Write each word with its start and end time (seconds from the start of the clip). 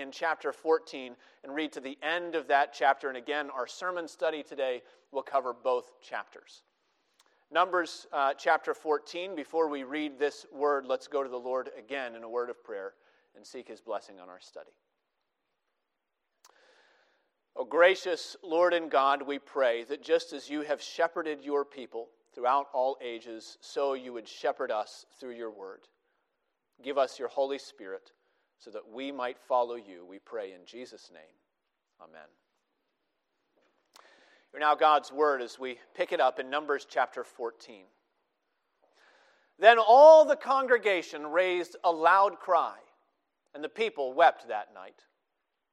in 0.00 0.10
chapter 0.10 0.52
14 0.52 1.14
and 1.44 1.54
read 1.54 1.72
to 1.72 1.80
the 1.80 1.98
end 2.02 2.34
of 2.34 2.48
that 2.48 2.72
chapter. 2.72 3.08
And 3.08 3.16
again, 3.16 3.50
our 3.50 3.66
sermon 3.66 4.08
study 4.08 4.42
today 4.42 4.82
will 5.12 5.22
cover 5.22 5.52
both 5.52 5.92
chapters. 6.02 6.62
Numbers 7.52 8.06
uh, 8.12 8.34
chapter 8.34 8.74
14. 8.74 9.34
Before 9.34 9.68
we 9.68 9.82
read 9.82 10.18
this 10.18 10.46
word, 10.52 10.86
let's 10.86 11.08
go 11.08 11.22
to 11.22 11.28
the 11.28 11.36
Lord 11.36 11.70
again 11.78 12.14
in 12.14 12.22
a 12.22 12.28
word 12.28 12.50
of 12.50 12.62
prayer 12.62 12.94
and 13.36 13.46
seek 13.46 13.68
his 13.68 13.80
blessing 13.80 14.20
on 14.20 14.28
our 14.28 14.40
study. 14.40 14.70
O 17.56 17.64
gracious 17.64 18.36
Lord 18.42 18.72
and 18.72 18.90
God, 18.90 19.22
we 19.22 19.38
pray 19.38 19.84
that 19.84 20.02
just 20.02 20.32
as 20.32 20.48
you 20.48 20.62
have 20.62 20.80
shepherded 20.80 21.44
your 21.44 21.64
people 21.64 22.08
throughout 22.34 22.68
all 22.72 22.96
ages, 23.02 23.58
so 23.60 23.94
you 23.94 24.12
would 24.12 24.28
shepherd 24.28 24.70
us 24.70 25.04
through 25.18 25.34
your 25.34 25.50
word. 25.50 25.80
Give 26.82 26.96
us 26.96 27.18
your 27.18 27.28
Holy 27.28 27.58
Spirit 27.58 28.12
so 28.60 28.70
that 28.70 28.88
we 28.92 29.10
might 29.10 29.38
follow 29.38 29.74
you, 29.74 30.06
we 30.08 30.18
pray 30.18 30.52
in 30.52 30.64
Jesus' 30.66 31.10
name. 31.12 31.22
Amen. 32.00 32.28
Hear 34.52 34.60
now 34.60 34.74
God's 34.74 35.10
word 35.10 35.42
as 35.42 35.58
we 35.58 35.78
pick 35.94 36.12
it 36.12 36.20
up 36.20 36.38
in 36.38 36.50
Numbers 36.50 36.86
chapter 36.88 37.24
14. 37.24 37.84
Then 39.58 39.78
all 39.78 40.24
the 40.24 40.36
congregation 40.36 41.26
raised 41.26 41.76
a 41.84 41.90
loud 41.90 42.38
cry, 42.38 42.76
and 43.54 43.64
the 43.64 43.68
people 43.68 44.12
wept 44.12 44.48
that 44.48 44.74
night. 44.74 45.04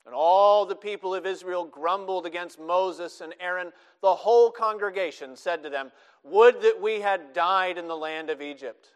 And 0.06 0.16
all 0.16 0.66
the 0.66 0.76
people 0.76 1.14
of 1.14 1.26
Israel 1.26 1.66
grumbled 1.66 2.26
against 2.26 2.60
Moses 2.60 3.20
and 3.20 3.34
Aaron. 3.42 3.74
The 4.02 4.16
whole 4.16 4.52
congregation 4.52 5.36
said 5.36 5.64
to 5.64 5.70
them, 5.70 5.92
Would 6.24 6.62
that 6.62 6.82
we 6.82 7.02
had 7.02 7.34
died 7.34 7.78
in 7.78 7.90
the 7.90 7.98
land 7.98 8.30
of 8.30 8.42
Egypt. 8.42 8.88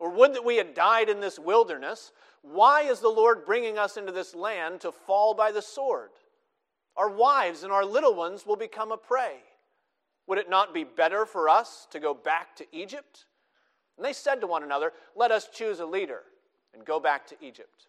Or 0.00 0.10
would 0.10 0.34
that 0.34 0.44
we 0.44 0.56
had 0.56 0.74
died 0.74 1.08
in 1.08 1.20
this 1.20 1.38
wilderness. 1.38 2.12
Why 2.42 2.82
is 2.82 3.00
the 3.00 3.08
Lord 3.08 3.44
bringing 3.44 3.78
us 3.78 3.96
into 3.96 4.12
this 4.12 4.34
land 4.34 4.80
to 4.82 4.92
fall 4.92 5.34
by 5.34 5.52
the 5.52 5.62
sword? 5.62 6.10
Our 6.96 7.10
wives 7.10 7.62
and 7.62 7.72
our 7.72 7.84
little 7.84 8.14
ones 8.14 8.46
will 8.46 8.56
become 8.56 8.92
a 8.92 8.96
prey. 8.96 9.36
Would 10.26 10.38
it 10.38 10.50
not 10.50 10.74
be 10.74 10.84
better 10.84 11.24
for 11.24 11.48
us 11.48 11.86
to 11.90 12.00
go 12.00 12.12
back 12.12 12.56
to 12.56 12.66
Egypt? 12.72 13.24
And 13.96 14.04
they 14.04 14.12
said 14.12 14.40
to 14.40 14.46
one 14.46 14.62
another, 14.62 14.92
Let 15.16 15.32
us 15.32 15.48
choose 15.52 15.80
a 15.80 15.86
leader 15.86 16.22
and 16.74 16.84
go 16.84 17.00
back 17.00 17.26
to 17.28 17.36
Egypt. 17.40 17.88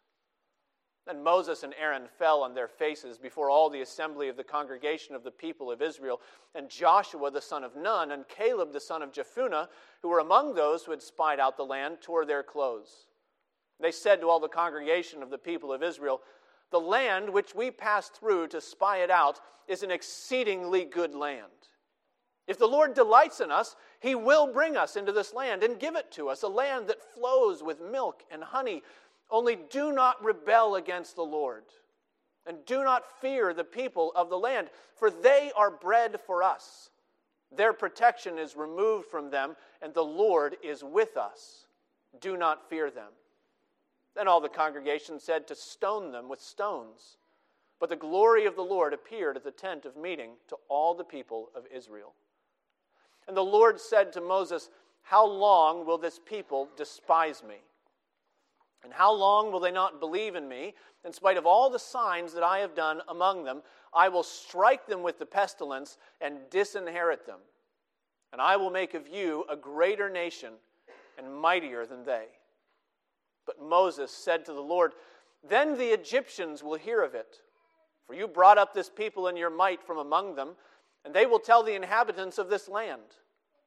Then 1.06 1.24
Moses 1.24 1.64
and 1.64 1.74
Aaron 1.80 2.04
fell 2.18 2.44
on 2.44 2.54
their 2.54 2.68
faces 2.68 3.18
before 3.18 3.50
all 3.50 3.70
the 3.70 3.82
assembly 3.82 4.30
of 4.30 4.38
the 4.38 4.44
congregation 4.44 5.16
of 5.16 5.24
the 5.24 5.32
people 5.32 5.72
of 5.72 5.82
Israel. 5.82 6.22
And 6.54 6.70
Joshua 6.70 7.32
the 7.32 7.42
son 7.42 7.64
of 7.64 7.76
Nun 7.76 8.12
and 8.12 8.28
Caleb 8.28 8.74
the 8.74 8.80
son 8.80 9.02
of 9.02 9.12
Jephunneh, 9.12 9.68
who 10.02 10.10
were 10.10 10.20
among 10.20 10.54
those 10.54 10.84
who 10.84 10.92
had 10.92 11.02
spied 11.02 11.40
out 11.40 11.58
the 11.58 11.66
land, 11.66 11.98
tore 12.02 12.26
their 12.26 12.44
clothes. 12.44 13.08
They 13.80 13.92
said 13.92 14.22
to 14.22 14.30
all 14.30 14.40
the 14.40 14.48
congregation 14.48 15.24
of 15.24 15.30
the 15.30 15.38
people 15.38 15.72
of 15.72 15.84
Israel, 15.84 16.22
The 16.72 16.80
land 16.80 17.30
which 17.30 17.56
we 17.56 17.72
passed 17.72 18.14
through 18.16 18.48
to 18.50 18.62
spy 18.62 18.98
it 18.98 19.10
out 19.10 19.40
is 19.68 19.84
an 19.84 19.92
exceedingly 19.92 20.86
good 20.86 21.16
land. 21.16 21.46
If 22.48 22.58
the 22.58 22.68
Lord 22.68 22.96
delights 22.96 23.42
in 23.42 23.52
us, 23.52 23.76
he 24.00 24.16
will 24.16 24.52
bring 24.52 24.76
us 24.76 24.96
into 24.96 25.12
this 25.12 25.34
land 25.34 25.64
and 25.64 25.80
give 25.80 25.96
it 25.96 26.12
to 26.14 26.30
us, 26.30 26.42
a 26.42 26.48
land 26.48 26.88
that 26.88 27.14
flows 27.14 27.62
with 27.62 27.80
milk 27.80 28.24
and 28.32 28.44
honey 28.44 28.82
only 29.30 29.56
do 29.70 29.92
not 29.92 30.24
rebel 30.24 30.76
against 30.76 31.16
the 31.16 31.22
Lord, 31.22 31.66
and 32.48 32.58
do 32.66 32.84
not 32.84 33.20
fear 33.22 33.54
the 33.54 33.64
people 33.64 34.12
of 34.16 34.30
the 34.30 34.40
land, 34.40 34.70
for 34.96 35.12
they 35.12 35.52
are 35.56 35.70
bread 35.70 36.20
for 36.26 36.42
us. 36.42 36.90
Their 37.56 37.74
protection 37.74 38.40
is 38.40 38.56
removed 38.56 39.08
from 39.08 39.30
them, 39.30 39.56
and 39.82 39.94
the 39.94 40.02
Lord 40.02 40.58
is 40.64 40.84
with 40.84 41.18
us. 41.18 41.68
Do 42.20 42.38
not 42.38 42.68
fear 42.68 42.90
them. 42.90 43.12
Then 44.20 44.28
all 44.28 44.42
the 44.42 44.50
congregation 44.50 45.18
said 45.18 45.48
to 45.48 45.56
stone 45.56 46.12
them 46.12 46.28
with 46.28 46.42
stones. 46.42 47.16
But 47.80 47.88
the 47.88 47.96
glory 47.96 48.46
of 48.48 48.58
the 48.58 48.62
Lord 48.62 48.94
appeared 48.94 49.38
at 49.38 49.46
the 49.46 49.52
tent 49.52 49.86
of 49.86 49.96
meeting 49.96 50.32
to 50.50 50.58
all 50.68 50.94
the 50.94 51.06
people 51.06 51.52
of 51.56 51.64
Israel. 51.74 52.12
And 53.30 53.38
the 53.38 53.42
Lord 53.42 53.80
said 53.80 54.12
to 54.12 54.20
Moses, 54.20 54.72
How 55.04 55.26
long 55.26 55.86
will 55.86 55.98
this 55.98 56.20
people 56.20 56.68
despise 56.76 57.44
me? 57.48 57.62
And 58.84 58.92
how 58.92 59.14
long 59.14 59.54
will 59.54 59.62
they 59.62 59.72
not 59.72 60.02
believe 60.02 60.36
in 60.36 60.50
me? 60.50 60.74
In 61.06 61.14
spite 61.14 61.38
of 61.38 61.46
all 61.46 61.70
the 61.70 61.80
signs 61.80 62.34
that 62.34 62.44
I 62.44 62.60
have 62.60 62.76
done 62.76 63.00
among 63.08 63.46
them, 63.46 63.62
I 63.94 64.10
will 64.10 64.24
strike 64.24 64.86
them 64.86 65.02
with 65.02 65.18
the 65.18 65.26
pestilence 65.26 65.98
and 66.20 66.40
disinherit 66.52 67.26
them. 67.26 67.40
And 68.34 68.42
I 68.42 68.58
will 68.58 68.70
make 68.70 68.96
of 68.96 69.08
you 69.08 69.46
a 69.50 69.56
greater 69.56 70.10
nation 70.10 70.56
and 71.18 71.34
mightier 71.34 71.86
than 71.86 72.04
they. 72.04 72.26
But 73.50 73.68
Moses 73.68 74.12
said 74.12 74.46
to 74.46 74.54
the 74.54 74.62
Lord, 74.62 74.92
Then 75.44 75.76
the 75.76 75.88
Egyptians 75.88 76.62
will 76.64 76.76
hear 76.76 77.02
of 77.02 77.16
it. 77.16 77.38
For 78.06 78.14
you 78.14 78.28
brought 78.28 78.60
up 78.60 78.76
this 78.76 78.92
people 78.92 79.28
in 79.28 79.36
your 79.36 79.50
might 79.50 79.82
from 79.82 79.98
among 79.98 80.36
them, 80.36 80.50
and 81.04 81.16
they 81.16 81.26
will 81.26 81.40
tell 81.40 81.64
the 81.64 81.74
inhabitants 81.74 82.38
of 82.38 82.52
this 82.52 82.70
land. 82.70 83.02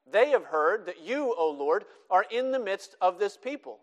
They 0.08 0.30
have 0.30 0.44
heard 0.44 0.86
that 0.86 1.00
you, 1.02 1.34
O 1.36 1.50
Lord, 1.50 1.84
are 2.08 2.24
in 2.30 2.52
the 2.52 2.60
midst 2.60 2.94
of 3.00 3.18
this 3.18 3.36
people 3.36 3.80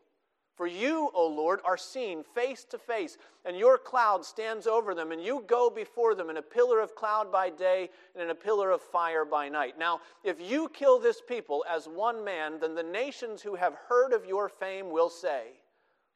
for 0.59 0.67
you, 0.67 1.09
O 1.13 1.25
Lord, 1.25 1.61
are 1.63 1.77
seen 1.77 2.21
face 2.21 2.66
to 2.66 2.77
face, 2.77 3.17
and 3.45 3.55
your 3.55 3.77
cloud 3.77 4.25
stands 4.25 4.67
over 4.67 4.93
them, 4.93 5.13
and 5.13 5.23
you 5.23 5.45
go 5.47 5.69
before 5.69 6.16
them 6.16 6.29
in 6.29 6.35
a 6.35 6.41
pillar 6.41 6.81
of 6.81 6.95
cloud 6.95 7.31
by 7.31 7.49
day 7.49 7.89
and 8.13 8.21
in 8.21 8.29
a 8.29 8.35
pillar 8.35 8.69
of 8.71 8.81
fire 8.81 9.23
by 9.23 9.47
night. 9.47 9.79
Now, 9.79 10.01
if 10.21 10.41
you 10.41 10.67
kill 10.67 10.99
this 10.99 11.21
people 11.21 11.63
as 11.73 11.87
one 11.87 12.25
man, 12.25 12.59
then 12.59 12.75
the 12.75 12.83
nations 12.83 13.41
who 13.41 13.55
have 13.55 13.73
heard 13.87 14.11
of 14.11 14.25
your 14.25 14.49
fame 14.49 14.91
will 14.91 15.09
say, 15.09 15.59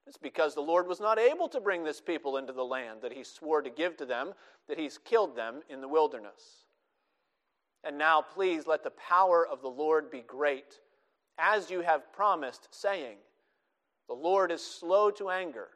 It's 0.05 0.17
because 0.17 0.53
the 0.53 0.61
Lord 0.61 0.87
was 0.87 0.99
not 0.99 1.17
able 1.17 1.47
to 1.49 1.61
bring 1.61 1.83
this 1.83 2.01
people 2.01 2.37
into 2.37 2.53
the 2.53 2.65
land 2.65 3.01
that 3.01 3.13
he 3.13 3.23
swore 3.23 3.61
to 3.61 3.69
give 3.69 3.95
to 3.97 4.05
them, 4.05 4.33
that 4.67 4.77
he's 4.77 4.97
killed 4.97 5.35
them 5.35 5.61
in 5.69 5.81
the 5.81 5.87
wilderness. 5.87 6.65
And 7.83 7.97
now, 7.97 8.21
please 8.21 8.67
let 8.67 8.83
the 8.83 8.91
power 8.91 9.45
of 9.45 9.61
the 9.61 9.69
Lord 9.69 10.11
be 10.11 10.21
great, 10.21 10.79
as 11.37 11.69
you 11.69 11.81
have 11.81 12.13
promised, 12.13 12.67
saying, 12.71 13.17
the 14.07 14.13
Lord 14.13 14.51
is 14.51 14.63
slow 14.63 15.09
to 15.11 15.29
anger 15.29 15.69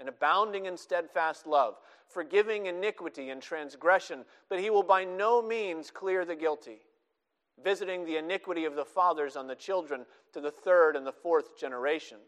and 0.00 0.08
abounding 0.08 0.66
in 0.66 0.76
steadfast 0.76 1.46
love, 1.46 1.76
forgiving 2.08 2.66
iniquity 2.66 3.30
and 3.30 3.40
transgression, 3.40 4.24
but 4.48 4.60
he 4.60 4.70
will 4.70 4.82
by 4.82 5.04
no 5.04 5.40
means 5.42 5.90
clear 5.90 6.24
the 6.24 6.36
guilty, 6.36 6.78
visiting 7.62 8.04
the 8.04 8.16
iniquity 8.16 8.64
of 8.64 8.74
the 8.74 8.84
fathers 8.84 9.36
on 9.36 9.46
the 9.46 9.54
children 9.54 10.04
to 10.32 10.40
the 10.40 10.50
third 10.50 10.96
and 10.96 11.06
the 11.06 11.12
fourth 11.12 11.58
generation. 11.58 12.18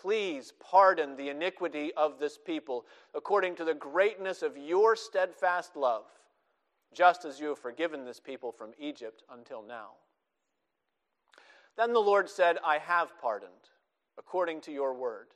Please 0.00 0.52
pardon 0.60 1.16
the 1.16 1.30
iniquity 1.30 1.92
of 1.96 2.18
this 2.18 2.38
people 2.38 2.84
according 3.14 3.56
to 3.56 3.64
the 3.64 3.74
greatness 3.74 4.42
of 4.42 4.56
your 4.56 4.94
steadfast 4.94 5.76
love, 5.76 6.04
just 6.94 7.24
as 7.24 7.40
you 7.40 7.48
have 7.48 7.58
forgiven 7.58 8.04
this 8.04 8.20
people 8.20 8.52
from 8.52 8.72
Egypt 8.78 9.22
until 9.30 9.62
now. 9.62 9.90
Then 11.76 11.92
the 11.92 12.00
Lord 12.00 12.28
said, 12.28 12.58
I 12.64 12.78
have 12.78 13.18
pardoned 13.20 13.52
according 14.18 14.62
to 14.62 14.72
your 14.72 14.94
word. 14.94 15.28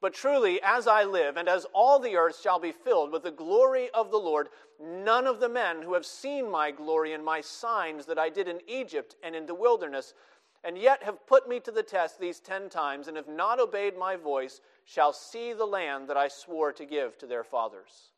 But 0.00 0.14
truly, 0.14 0.60
as 0.62 0.86
I 0.86 1.04
live, 1.04 1.36
and 1.36 1.48
as 1.48 1.66
all 1.74 1.98
the 1.98 2.16
earth 2.16 2.40
shall 2.40 2.58
be 2.58 2.72
filled 2.72 3.12
with 3.12 3.22
the 3.22 3.30
glory 3.30 3.90
of 3.92 4.10
the 4.10 4.18
Lord, 4.18 4.48
none 4.82 5.26
of 5.26 5.40
the 5.40 5.48
men 5.48 5.82
who 5.82 5.92
have 5.92 6.06
seen 6.06 6.50
my 6.50 6.70
glory 6.70 7.12
and 7.12 7.22
my 7.22 7.42
signs 7.42 8.06
that 8.06 8.18
I 8.18 8.30
did 8.30 8.48
in 8.48 8.60
Egypt 8.66 9.16
and 9.22 9.36
in 9.36 9.44
the 9.44 9.54
wilderness, 9.54 10.14
and 10.62 10.76
yet 10.76 11.02
have 11.02 11.26
put 11.26 11.48
me 11.48 11.60
to 11.60 11.70
the 11.70 11.82
test 11.82 12.20
these 12.20 12.40
ten 12.40 12.68
times, 12.68 13.08
and 13.08 13.16
have 13.16 13.28
not 13.28 13.60
obeyed 13.60 13.96
my 13.96 14.16
voice, 14.16 14.60
shall 14.84 15.12
see 15.12 15.52
the 15.52 15.66
land 15.66 16.08
that 16.08 16.16
I 16.16 16.28
swore 16.28 16.72
to 16.72 16.84
give 16.84 17.16
to 17.18 17.26
their 17.26 17.44
fathers. 17.44 18.12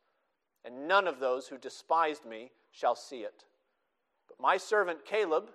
And 0.65 0.87
none 0.87 1.07
of 1.07 1.19
those 1.19 1.47
who 1.47 1.57
despised 1.57 2.25
me 2.25 2.51
shall 2.71 2.95
see 2.95 3.21
it. 3.21 3.45
But 4.27 4.39
my 4.39 4.57
servant 4.57 5.05
Caleb, 5.05 5.49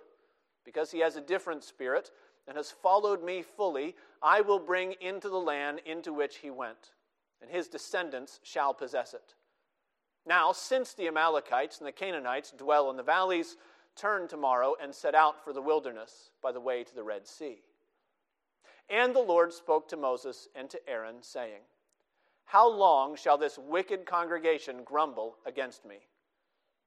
because 0.65 0.91
he 0.91 0.99
has 0.99 1.15
a 1.15 1.21
different 1.21 1.63
spirit, 1.63 2.11
and 2.47 2.57
has 2.57 2.71
followed 2.71 3.23
me 3.23 3.43
fully, 3.43 3.95
I 4.23 4.41
will 4.41 4.59
bring 4.59 4.95
into 5.01 5.29
the 5.29 5.37
land 5.37 5.81
into 5.85 6.11
which 6.11 6.37
he 6.37 6.49
went, 6.49 6.91
and 7.41 7.49
his 7.49 7.67
descendants 7.67 8.39
shall 8.43 8.73
possess 8.73 9.13
it. 9.13 9.35
Now, 10.25 10.51
since 10.51 10.93
the 10.93 11.07
Amalekites 11.07 11.79
and 11.79 11.87
the 11.87 11.91
Canaanites 11.91 12.51
dwell 12.51 12.89
in 12.89 12.97
the 12.97 13.03
valleys, 13.03 13.55
turn 13.99 14.27
tomorrow 14.27 14.75
and 14.81 14.93
set 14.93 15.13
out 15.15 15.43
for 15.43 15.51
the 15.51 15.61
wilderness 15.61 16.31
by 16.41 16.51
the 16.51 16.59
way 16.59 16.83
to 16.83 16.95
the 16.95 17.03
Red 17.03 17.27
Sea. 17.27 17.61
And 18.89 19.15
the 19.15 19.19
Lord 19.19 19.53
spoke 19.53 19.87
to 19.89 19.97
Moses 19.97 20.47
and 20.55 20.69
to 20.69 20.89
Aaron, 20.89 21.17
saying, 21.21 21.61
How 22.45 22.67
long 22.69 23.15
shall 23.15 23.37
this 23.37 23.57
wicked 23.59 24.05
congregation 24.05 24.83
grumble 24.83 25.35
against 25.45 25.85
me? 25.85 25.97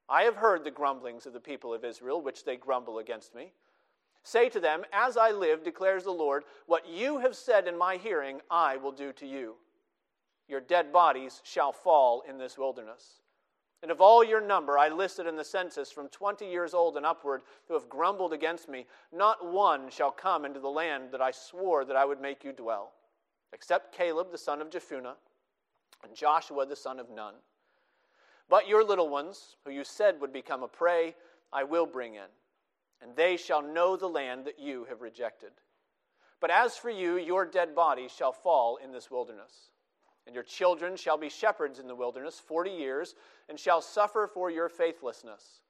I 0.09 0.23
have 0.25 0.37
heard 0.37 0.65
the 0.65 0.71
grumblings 0.71 1.27
of 1.27 1.33
the 1.33 1.41
people 1.41 1.73
of 1.73 1.85
Israel, 1.85 2.21
which 2.21 2.45
they 2.45 2.57
grumble 2.57 2.99
against 2.99 3.35
me. 3.35 3.53
Say 4.25 4.49
to 4.49 4.61
them, 4.61 4.85
As 4.93 5.17
I 5.17 5.31
live, 5.31 5.63
declares 5.63 6.05
the 6.05 6.11
Lord, 6.11 6.45
what 6.67 6.89
you 6.89 7.19
have 7.19 7.37
said 7.37 7.69
in 7.69 7.79
my 7.79 7.97
hearing, 7.97 8.41
I 8.51 8.77
will 8.77 8.93
do 8.93 9.13
to 9.15 9.27
you. 9.27 9.55
Your 10.49 10.61
dead 10.61 10.93
bodies 10.93 11.41
shall 11.45 11.73
fall 11.73 12.25
in 12.29 12.37
this 12.37 12.59
wilderness. 12.59 13.22
And 13.83 13.91
of 13.91 14.01
all 14.01 14.23
your 14.23 14.41
number 14.41 14.79
I 14.79 14.89
listed 14.89 15.27
in 15.27 15.35
the 15.35 15.45
census 15.45 15.91
from 15.91 16.09
twenty 16.09 16.49
years 16.49 16.73
old 16.73 16.97
and 16.97 17.05
upward 17.05 17.43
who 17.67 17.75
have 17.75 17.89
grumbled 17.89 18.33
against 18.33 18.69
me, 18.69 18.87
not 19.13 19.45
one 19.45 19.91
shall 19.91 20.13
come 20.13 20.45
into 20.45 20.61
the 20.61 20.69
land 20.69 21.11
that 21.11 21.21
I 21.21 21.33
swore 21.33 21.85
that 21.85 21.97
I 21.97 22.05
would 22.05 22.21
make 22.21 22.45
you 22.45 22.53
dwell, 22.53 22.93
except 23.53 23.93
Caleb 23.93 24.31
the 24.31 24.39
son 24.39 24.61
of 24.61 24.71
Jephunneh 24.71 25.17
and 26.05 26.15
Joshua 26.15 26.65
the 26.65 26.77
son 26.77 27.01
of 27.01 27.11
Nun. 27.11 27.35
But 28.49 28.69
your 28.69 28.85
little 28.85 29.09
ones, 29.09 29.57
who 29.65 29.73
you 29.73 29.83
said 29.83 30.21
would 30.21 30.33
become 30.33 30.63
a 30.63 30.69
prey, 30.69 31.17
I 31.53 31.65
will 31.65 31.87
bring 31.87 32.15
in, 32.15 32.31
and 33.01 33.17
they 33.17 33.37
shall 33.37 33.63
know 33.63 33.97
the 33.97 34.09
land 34.09 34.45
that 34.45 34.61
you 34.61 34.87
have 34.89 35.01
rejected. 35.03 35.51
But 36.41 36.51
as 36.51 36.77
for 36.77 36.91
you, 36.91 37.19
your 37.19 37.45
dead 37.45 37.75
bodies 37.75 38.13
shall 38.13 38.33
fall 38.33 38.77
in 38.77 38.93
this 38.93 39.11
wilderness. 39.11 39.71
And 40.27 40.35
your 40.35 40.45
children 40.45 40.97
shall 40.97 41.19
be 41.19 41.29
shepherds 41.29 41.79
in 41.79 41.89
the 41.89 41.95
wilderness 41.95 42.41
forty 42.41 42.71
years, 42.71 43.15
and 43.49 43.59
shall 43.59 43.81
suffer 43.81 44.31
for 44.33 44.51
your 44.51 44.69
faithlessness, 44.69 45.61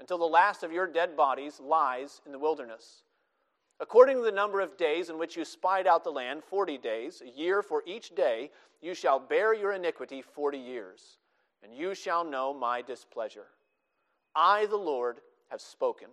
until 0.00 0.18
the 0.18 0.24
last 0.24 0.62
of 0.62 0.72
your 0.72 0.86
dead 0.86 1.16
bodies 1.16 1.60
lies 1.60 2.20
in 2.24 2.32
the 2.32 2.38
wilderness. 2.38 3.02
According 3.80 4.16
to 4.16 4.22
the 4.22 4.32
number 4.32 4.60
of 4.60 4.76
days 4.76 5.08
in 5.08 5.18
which 5.18 5.36
you 5.36 5.44
spied 5.44 5.86
out 5.86 6.02
the 6.04 6.10
land, 6.10 6.42
forty 6.42 6.78
days, 6.78 7.22
a 7.22 7.38
year 7.38 7.62
for 7.62 7.82
each 7.86 8.14
day, 8.14 8.50
you 8.80 8.94
shall 8.94 9.20
bear 9.20 9.54
your 9.54 9.72
iniquity 9.72 10.22
forty 10.22 10.58
years, 10.58 11.18
and 11.62 11.74
you 11.74 11.94
shall 11.94 12.24
know 12.24 12.54
my 12.54 12.80
displeasure. 12.82 13.46
I, 14.34 14.66
the 14.66 14.76
Lord, 14.76 15.20
have 15.48 15.60
spoken. 15.60 16.08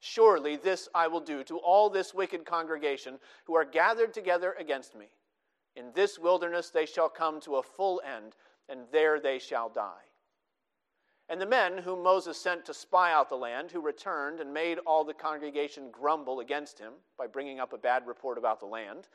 Surely 0.00 0.56
this 0.56 0.88
I 0.94 1.06
will 1.06 1.20
do 1.20 1.44
to 1.44 1.58
all 1.58 1.90
this 1.90 2.12
wicked 2.12 2.44
congregation 2.44 3.18
who 3.44 3.54
are 3.54 3.64
gathered 3.64 4.12
together 4.12 4.54
against 4.58 4.94
me. 4.96 5.06
In 5.76 5.92
this 5.92 6.18
wilderness 6.18 6.70
they 6.70 6.86
shall 6.86 7.08
come 7.08 7.40
to 7.40 7.56
a 7.56 7.62
full 7.62 8.00
end, 8.04 8.36
and 8.68 8.86
there 8.92 9.20
they 9.20 9.38
shall 9.38 9.68
die. 9.68 10.04
And 11.28 11.40
the 11.40 11.46
men 11.46 11.78
whom 11.78 12.02
Moses 12.02 12.38
sent 12.38 12.66
to 12.66 12.74
spy 12.74 13.12
out 13.12 13.28
the 13.28 13.36
land, 13.36 13.70
who 13.70 13.80
returned 13.80 14.40
and 14.40 14.52
made 14.52 14.78
all 14.80 15.04
the 15.04 15.14
congregation 15.14 15.90
grumble 15.90 16.40
against 16.40 16.78
him 16.78 16.92
by 17.16 17.26
bringing 17.26 17.60
up 17.60 17.72
a 17.72 17.78
bad 17.78 18.06
report 18.06 18.36
about 18.36 18.60
the 18.60 18.66
land, 18.66 19.08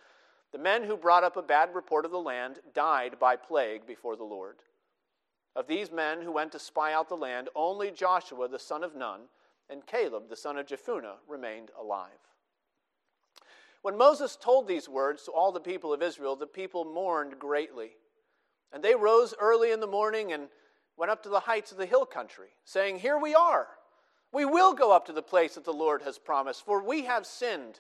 the 0.51 0.57
men 0.57 0.83
who 0.83 0.97
brought 0.97 1.23
up 1.23 1.37
a 1.37 1.41
bad 1.43 1.75
report 1.75 2.05
of 2.05 2.11
the 2.11 2.19
land 2.19 2.59
died 2.73 3.19
by 3.19 3.35
plague 3.35 3.85
before 3.85 4.15
the 4.15 4.23
Lord. 4.23 4.57
Of 5.55 5.67
these 5.67 5.91
men 5.91 6.21
who 6.21 6.31
went 6.31 6.51
to 6.53 6.59
spy 6.59 6.93
out 6.93 7.09
the 7.09 7.15
land, 7.15 7.49
only 7.55 7.91
Joshua 7.91 8.47
the 8.47 8.57
son 8.57 8.83
of 8.83 8.95
Nun 8.95 9.21
and 9.69 9.85
Caleb 9.85 10.29
the 10.29 10.35
son 10.35 10.57
of 10.57 10.65
Jephunneh 10.65 11.17
remained 11.27 11.69
alive. 11.79 12.28
When 13.81 13.97
Moses 13.97 14.35
told 14.35 14.67
these 14.67 14.89
words 14.89 15.23
to 15.23 15.31
all 15.31 15.51
the 15.51 15.59
people 15.59 15.93
of 15.93 16.01
Israel, 16.01 16.35
the 16.35 16.47
people 16.47 16.85
mourned 16.85 17.39
greatly. 17.39 17.91
And 18.71 18.83
they 18.83 18.95
rose 18.95 19.33
early 19.39 19.71
in 19.71 19.79
the 19.79 19.87
morning 19.87 20.33
and 20.33 20.49
went 20.97 21.11
up 21.11 21.23
to 21.23 21.29
the 21.29 21.39
heights 21.39 21.71
of 21.71 21.77
the 21.77 21.85
hill 21.85 22.05
country, 22.05 22.49
saying, 22.65 22.99
Here 22.99 23.17
we 23.17 23.33
are. 23.33 23.67
We 24.31 24.45
will 24.45 24.73
go 24.73 24.91
up 24.91 25.05
to 25.07 25.13
the 25.13 25.23
place 25.23 25.55
that 25.55 25.65
the 25.65 25.73
Lord 25.73 26.03
has 26.03 26.19
promised, 26.19 26.65
for 26.65 26.83
we 26.83 27.05
have 27.05 27.25
sinned. 27.25 27.79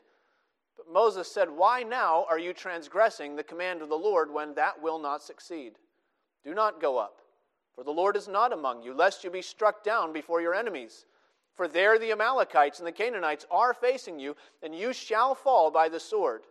But 0.77 0.91
Moses 0.91 1.31
said, 1.31 1.49
Why 1.51 1.83
now 1.83 2.25
are 2.29 2.39
you 2.39 2.53
transgressing 2.53 3.35
the 3.35 3.43
command 3.43 3.81
of 3.81 3.89
the 3.89 3.95
Lord 3.95 4.33
when 4.33 4.55
that 4.55 4.81
will 4.81 4.99
not 4.99 5.21
succeed? 5.21 5.73
Do 6.43 6.53
not 6.53 6.81
go 6.81 6.97
up, 6.97 7.19
for 7.75 7.83
the 7.83 7.91
Lord 7.91 8.15
is 8.15 8.27
not 8.27 8.53
among 8.53 8.81
you, 8.81 8.93
lest 8.93 9.23
you 9.23 9.29
be 9.29 9.41
struck 9.41 9.83
down 9.83 10.13
before 10.13 10.41
your 10.41 10.55
enemies. 10.55 11.05
For 11.55 11.67
there 11.67 11.99
the 11.99 12.11
Amalekites 12.11 12.79
and 12.79 12.87
the 12.87 12.91
Canaanites 12.91 13.45
are 13.51 13.73
facing 13.73 14.19
you, 14.19 14.35
and 14.63 14.73
you 14.73 14.93
shall 14.93 15.35
fall 15.35 15.71
by 15.71 15.89
the 15.89 15.99
sword. 15.99 16.43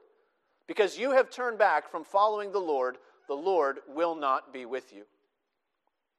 Because 0.66 0.98
you 0.98 1.12
have 1.12 1.30
turned 1.30 1.58
back 1.58 1.90
from 1.90 2.04
following 2.04 2.52
the 2.52 2.58
Lord, 2.58 2.98
the 3.26 3.34
Lord 3.34 3.80
will 3.88 4.14
not 4.14 4.52
be 4.52 4.66
with 4.66 4.92
you. 4.92 5.04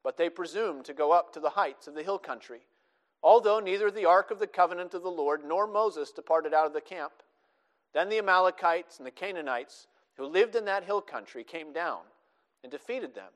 But 0.02 0.16
they 0.16 0.28
presumed 0.28 0.84
to 0.86 0.94
go 0.94 1.12
up 1.12 1.32
to 1.34 1.40
the 1.40 1.50
heights 1.50 1.86
of 1.86 1.94
the 1.94 2.02
hill 2.02 2.18
country, 2.18 2.60
although 3.22 3.60
neither 3.60 3.90
the 3.90 4.06
ark 4.06 4.30
of 4.30 4.38
the 4.38 4.46
covenant 4.46 4.94
of 4.94 5.02
the 5.02 5.10
Lord 5.10 5.44
nor 5.44 5.66
Moses 5.66 6.10
departed 6.10 6.54
out 6.54 6.66
of 6.66 6.72
the 6.72 6.80
camp. 6.80 7.12
Then 7.92 8.08
the 8.08 8.18
Amalekites 8.18 8.98
and 8.98 9.06
the 9.06 9.10
Canaanites 9.10 9.86
who 10.16 10.26
lived 10.26 10.56
in 10.56 10.64
that 10.64 10.84
hill 10.84 11.00
country 11.00 11.44
came 11.44 11.72
down 11.72 12.00
and 12.62 12.70
defeated 12.70 13.14
them 13.14 13.32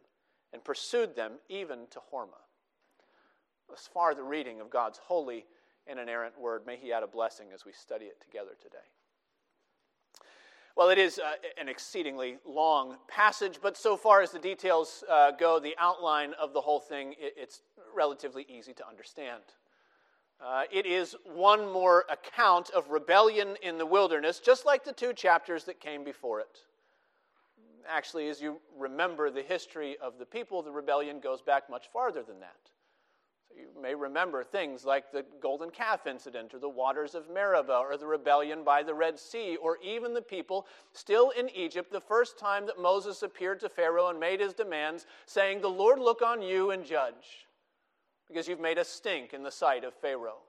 and 0.52 0.64
pursued 0.64 1.16
them 1.16 1.34
even 1.48 1.86
to 1.90 2.00
Hormah. 2.12 2.43
Thus 3.68 3.88
far, 3.92 4.14
the 4.14 4.22
reading 4.22 4.60
of 4.60 4.70
God's 4.70 4.98
holy 4.98 5.46
and 5.86 5.98
inerrant 5.98 6.38
word. 6.40 6.66
May 6.66 6.76
He 6.76 6.92
add 6.92 7.02
a 7.02 7.06
blessing 7.06 7.48
as 7.54 7.64
we 7.64 7.72
study 7.72 8.06
it 8.06 8.20
together 8.20 8.52
today. 8.62 8.84
Well, 10.76 10.88
it 10.88 10.98
is 10.98 11.20
uh, 11.20 11.34
an 11.60 11.68
exceedingly 11.68 12.38
long 12.44 12.96
passage, 13.06 13.60
but 13.62 13.76
so 13.76 13.96
far 13.96 14.22
as 14.22 14.32
the 14.32 14.40
details 14.40 15.04
uh, 15.08 15.30
go, 15.30 15.60
the 15.60 15.76
outline 15.78 16.32
of 16.40 16.52
the 16.52 16.60
whole 16.60 16.80
thing, 16.80 17.12
it, 17.12 17.34
it's 17.36 17.62
relatively 17.94 18.44
easy 18.48 18.72
to 18.74 18.88
understand. 18.88 19.42
Uh, 20.44 20.64
it 20.72 20.84
is 20.84 21.14
one 21.24 21.70
more 21.72 22.04
account 22.10 22.70
of 22.70 22.90
rebellion 22.90 23.56
in 23.62 23.78
the 23.78 23.86
wilderness, 23.86 24.40
just 24.40 24.66
like 24.66 24.84
the 24.84 24.92
two 24.92 25.12
chapters 25.12 25.62
that 25.64 25.78
came 25.78 26.02
before 26.02 26.40
it. 26.40 26.58
Actually, 27.88 28.28
as 28.28 28.40
you 28.40 28.60
remember 28.76 29.30
the 29.30 29.42
history 29.42 29.96
of 30.02 30.18
the 30.18 30.26
people, 30.26 30.60
the 30.60 30.72
rebellion 30.72 31.20
goes 31.20 31.40
back 31.40 31.70
much 31.70 31.86
farther 31.92 32.22
than 32.22 32.40
that. 32.40 32.56
You 33.56 33.68
may 33.80 33.94
remember 33.94 34.42
things 34.42 34.84
like 34.84 35.12
the 35.12 35.24
golden 35.40 35.70
calf 35.70 36.06
incident, 36.06 36.54
or 36.54 36.58
the 36.58 36.68
waters 36.68 37.14
of 37.14 37.30
Meribah, 37.30 37.78
or 37.78 37.96
the 37.96 38.06
rebellion 38.06 38.64
by 38.64 38.82
the 38.82 38.94
Red 38.94 39.18
Sea, 39.18 39.56
or 39.56 39.78
even 39.82 40.14
the 40.14 40.22
people 40.22 40.66
still 40.92 41.30
in 41.30 41.48
Egypt 41.50 41.92
the 41.92 42.00
first 42.00 42.38
time 42.38 42.66
that 42.66 42.80
Moses 42.80 43.22
appeared 43.22 43.60
to 43.60 43.68
Pharaoh 43.68 44.08
and 44.08 44.18
made 44.18 44.40
his 44.40 44.54
demands, 44.54 45.06
saying, 45.26 45.60
The 45.60 45.68
Lord 45.68 45.98
look 45.98 46.22
on 46.22 46.42
you 46.42 46.70
and 46.70 46.84
judge, 46.84 47.46
because 48.26 48.48
you've 48.48 48.60
made 48.60 48.78
a 48.78 48.84
stink 48.84 49.32
in 49.32 49.42
the 49.42 49.50
sight 49.50 49.84
of 49.84 49.94
Pharaoh. 49.94 50.42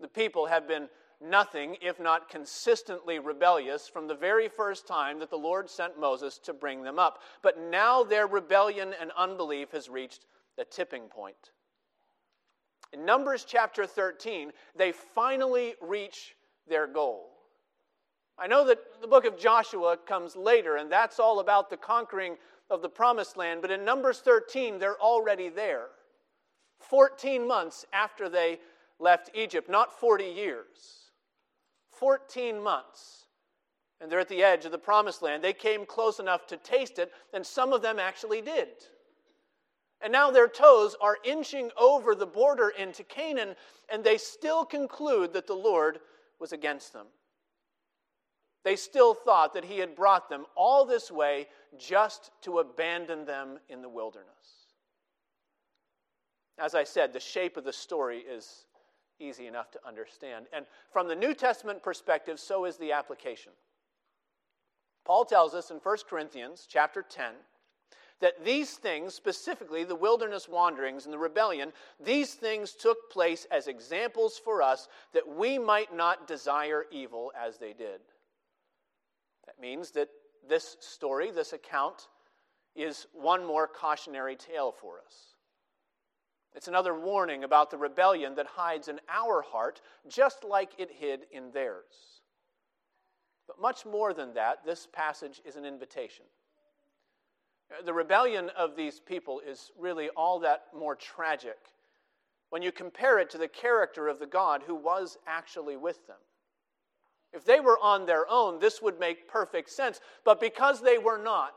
The 0.00 0.08
people 0.08 0.46
have 0.46 0.66
been 0.66 0.88
nothing 1.20 1.76
if 1.80 2.00
not 2.00 2.28
consistently 2.28 3.18
rebellious 3.18 3.86
from 3.88 4.08
the 4.08 4.14
very 4.14 4.48
first 4.48 4.86
time 4.86 5.20
that 5.20 5.30
the 5.30 5.36
Lord 5.36 5.70
sent 5.70 5.98
Moses 5.98 6.38
to 6.38 6.52
bring 6.52 6.82
them 6.82 6.98
up. 6.98 7.20
But 7.42 7.60
now 7.60 8.02
their 8.02 8.26
rebellion 8.26 8.94
and 9.00 9.12
unbelief 9.16 9.70
has 9.70 9.88
reached 9.88 10.26
the 10.56 10.64
tipping 10.64 11.04
point. 11.04 11.50
In 12.92 13.04
Numbers 13.04 13.44
chapter 13.48 13.86
13, 13.86 14.52
they 14.76 14.92
finally 14.92 15.74
reach 15.80 16.34
their 16.68 16.86
goal. 16.86 17.30
I 18.38 18.46
know 18.46 18.66
that 18.66 19.00
the 19.00 19.08
book 19.08 19.24
of 19.24 19.38
Joshua 19.38 19.96
comes 19.96 20.36
later, 20.36 20.76
and 20.76 20.90
that's 20.90 21.18
all 21.18 21.40
about 21.40 21.70
the 21.70 21.76
conquering 21.76 22.36
of 22.70 22.82
the 22.82 22.88
promised 22.88 23.36
land, 23.36 23.60
but 23.62 23.70
in 23.70 23.84
Numbers 23.84 24.20
13, 24.20 24.78
they're 24.78 25.00
already 25.00 25.48
there. 25.48 25.88
14 26.80 27.46
months 27.46 27.86
after 27.92 28.28
they 28.28 28.58
left 28.98 29.30
Egypt, 29.34 29.70
not 29.70 29.92
40 29.98 30.24
years. 30.24 31.10
14 31.92 32.62
months. 32.62 33.26
And 34.00 34.10
they're 34.10 34.20
at 34.20 34.28
the 34.28 34.42
edge 34.42 34.64
of 34.64 34.72
the 34.72 34.78
promised 34.78 35.22
land. 35.22 35.44
They 35.44 35.52
came 35.52 35.86
close 35.86 36.18
enough 36.18 36.46
to 36.48 36.56
taste 36.56 36.98
it, 36.98 37.12
and 37.32 37.46
some 37.46 37.72
of 37.72 37.82
them 37.82 37.98
actually 37.98 38.40
did. 38.40 38.68
And 40.02 40.12
now 40.12 40.30
their 40.30 40.48
toes 40.48 40.96
are 41.00 41.18
inching 41.24 41.70
over 41.78 42.14
the 42.14 42.26
border 42.26 42.70
into 42.70 43.04
Canaan, 43.04 43.54
and 43.88 44.02
they 44.02 44.18
still 44.18 44.64
conclude 44.64 45.32
that 45.32 45.46
the 45.46 45.54
Lord 45.54 46.00
was 46.40 46.52
against 46.52 46.92
them. 46.92 47.06
They 48.64 48.76
still 48.76 49.14
thought 49.14 49.54
that 49.54 49.64
He 49.64 49.78
had 49.78 49.94
brought 49.94 50.28
them 50.28 50.46
all 50.56 50.84
this 50.84 51.10
way 51.10 51.46
just 51.78 52.32
to 52.42 52.58
abandon 52.58 53.24
them 53.24 53.58
in 53.68 53.80
the 53.80 53.88
wilderness. 53.88 54.66
As 56.58 56.74
I 56.74 56.84
said, 56.84 57.12
the 57.12 57.20
shape 57.20 57.56
of 57.56 57.64
the 57.64 57.72
story 57.72 58.18
is 58.18 58.66
easy 59.18 59.46
enough 59.46 59.70
to 59.70 59.80
understand. 59.86 60.46
And 60.52 60.66
from 60.92 61.08
the 61.08 61.14
New 61.14 61.34
Testament 61.34 61.82
perspective, 61.82 62.38
so 62.38 62.64
is 62.64 62.76
the 62.76 62.92
application. 62.92 63.52
Paul 65.04 65.24
tells 65.24 65.54
us 65.54 65.70
in 65.70 65.78
1 65.78 65.96
Corinthians 66.08 66.66
chapter 66.68 67.02
10 67.02 67.34
that 68.22 68.44
these 68.44 68.70
things, 68.74 69.14
specifically 69.14 69.82
the 69.82 69.96
wilderness 69.96 70.48
wanderings 70.48 71.04
and 71.04 71.12
the 71.12 71.18
rebellion, 71.18 71.72
these 72.02 72.34
things 72.34 72.72
took 72.72 73.10
place 73.10 73.46
as 73.50 73.66
examples 73.66 74.40
for 74.42 74.62
us 74.62 74.88
that 75.12 75.28
we 75.28 75.58
might 75.58 75.94
not 75.94 76.28
desire 76.28 76.86
evil 76.92 77.32
as 77.38 77.58
they 77.58 77.72
did. 77.72 78.00
That 79.46 79.60
means 79.60 79.90
that 79.90 80.08
this 80.48 80.76
story, 80.78 81.32
this 81.32 81.52
account, 81.52 82.06
is 82.76 83.08
one 83.12 83.44
more 83.44 83.66
cautionary 83.66 84.36
tale 84.36 84.70
for 84.70 85.00
us. 85.04 85.34
It's 86.54 86.68
another 86.68 86.94
warning 86.94 87.42
about 87.42 87.72
the 87.72 87.76
rebellion 87.76 88.36
that 88.36 88.46
hides 88.46 88.86
in 88.86 89.00
our 89.08 89.42
heart, 89.42 89.80
just 90.08 90.44
like 90.44 90.70
it 90.78 90.90
hid 90.96 91.22
in 91.32 91.50
theirs. 91.50 92.20
But 93.48 93.60
much 93.60 93.84
more 93.84 94.14
than 94.14 94.34
that, 94.34 94.64
this 94.64 94.86
passage 94.92 95.40
is 95.44 95.56
an 95.56 95.64
invitation. 95.64 96.26
The 97.84 97.92
rebellion 97.92 98.50
of 98.56 98.76
these 98.76 99.00
people 99.00 99.40
is 99.40 99.70
really 99.78 100.08
all 100.10 100.40
that 100.40 100.66
more 100.76 100.94
tragic 100.94 101.58
when 102.50 102.62
you 102.62 102.70
compare 102.70 103.18
it 103.18 103.30
to 103.30 103.38
the 103.38 103.48
character 103.48 104.08
of 104.08 104.18
the 104.18 104.26
God 104.26 104.62
who 104.66 104.74
was 104.74 105.16
actually 105.26 105.76
with 105.76 106.06
them. 106.06 106.18
If 107.32 107.44
they 107.46 107.60
were 107.60 107.78
on 107.78 108.04
their 108.04 108.28
own, 108.28 108.58
this 108.58 108.82
would 108.82 109.00
make 109.00 109.26
perfect 109.26 109.70
sense. 109.70 110.00
But 110.24 110.38
because 110.38 110.82
they 110.82 110.98
were 110.98 111.16
not, 111.16 111.54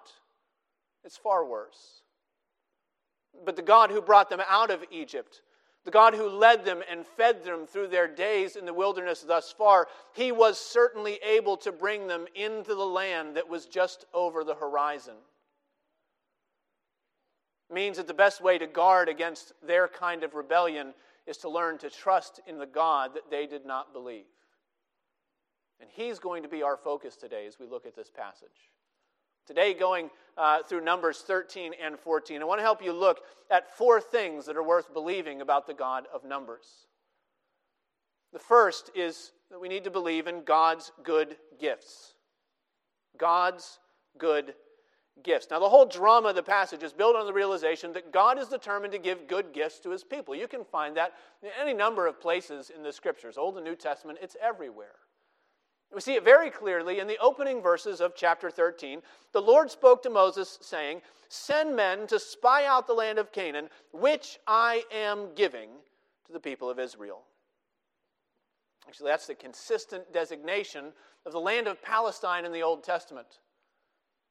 it's 1.04 1.18
far 1.18 1.46
worse. 1.46 2.02
But 3.44 3.58
the 3.58 3.62
God 3.62 3.92
who 3.92 4.02
brought 4.02 4.30
them 4.30 4.42
out 4.48 4.72
of 4.72 4.86
Egypt, 4.90 5.42
the 5.84 5.92
God 5.92 6.14
who 6.14 6.30
led 6.30 6.64
them 6.64 6.82
and 6.90 7.06
fed 7.06 7.44
them 7.44 7.68
through 7.68 7.88
their 7.88 8.08
days 8.08 8.56
in 8.56 8.66
the 8.66 8.74
wilderness 8.74 9.22
thus 9.22 9.52
far, 9.52 9.88
he 10.14 10.32
was 10.32 10.58
certainly 10.58 11.20
able 11.24 11.58
to 11.58 11.74
bring 11.74 12.08
them 12.08 12.26
into 12.36 12.74
the 12.74 12.86
land 12.86 13.36
that 13.36 13.50
was 13.50 13.66
just 13.66 14.06
over 14.14 14.46
the 14.46 14.56
horizon. 14.56 15.16
Means 17.74 17.98
that 17.98 18.08
the 18.08 18.14
best 18.14 18.42
way 18.42 18.58
to 18.58 18.68
guard 18.68 19.10
against 19.10 19.54
their 19.66 19.88
kind 19.88 20.24
of 20.24 20.36
rebellion 20.36 20.94
is 21.26 21.38
to 21.38 21.50
learn 21.50 21.78
to 21.80 21.90
trust 21.90 22.40
in 22.48 22.60
the 22.60 22.66
God 22.66 23.14
that 23.16 23.30
they 23.32 23.48
did 23.48 23.66
not 23.66 23.94
believe. 23.94 24.26
And 25.80 25.90
He's 25.92 26.20
going 26.20 26.44
to 26.44 26.50
be 26.50 26.64
our 26.64 26.78
focus 26.78 27.16
today 27.16 27.48
as 27.48 27.60
we 27.60 27.68
look 27.68 27.86
at 27.86 27.96
this 27.96 28.10
passage. 28.10 28.72
Today, 29.48 29.74
going 29.74 30.10
uh, 30.38 30.64
through 30.64 30.82
Numbers 30.82 31.20
13 31.20 31.74
and 31.84 32.00
14, 32.00 32.42
I 32.42 32.46
want 32.46 32.60
to 32.60 32.64
help 32.64 32.84
you 32.84 32.94
look 32.94 33.22
at 33.52 33.76
four 33.78 34.02
things 34.02 34.46
that 34.46 34.58
are 34.58 34.64
worth 34.64 34.94
believing 34.94 35.42
about 35.42 35.68
the 35.68 35.74
God 35.74 36.06
of 36.14 36.24
Numbers. 36.24 36.88
The 38.34 38.40
first 38.40 38.90
is 38.96 39.32
that 39.52 39.62
we 39.62 39.70
need 39.70 39.84
to 39.84 39.92
believe 39.92 40.28
in 40.28 40.44
God's 40.44 40.92
good 41.04 41.38
gifts. 41.60 42.16
God's 43.18 43.80
good 44.18 44.56
gifts. 45.24 45.48
Now, 45.50 45.60
the 45.60 45.70
whole 45.70 45.86
drama 45.86 46.30
of 46.30 46.36
the 46.36 46.44
passage 46.44 46.84
is 46.84 46.94
built 46.94 47.16
on 47.16 47.26
the 47.26 47.34
realization 47.34 47.94
that 47.94 48.12
God 48.12 48.38
is 48.38 48.48
determined 48.48 48.94
to 48.94 49.00
give 49.00 49.28
good 49.28 49.54
gifts 49.54 49.80
to 49.80 49.92
his 49.92 50.04
people. 50.04 50.36
You 50.36 50.48
can 50.48 50.64
find 50.64 50.96
that 50.98 51.14
in 51.42 51.50
any 51.60 51.74
number 51.74 52.08
of 52.08 52.20
places 52.20 52.70
in 52.76 52.84
the 52.84 52.92
scriptures, 52.92 53.38
Old 53.38 53.56
and 53.56 53.66
New 53.66 53.76
Testament, 53.76 54.20
it's 54.22 54.36
everywhere. 54.42 54.96
We 55.94 56.02
see 56.02 56.16
it 56.16 56.26
very 56.26 56.50
clearly 56.50 57.00
in 57.00 57.08
the 57.08 57.18
opening 57.20 57.62
verses 57.62 58.02
of 58.02 58.16
chapter 58.16 58.52
13. 58.52 59.02
The 59.32 59.42
Lord 59.42 59.72
spoke 59.72 60.04
to 60.04 60.10
Moses, 60.10 60.58
saying, 60.62 61.02
Send 61.30 61.76
men 61.76 62.08
to 62.08 62.20
spy 62.20 62.66
out 62.66 62.88
the 62.88 62.94
land 62.94 63.18
of 63.18 63.32
Canaan, 63.32 63.70
which 63.94 64.38
I 64.46 64.84
am 64.92 65.30
giving 65.36 65.70
to 66.28 66.34
the 66.34 66.40
people 66.40 66.70
of 66.70 66.80
Israel. 66.80 67.22
Actually, 68.88 69.10
that's 69.10 69.28
the 69.28 69.36
consistent 69.36 70.12
designation 70.12 70.92
of 71.26 71.32
the 71.32 71.40
land 71.40 71.68
of 71.68 71.82
Palestine 71.82 72.46
in 72.46 72.52
the 72.52 72.62
Old 72.62 72.84
Testament. 72.84 73.40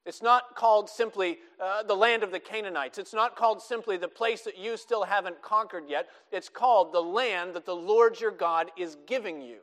It's 0.07 0.23
not 0.23 0.55
called 0.55 0.91
simply 0.91 1.39
uh, 1.59 1.83
the 1.83 1.97
land 1.97 2.23
of 2.23 2.31
the 2.31 2.41
Canaanites. 2.41 2.99
It's 2.99 3.15
not 3.15 3.37
called 3.37 3.63
simply 3.63 3.97
the 3.97 4.09
place 4.09 4.43
that 4.43 4.59
you 4.59 4.77
still 4.77 5.05
haven't 5.05 5.41
conquered 5.41 5.85
yet. 5.89 6.09
It's 6.31 6.51
called 6.51 6.93
the 6.93 7.01
land 7.01 7.55
that 7.55 7.65
the 7.65 7.77
Lord 7.77 8.21
your 8.21 8.31
God 8.31 8.71
is 8.77 8.99
giving 9.07 9.41
you. 9.41 9.59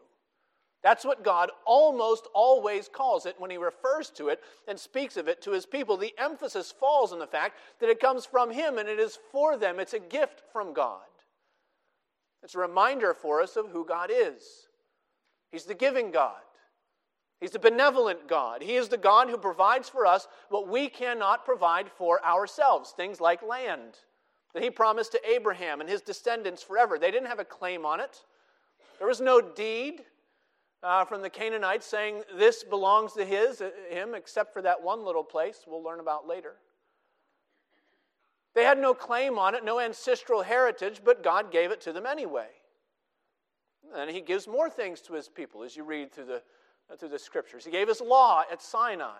That's 0.83 1.05
what 1.05 1.23
God 1.23 1.51
almost 1.63 2.27
always 2.33 2.87
calls 2.87 3.27
it 3.27 3.35
when 3.37 3.51
he 3.51 3.57
refers 3.57 4.09
to 4.11 4.29
it 4.29 4.41
and 4.67 4.79
speaks 4.79 5.15
of 5.15 5.27
it 5.27 5.41
to 5.43 5.51
his 5.51 5.67
people. 5.67 5.95
The 5.95 6.13
emphasis 6.17 6.71
falls 6.71 7.13
on 7.13 7.19
the 7.19 7.27
fact 7.27 7.57
that 7.79 7.89
it 7.89 7.99
comes 7.99 8.25
from 8.25 8.49
him 8.49 8.79
and 8.79 8.89
it 8.89 8.99
is 8.99 9.19
for 9.31 9.57
them. 9.57 9.79
It's 9.79 9.93
a 9.93 9.99
gift 9.99 10.41
from 10.51 10.73
God. 10.73 11.01
It's 12.41 12.55
a 12.55 12.59
reminder 12.59 13.13
for 13.13 13.41
us 13.41 13.57
of 13.57 13.69
who 13.69 13.85
God 13.85 14.09
is. 14.11 14.41
He's 15.51 15.65
the 15.65 15.75
giving 15.75 16.09
God. 16.09 16.41
He's 17.41 17.51
the 17.51 17.59
benevolent 17.59 18.27
God. 18.27 18.61
He 18.61 18.75
is 18.75 18.87
the 18.87 18.97
God 18.97 19.27
who 19.27 19.37
provides 19.37 19.89
for 19.89 20.05
us 20.05 20.27
what 20.49 20.69
we 20.69 20.87
cannot 20.87 21.43
provide 21.43 21.91
for 21.91 22.23
ourselves, 22.23 22.91
things 22.91 23.19
like 23.19 23.41
land 23.41 23.97
that 24.53 24.63
he 24.63 24.69
promised 24.69 25.11
to 25.13 25.29
Abraham 25.29 25.81
and 25.81 25.89
his 25.89 26.01
descendants 26.01 26.61
forever. 26.61 26.99
They 26.99 27.09
didn't 27.09 27.29
have 27.29 27.39
a 27.39 27.45
claim 27.45 27.85
on 27.85 27.99
it, 27.99 28.23
there 28.99 29.07
was 29.07 29.19
no 29.19 29.41
deed. 29.41 30.03
Uh, 30.83 31.05
from 31.05 31.21
the 31.21 31.29
Canaanites 31.29 31.85
saying 31.85 32.23
this 32.35 32.63
belongs 32.63 33.13
to 33.13 33.23
his, 33.23 33.61
uh, 33.61 33.69
him, 33.91 34.15
except 34.15 34.51
for 34.51 34.63
that 34.63 34.81
one 34.81 35.05
little 35.05 35.23
place 35.23 35.59
we'll 35.67 35.83
learn 35.83 35.99
about 35.99 36.27
later. 36.27 36.55
They 38.55 38.63
had 38.63 38.79
no 38.79 38.95
claim 38.95 39.37
on 39.37 39.53
it, 39.53 39.63
no 39.63 39.79
ancestral 39.79 40.41
heritage, 40.41 41.01
but 41.05 41.23
God 41.23 41.51
gave 41.51 41.69
it 41.69 41.81
to 41.81 41.93
them 41.93 42.07
anyway. 42.07 42.47
And 43.95 44.09
he 44.09 44.21
gives 44.21 44.47
more 44.47 44.71
things 44.71 45.01
to 45.01 45.13
his 45.13 45.29
people 45.29 45.61
as 45.61 45.75
you 45.75 45.83
read 45.83 46.11
through 46.11 46.25
the 46.25 46.41
through 46.99 47.09
the 47.09 47.19
scriptures. 47.19 47.65
He 47.65 47.71
gave 47.71 47.87
his 47.87 48.01
law 48.01 48.43
at 48.51 48.61
Sinai. 48.61 49.19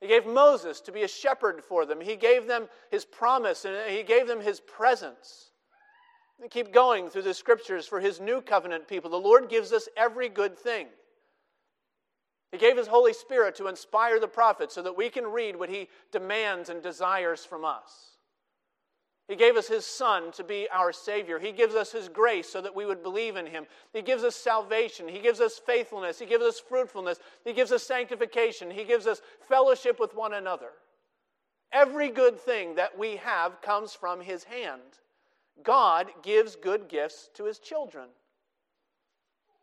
He 0.00 0.08
gave 0.08 0.26
Moses 0.26 0.80
to 0.82 0.92
be 0.92 1.02
a 1.02 1.08
shepherd 1.08 1.62
for 1.64 1.86
them. 1.86 2.00
He 2.00 2.16
gave 2.16 2.46
them 2.46 2.68
his 2.90 3.04
promise 3.04 3.64
and 3.64 3.76
he 3.90 4.02
gave 4.02 4.26
them 4.26 4.40
his 4.40 4.60
presence. 4.60 5.50
And 6.40 6.50
keep 6.50 6.72
going 6.72 7.08
through 7.08 7.22
the 7.22 7.32
scriptures 7.32 7.86
for 7.86 8.00
his 8.00 8.20
new 8.20 8.40
covenant 8.40 8.88
people. 8.88 9.08
The 9.10 9.16
Lord 9.16 9.48
gives 9.48 9.72
us 9.72 9.88
every 9.96 10.28
good 10.28 10.58
thing. 10.58 10.88
He 12.52 12.58
gave 12.58 12.76
his 12.76 12.86
Holy 12.86 13.12
Spirit 13.12 13.54
to 13.56 13.68
inspire 13.68 14.20
the 14.20 14.28
prophets 14.28 14.74
so 14.74 14.82
that 14.82 14.96
we 14.96 15.10
can 15.10 15.26
read 15.26 15.56
what 15.56 15.68
he 15.68 15.88
demands 16.12 16.68
and 16.68 16.82
desires 16.82 17.44
from 17.44 17.64
us. 17.64 18.13
He 19.28 19.36
gave 19.36 19.56
us 19.56 19.68
His 19.68 19.86
Son 19.86 20.32
to 20.32 20.44
be 20.44 20.68
our 20.70 20.92
Savior. 20.92 21.38
He 21.38 21.52
gives 21.52 21.74
us 21.74 21.92
His 21.92 22.08
grace 22.08 22.48
so 22.48 22.60
that 22.60 22.74
we 22.74 22.84
would 22.84 23.02
believe 23.02 23.36
in 23.36 23.46
Him. 23.46 23.66
He 23.92 24.02
gives 24.02 24.22
us 24.22 24.36
salvation. 24.36 25.08
He 25.08 25.20
gives 25.20 25.40
us 25.40 25.58
faithfulness. 25.58 26.18
He 26.18 26.26
gives 26.26 26.44
us 26.44 26.60
fruitfulness. 26.60 27.18
He 27.44 27.54
gives 27.54 27.72
us 27.72 27.82
sanctification. 27.82 28.70
He 28.70 28.84
gives 28.84 29.06
us 29.06 29.22
fellowship 29.48 29.98
with 29.98 30.14
one 30.14 30.34
another. 30.34 30.70
Every 31.72 32.10
good 32.10 32.38
thing 32.38 32.74
that 32.74 32.98
we 32.98 33.16
have 33.16 33.62
comes 33.62 33.94
from 33.94 34.20
His 34.20 34.44
hand. 34.44 34.82
God 35.62 36.08
gives 36.22 36.54
good 36.54 36.88
gifts 36.88 37.30
to 37.34 37.44
His 37.44 37.58
children. 37.58 38.08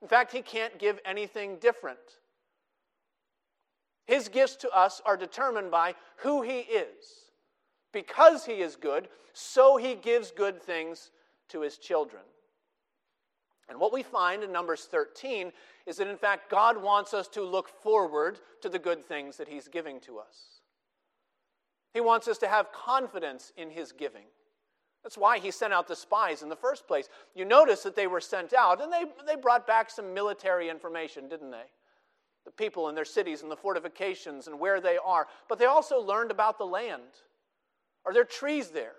In 0.02 0.08
fact, 0.08 0.32
He 0.32 0.42
can't 0.42 0.80
give 0.80 1.00
anything 1.06 1.58
different. 1.58 2.00
His 4.06 4.28
gifts 4.28 4.56
to 4.58 4.72
us 4.72 5.02
are 5.06 5.16
determined 5.16 5.70
by 5.70 5.94
who 6.18 6.42
He 6.42 6.62
is. 6.62 7.31
Because 7.92 8.46
he 8.46 8.62
is 8.62 8.76
good, 8.76 9.10
so 9.34 9.78
he 9.78 9.96
gives 9.96 10.32
good 10.32 10.62
things 10.62 11.12
to 11.50 11.62
his 11.62 11.78
children. 11.78 12.24
And 13.70 13.80
what 13.80 13.94
we 13.94 14.04
find 14.04 14.44
in 14.44 14.52
Numbers 14.52 14.86
13 14.86 15.52
is 15.86 15.98
that, 15.98 16.08
in 16.08 16.18
fact, 16.18 16.50
God 16.50 16.82
wants 16.82 17.14
us 17.14 17.28
to 17.30 17.44
look 17.44 17.70
forward 17.70 18.40
to 18.62 18.70
the 18.70 18.80
good 18.80 19.06
things 19.06 19.38
that 19.38 19.48
he's 19.48 19.68
giving 19.68 20.00
to 20.02 20.20
us. 20.20 20.62
He 21.94 22.02
wants 22.02 22.28
us 22.28 22.38
to 22.40 22.48
have 22.48 22.72
confidence 22.72 23.52
in 23.58 23.70
his 23.70 23.92
giving. 23.92 24.26
That's 25.04 25.18
why 25.18 25.40
he 25.40 25.52
sent 25.52 25.74
out 25.74 25.88
the 25.88 25.96
spies 25.96 26.44
in 26.44 26.50
the 26.50 26.56
first 26.56 26.88
place. 26.88 27.10
You 27.34 27.46
notice 27.46 27.82
that 27.84 27.96
they 27.96 28.08
were 28.08 28.22
sent 28.22 28.54
out, 28.54 28.82
and 28.82 28.92
they, 28.92 29.06
they 29.26 29.36
brought 29.36 29.66
back 29.66 29.90
some 29.90 30.14
military 30.14 30.70
information, 30.70 31.28
didn't 31.28 31.52
they? 31.52 31.66
The 32.46 32.52
people 32.52 32.88
and 32.88 32.98
their 32.98 33.06
cities 33.06 33.42
and 33.42 33.52
the 33.52 33.56
fortifications 33.56 34.48
and 34.48 34.60
where 34.60 34.80
they 34.80 34.98
are. 34.98 35.28
But 35.48 35.60
they 35.60 35.66
also 35.66 36.00
learned 36.00 36.32
about 36.32 36.58
the 36.58 36.66
land. 36.66 37.02
Are 38.06 38.14
there 38.14 38.26
trees 38.26 38.70
there? 38.70 38.94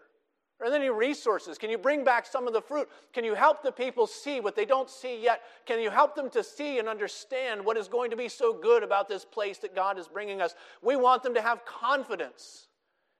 Are 0.60 0.70
there 0.70 0.78
any 0.78 0.90
resources? 0.90 1.58
Can 1.58 1.70
you 1.70 1.78
bring 1.78 2.04
back 2.04 2.24
some 2.24 2.46
of 2.46 2.52
the 2.52 2.62
fruit? 2.62 2.88
Can 3.12 3.24
you 3.24 3.34
help 3.34 3.62
the 3.62 3.72
people 3.72 4.06
see 4.06 4.38
what 4.38 4.54
they 4.54 4.64
don't 4.64 4.88
see 4.88 5.20
yet? 5.20 5.42
Can 5.66 5.80
you 5.80 5.90
help 5.90 6.14
them 6.14 6.30
to 6.30 6.44
see 6.44 6.78
and 6.78 6.88
understand 6.88 7.64
what 7.64 7.76
is 7.76 7.88
going 7.88 8.10
to 8.10 8.16
be 8.16 8.28
so 8.28 8.52
good 8.52 8.84
about 8.84 9.08
this 9.08 9.24
place 9.24 9.58
that 9.58 9.74
God 9.74 9.98
is 9.98 10.06
bringing 10.06 10.40
us? 10.40 10.54
We 10.80 10.94
want 10.94 11.24
them 11.24 11.34
to 11.34 11.42
have 11.42 11.64
confidence 11.64 12.68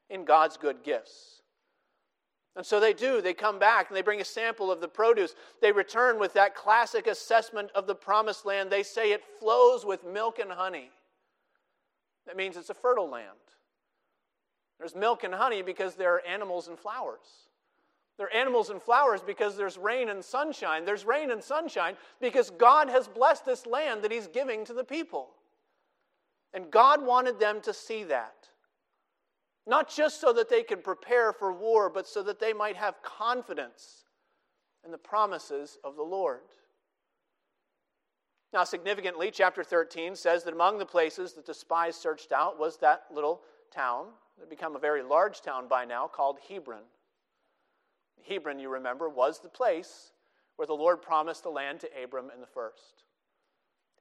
in 0.09 0.25
God's 0.25 0.57
good 0.57 0.85
gifts. 0.85 1.43
And 2.55 2.65
so 2.65 2.79
they 2.79 2.93
do. 2.93 3.21
They 3.21 3.35
come 3.35 3.59
back 3.59 3.89
and 3.89 3.97
they 3.97 4.03
bring 4.03 4.21
a 4.21 4.25
sample 4.25 4.71
of 4.71 4.81
the 4.81 4.89
produce. 4.89 5.35
They 5.61 5.73
return 5.73 6.21
with 6.21 6.35
that 6.35 6.55
classic 6.55 7.09
assessment 7.09 7.71
of 7.75 7.89
the 7.89 7.95
promised 7.95 8.47
land. 8.47 8.71
They 8.71 8.83
say 8.85 9.13
it 9.13 9.23
flows 9.41 9.85
with 9.85 10.05
milk 10.05 10.39
and 10.39 10.53
honey. 10.53 10.91
That 12.27 12.37
means 12.37 12.57
it's 12.57 12.71
a 12.71 12.75
fertile 12.75 13.11
land. 13.11 13.27
There's 14.83 14.97
milk 14.97 15.23
and 15.23 15.33
honey 15.33 15.63
because 15.63 15.95
there 15.95 16.13
are 16.13 16.27
animals 16.27 16.67
and 16.67 16.77
flowers. 16.77 17.47
There 18.19 18.27
are 18.27 18.33
animals 18.37 18.69
and 18.69 18.83
flowers 18.83 19.21
because 19.23 19.57
there's 19.57 19.79
rain 19.79 20.09
and 20.09 20.25
sunshine. 20.25 20.85
There's 20.85 21.05
rain 21.05 21.31
and 21.31 21.41
sunshine 21.41 21.95
because 22.21 22.51
God 22.51 22.89
has 22.89 23.07
blessed 23.07 23.47
this 23.47 23.65
land 23.65 24.03
that 24.03 24.11
He's 24.11 24.27
giving 24.27 24.65
to 24.65 24.75
the 24.75 24.83
people. 24.83 25.29
And 26.53 26.69
God 26.69 27.01
wanted 27.01 27.39
them 27.39 27.61
to 27.61 27.73
see 27.73 28.03
that. 28.05 28.49
Not 29.69 29.89
just 29.89 30.21
so 30.21 30.33
that 30.33 30.49
they 30.49 30.65
could 30.65 30.83
prepare 30.83 31.33
for 31.33 31.53
war, 31.53 31.89
but 31.89 32.09
so 32.09 32.21
that 32.25 32.41
they 32.41 32.53
might 32.53 32.75
have 32.75 33.01
confidence 33.05 34.03
in 34.85 34.91
the 34.91 34.99
promises 34.99 35.79
of 35.85 35.95
the 35.95 36.03
Lord. 36.03 36.41
Now, 38.53 38.65
significantly, 38.65 39.31
chapter 39.31 39.63
13 39.63 40.17
says 40.17 40.43
that 40.43 40.55
among 40.55 40.79
the 40.79 40.87
places 40.87 41.35
that 41.35 41.47
the 41.47 41.55
spies 41.55 41.95
searched 41.95 42.33
out 42.33 42.59
was 42.59 42.79
that 42.79 43.05
little 43.15 43.43
town 43.73 44.07
it 44.37 44.41
had 44.41 44.51
become 44.51 44.77
a 44.77 44.81
very 44.81 45.03
large 45.03 45.41
town 45.41 45.69
by 45.69 45.85
now 45.85 46.07
called 46.07 46.39
Hebron. 46.49 46.83
Hebron, 48.29 48.59
you 48.59 48.69
remember, 48.69 49.09
was 49.09 49.41
the 49.41 49.49
place 49.49 50.13
where 50.57 50.67
the 50.67 50.75
Lord 50.75 51.03
promised 51.03 51.43
the 51.43 51.51
land 51.51 51.81
to 51.81 51.89
Abram 52.03 52.31
in 52.35 52.41
the 52.41 52.47
first. 52.47 53.05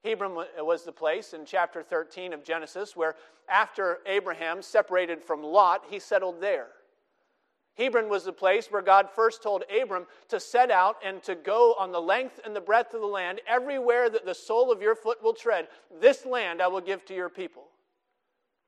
Hebron 0.03 0.45
was 0.59 0.83
the 0.83 0.91
place 0.91 1.33
in 1.33 1.45
chapter 1.45 1.83
13 1.83 2.33
of 2.33 2.43
Genesis 2.43 2.95
where, 2.95 3.15
after 3.47 3.99
Abraham 4.05 4.61
separated 4.61 5.23
from 5.23 5.43
Lot, 5.43 5.83
he 5.89 5.99
settled 5.99 6.41
there. 6.41 6.67
Hebron 7.75 8.09
was 8.09 8.25
the 8.25 8.33
place 8.33 8.67
where 8.69 8.81
God 8.81 9.09
first 9.09 9.41
told 9.41 9.63
Abram 9.81 10.05
to 10.27 10.39
set 10.39 10.71
out 10.71 10.97
and 11.03 11.23
to 11.23 11.35
go 11.35 11.73
on 11.79 11.91
the 11.91 12.01
length 12.01 12.39
and 12.43 12.55
the 12.55 12.61
breadth 12.61 12.93
of 12.93 13.01
the 13.01 13.07
land, 13.07 13.41
everywhere 13.47 14.09
that 14.09 14.25
the 14.25 14.35
sole 14.35 14.71
of 14.71 14.81
your 14.81 14.95
foot 14.95 15.23
will 15.23 15.33
tread. 15.33 15.67
This 15.99 16.25
land 16.25 16.61
I 16.61 16.67
will 16.67 16.81
give 16.81 17.05
to 17.05 17.15
your 17.15 17.29
people. 17.29 17.63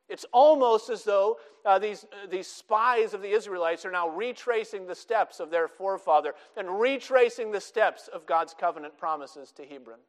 It's 0.08 0.26
almost 0.32 0.90
as 0.90 1.04
though 1.04 1.38
uh, 1.64 1.78
these, 1.78 2.04
uh, 2.04 2.26
these 2.28 2.46
spies 2.46 3.14
of 3.14 3.22
the 3.22 3.30
Israelites 3.30 3.86
are 3.86 3.90
now 3.90 4.08
retracing 4.08 4.86
the 4.86 4.94
steps 4.94 5.40
of 5.40 5.50
their 5.50 5.66
forefather 5.66 6.34
and 6.56 6.78
retracing 6.78 7.52
the 7.52 7.60
steps 7.60 8.08
of 8.08 8.26
God's 8.26 8.54
covenant 8.54 8.98
promises 8.98 9.50
to 9.52 9.64
Hebron. 9.64 10.00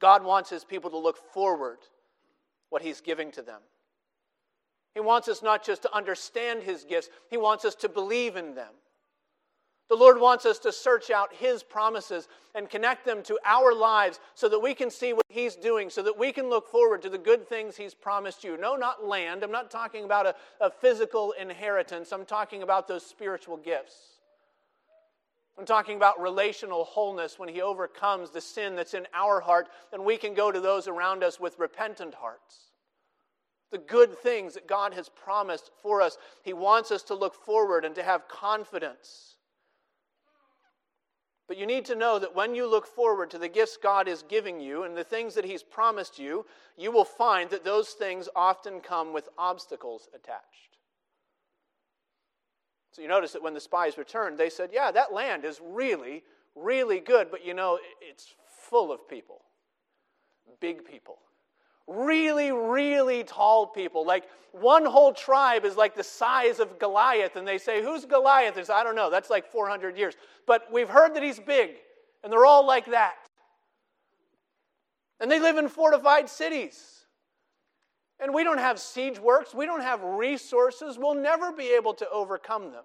God 0.00 0.24
wants 0.24 0.50
his 0.50 0.64
people 0.64 0.90
to 0.90 0.98
look 0.98 1.16
forward 1.32 1.78
what 2.70 2.82
he's 2.82 3.00
giving 3.00 3.32
to 3.32 3.42
them. 3.42 3.60
He 4.94 5.00
wants 5.00 5.28
us 5.28 5.42
not 5.42 5.64
just 5.64 5.82
to 5.82 5.94
understand 5.94 6.62
His 6.62 6.84
gifts, 6.84 7.08
He 7.30 7.36
wants 7.36 7.64
us 7.64 7.74
to 7.76 7.88
believe 7.88 8.36
in 8.36 8.54
them. 8.54 8.72
The 9.92 9.98
Lord 9.98 10.18
wants 10.18 10.46
us 10.46 10.58
to 10.60 10.72
search 10.72 11.10
out 11.10 11.34
His 11.34 11.62
promises 11.62 12.26
and 12.54 12.70
connect 12.70 13.04
them 13.04 13.22
to 13.24 13.38
our 13.44 13.74
lives 13.74 14.20
so 14.34 14.48
that 14.48 14.58
we 14.58 14.72
can 14.72 14.90
see 14.90 15.12
what 15.12 15.26
He's 15.28 15.54
doing, 15.54 15.90
so 15.90 16.00
that 16.00 16.18
we 16.18 16.32
can 16.32 16.48
look 16.48 16.66
forward 16.66 17.02
to 17.02 17.10
the 17.10 17.18
good 17.18 17.46
things 17.46 17.76
He's 17.76 17.92
promised 17.92 18.42
you. 18.42 18.56
No, 18.56 18.74
not 18.74 19.06
land. 19.06 19.44
I'm 19.44 19.52
not 19.52 19.70
talking 19.70 20.04
about 20.04 20.24
a, 20.24 20.34
a 20.62 20.70
physical 20.70 21.32
inheritance, 21.32 22.10
I'm 22.10 22.24
talking 22.24 22.62
about 22.62 22.88
those 22.88 23.04
spiritual 23.04 23.58
gifts. 23.58 23.96
I'm 25.58 25.66
talking 25.66 25.98
about 25.98 26.22
relational 26.22 26.84
wholeness 26.84 27.38
when 27.38 27.50
He 27.50 27.60
overcomes 27.60 28.30
the 28.30 28.40
sin 28.40 28.74
that's 28.74 28.94
in 28.94 29.06
our 29.12 29.40
heart, 29.40 29.68
and 29.92 30.06
we 30.06 30.16
can 30.16 30.32
go 30.32 30.50
to 30.50 30.60
those 30.60 30.88
around 30.88 31.22
us 31.22 31.38
with 31.38 31.58
repentant 31.58 32.14
hearts. 32.14 32.70
The 33.70 33.76
good 33.76 34.18
things 34.20 34.54
that 34.54 34.66
God 34.66 34.94
has 34.94 35.10
promised 35.10 35.70
for 35.82 36.00
us, 36.00 36.16
He 36.42 36.54
wants 36.54 36.90
us 36.90 37.02
to 37.02 37.14
look 37.14 37.34
forward 37.34 37.84
and 37.84 37.94
to 37.96 38.02
have 38.02 38.26
confidence. 38.26 39.31
But 41.48 41.58
you 41.58 41.66
need 41.66 41.84
to 41.86 41.94
know 41.94 42.18
that 42.18 42.34
when 42.34 42.54
you 42.54 42.70
look 42.70 42.86
forward 42.86 43.30
to 43.30 43.38
the 43.38 43.48
gifts 43.48 43.76
God 43.76 44.08
is 44.08 44.22
giving 44.22 44.60
you 44.60 44.84
and 44.84 44.96
the 44.96 45.04
things 45.04 45.34
that 45.34 45.44
He's 45.44 45.62
promised 45.62 46.18
you, 46.18 46.46
you 46.76 46.90
will 46.90 47.04
find 47.04 47.50
that 47.50 47.64
those 47.64 47.90
things 47.90 48.28
often 48.34 48.80
come 48.80 49.12
with 49.12 49.28
obstacles 49.36 50.08
attached. 50.14 50.78
So 52.92 53.02
you 53.02 53.08
notice 53.08 53.32
that 53.32 53.42
when 53.42 53.54
the 53.54 53.60
spies 53.60 53.98
returned, 53.98 54.38
they 54.38 54.50
said, 54.50 54.70
Yeah, 54.72 54.90
that 54.92 55.12
land 55.12 55.44
is 55.44 55.60
really, 55.62 56.22
really 56.54 57.00
good, 57.00 57.30
but 57.30 57.44
you 57.44 57.54
know, 57.54 57.78
it's 58.00 58.34
full 58.46 58.92
of 58.92 59.08
people, 59.08 59.42
big 60.60 60.84
people 60.84 61.18
really, 61.86 62.52
really 62.52 63.24
tall 63.24 63.66
people. 63.66 64.06
Like 64.06 64.24
one 64.52 64.84
whole 64.84 65.12
tribe 65.12 65.64
is 65.64 65.76
like 65.76 65.94
the 65.94 66.04
size 66.04 66.60
of 66.60 66.78
Goliath, 66.78 67.36
and 67.36 67.46
they 67.46 67.58
say, 67.58 67.82
Who's 67.82 68.04
Goliath? 68.04 68.64
Say, 68.64 68.72
I 68.72 68.82
don't 68.82 68.96
know. 68.96 69.10
That's 69.10 69.30
like 69.30 69.50
400 69.50 69.96
years. 69.96 70.14
But 70.46 70.72
we've 70.72 70.88
heard 70.88 71.14
that 71.14 71.22
he's 71.22 71.40
big, 71.40 71.70
and 72.22 72.32
they're 72.32 72.46
all 72.46 72.66
like 72.66 72.86
that. 72.86 73.14
And 75.20 75.30
they 75.30 75.40
live 75.40 75.56
in 75.56 75.68
fortified 75.68 76.28
cities. 76.28 77.06
And 78.18 78.32
we 78.32 78.44
don't 78.44 78.58
have 78.58 78.78
siege 78.78 79.18
works, 79.18 79.54
we 79.54 79.66
don't 79.66 79.82
have 79.82 80.02
resources. 80.02 80.96
We'll 80.98 81.14
never 81.14 81.52
be 81.52 81.74
able 81.74 81.94
to 81.94 82.08
overcome 82.10 82.70
them. 82.70 82.84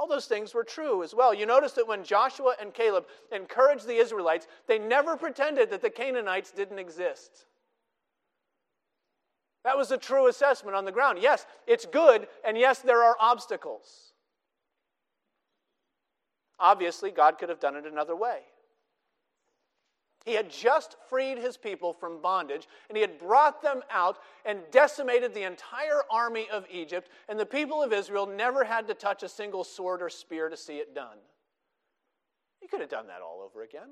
All 0.00 0.06
those 0.06 0.24
things 0.24 0.54
were 0.54 0.64
true 0.64 1.02
as 1.02 1.14
well. 1.14 1.34
You 1.34 1.44
notice 1.44 1.72
that 1.72 1.86
when 1.86 2.04
Joshua 2.04 2.54
and 2.58 2.72
Caleb 2.72 3.04
encouraged 3.30 3.86
the 3.86 3.96
Israelites, 3.96 4.48
they 4.66 4.78
never 4.78 5.14
pretended 5.14 5.68
that 5.68 5.82
the 5.82 5.90
Canaanites 5.90 6.52
didn't 6.52 6.78
exist. 6.78 7.44
That 9.62 9.76
was 9.76 9.90
a 9.90 9.98
true 9.98 10.28
assessment 10.28 10.74
on 10.74 10.86
the 10.86 10.90
ground. 10.90 11.18
Yes, 11.20 11.44
it's 11.66 11.84
good, 11.84 12.28
and 12.46 12.56
yes, 12.56 12.78
there 12.78 13.04
are 13.04 13.14
obstacles. 13.20 14.14
Obviously, 16.58 17.10
God 17.10 17.36
could 17.36 17.50
have 17.50 17.60
done 17.60 17.76
it 17.76 17.84
another 17.84 18.16
way. 18.16 18.38
He 20.24 20.34
had 20.34 20.50
just 20.50 20.96
freed 21.08 21.38
his 21.38 21.56
people 21.56 21.94
from 21.94 22.20
bondage, 22.20 22.68
and 22.88 22.96
he 22.96 23.00
had 23.00 23.18
brought 23.18 23.62
them 23.62 23.82
out 23.90 24.18
and 24.44 24.60
decimated 24.70 25.32
the 25.32 25.44
entire 25.44 26.02
army 26.10 26.46
of 26.52 26.66
Egypt, 26.70 27.08
and 27.28 27.40
the 27.40 27.46
people 27.46 27.82
of 27.82 27.92
Israel 27.92 28.26
never 28.26 28.64
had 28.64 28.86
to 28.88 28.94
touch 28.94 29.22
a 29.22 29.28
single 29.28 29.64
sword 29.64 30.02
or 30.02 30.10
spear 30.10 30.50
to 30.50 30.56
see 30.56 30.76
it 30.76 30.94
done. 30.94 31.16
He 32.60 32.68
could 32.68 32.80
have 32.80 32.90
done 32.90 33.06
that 33.06 33.22
all 33.22 33.40
over 33.42 33.62
again. 33.62 33.88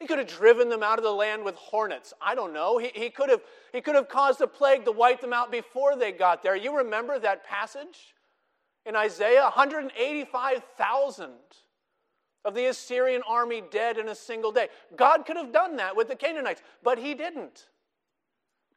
He 0.00 0.06
could 0.06 0.18
have 0.18 0.26
driven 0.26 0.70
them 0.70 0.82
out 0.82 0.98
of 0.98 1.04
the 1.04 1.12
land 1.12 1.44
with 1.44 1.54
hornets. 1.54 2.12
I 2.20 2.34
don't 2.34 2.52
know. 2.52 2.78
He, 2.78 2.90
he, 2.94 3.10
could 3.10 3.30
have, 3.30 3.42
he 3.72 3.80
could 3.80 3.94
have 3.94 4.08
caused 4.08 4.40
a 4.40 4.46
plague 4.46 4.84
to 4.86 4.92
wipe 4.92 5.20
them 5.20 5.32
out 5.32 5.52
before 5.52 5.96
they 5.96 6.12
got 6.12 6.42
there. 6.42 6.56
You 6.56 6.76
remember 6.78 7.18
that 7.18 7.44
passage 7.44 8.14
in 8.84 8.96
Isaiah? 8.96 9.42
185,000 9.42 11.32
of 12.44 12.54
the 12.54 12.66
Assyrian 12.66 13.22
army 13.26 13.62
dead 13.70 13.96
in 13.96 14.08
a 14.08 14.14
single 14.14 14.52
day. 14.52 14.68
God 14.96 15.24
could 15.26 15.36
have 15.36 15.52
done 15.52 15.76
that 15.76 15.96
with 15.96 16.08
the 16.08 16.16
Canaanites, 16.16 16.62
but 16.82 16.98
he 16.98 17.14
didn't. 17.14 17.68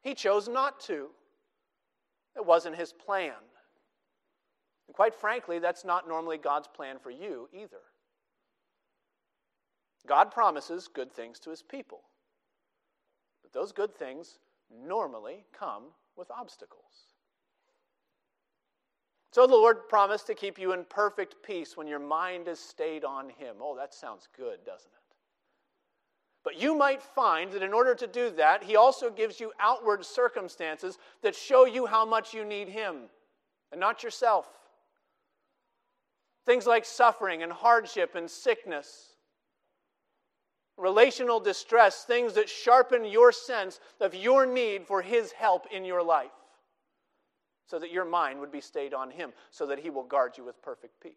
He 0.02 0.14
chose 0.14 0.48
not 0.48 0.80
to. 0.80 1.08
It 2.36 2.44
wasn't 2.44 2.76
his 2.76 2.92
plan. 2.92 3.34
And 4.86 4.94
quite 4.94 5.14
frankly, 5.14 5.58
that's 5.58 5.84
not 5.84 6.08
normally 6.08 6.38
God's 6.38 6.68
plan 6.68 6.98
for 6.98 7.10
you 7.10 7.48
either. 7.52 7.82
God 10.06 10.30
promises 10.30 10.88
good 10.88 11.12
things 11.12 11.38
to 11.40 11.50
his 11.50 11.62
people, 11.62 12.00
but 13.42 13.52
those 13.52 13.72
good 13.72 13.94
things 13.94 14.38
normally 14.70 15.44
come 15.52 15.84
with 16.16 16.30
obstacles. 16.30 17.07
So 19.30 19.46
the 19.46 19.54
Lord 19.54 19.88
promised 19.88 20.26
to 20.28 20.34
keep 20.34 20.58
you 20.58 20.72
in 20.72 20.84
perfect 20.84 21.36
peace 21.42 21.76
when 21.76 21.86
your 21.86 21.98
mind 21.98 22.48
is 22.48 22.58
stayed 22.58 23.04
on 23.04 23.28
Him. 23.28 23.56
Oh, 23.60 23.76
that 23.76 23.92
sounds 23.92 24.28
good, 24.36 24.64
doesn't 24.64 24.90
it? 24.90 25.16
But 26.44 26.58
you 26.58 26.74
might 26.74 27.02
find 27.02 27.52
that 27.52 27.62
in 27.62 27.74
order 27.74 27.94
to 27.94 28.06
do 28.06 28.30
that, 28.30 28.62
He 28.62 28.76
also 28.76 29.10
gives 29.10 29.38
you 29.38 29.52
outward 29.60 30.04
circumstances 30.04 30.96
that 31.22 31.34
show 31.34 31.66
you 31.66 31.84
how 31.84 32.06
much 32.06 32.32
you 32.32 32.44
need 32.44 32.68
Him 32.68 33.10
and 33.70 33.80
not 33.80 34.02
yourself. 34.02 34.46
Things 36.46 36.66
like 36.66 36.86
suffering 36.86 37.42
and 37.42 37.52
hardship 37.52 38.14
and 38.14 38.30
sickness, 38.30 39.12
relational 40.78 41.38
distress, 41.38 42.04
things 42.04 42.32
that 42.32 42.48
sharpen 42.48 43.04
your 43.04 43.30
sense 43.30 43.78
of 44.00 44.14
your 44.14 44.46
need 44.46 44.86
for 44.86 45.02
His 45.02 45.32
help 45.32 45.66
in 45.70 45.84
your 45.84 46.02
life 46.02 46.30
so 47.68 47.78
that 47.78 47.92
your 47.92 48.04
mind 48.04 48.40
would 48.40 48.50
be 48.50 48.60
stayed 48.60 48.94
on 48.94 49.10
Him, 49.10 49.32
so 49.50 49.66
that 49.66 49.78
He 49.78 49.90
will 49.90 50.02
guard 50.02 50.36
you 50.36 50.44
with 50.44 50.60
perfect 50.62 51.00
peace. 51.02 51.12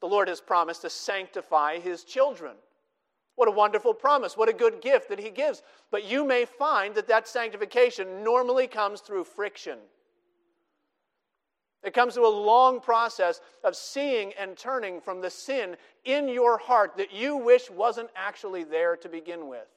The 0.00 0.06
Lord 0.06 0.28
has 0.28 0.40
promised 0.40 0.82
to 0.82 0.90
sanctify 0.90 1.78
His 1.78 2.02
children. 2.02 2.56
What 3.34 3.48
a 3.48 3.52
wonderful 3.52 3.92
promise. 3.92 4.36
What 4.36 4.48
a 4.48 4.54
good 4.54 4.80
gift 4.80 5.10
that 5.10 5.20
He 5.20 5.30
gives. 5.30 5.62
But 5.90 6.04
you 6.04 6.24
may 6.24 6.46
find 6.46 6.94
that 6.94 7.08
that 7.08 7.28
sanctification 7.28 8.24
normally 8.24 8.66
comes 8.66 9.02
through 9.02 9.24
friction. 9.24 9.78
It 11.82 11.92
comes 11.92 12.14
through 12.14 12.28
a 12.28 12.30
long 12.30 12.80
process 12.80 13.40
of 13.62 13.76
seeing 13.76 14.32
and 14.38 14.56
turning 14.56 15.00
from 15.02 15.20
the 15.20 15.30
sin 15.30 15.76
in 16.04 16.28
your 16.28 16.58
heart 16.58 16.96
that 16.96 17.12
you 17.12 17.36
wish 17.36 17.70
wasn't 17.70 18.08
actually 18.16 18.64
there 18.64 18.96
to 18.96 19.08
begin 19.08 19.48
with. 19.48 19.68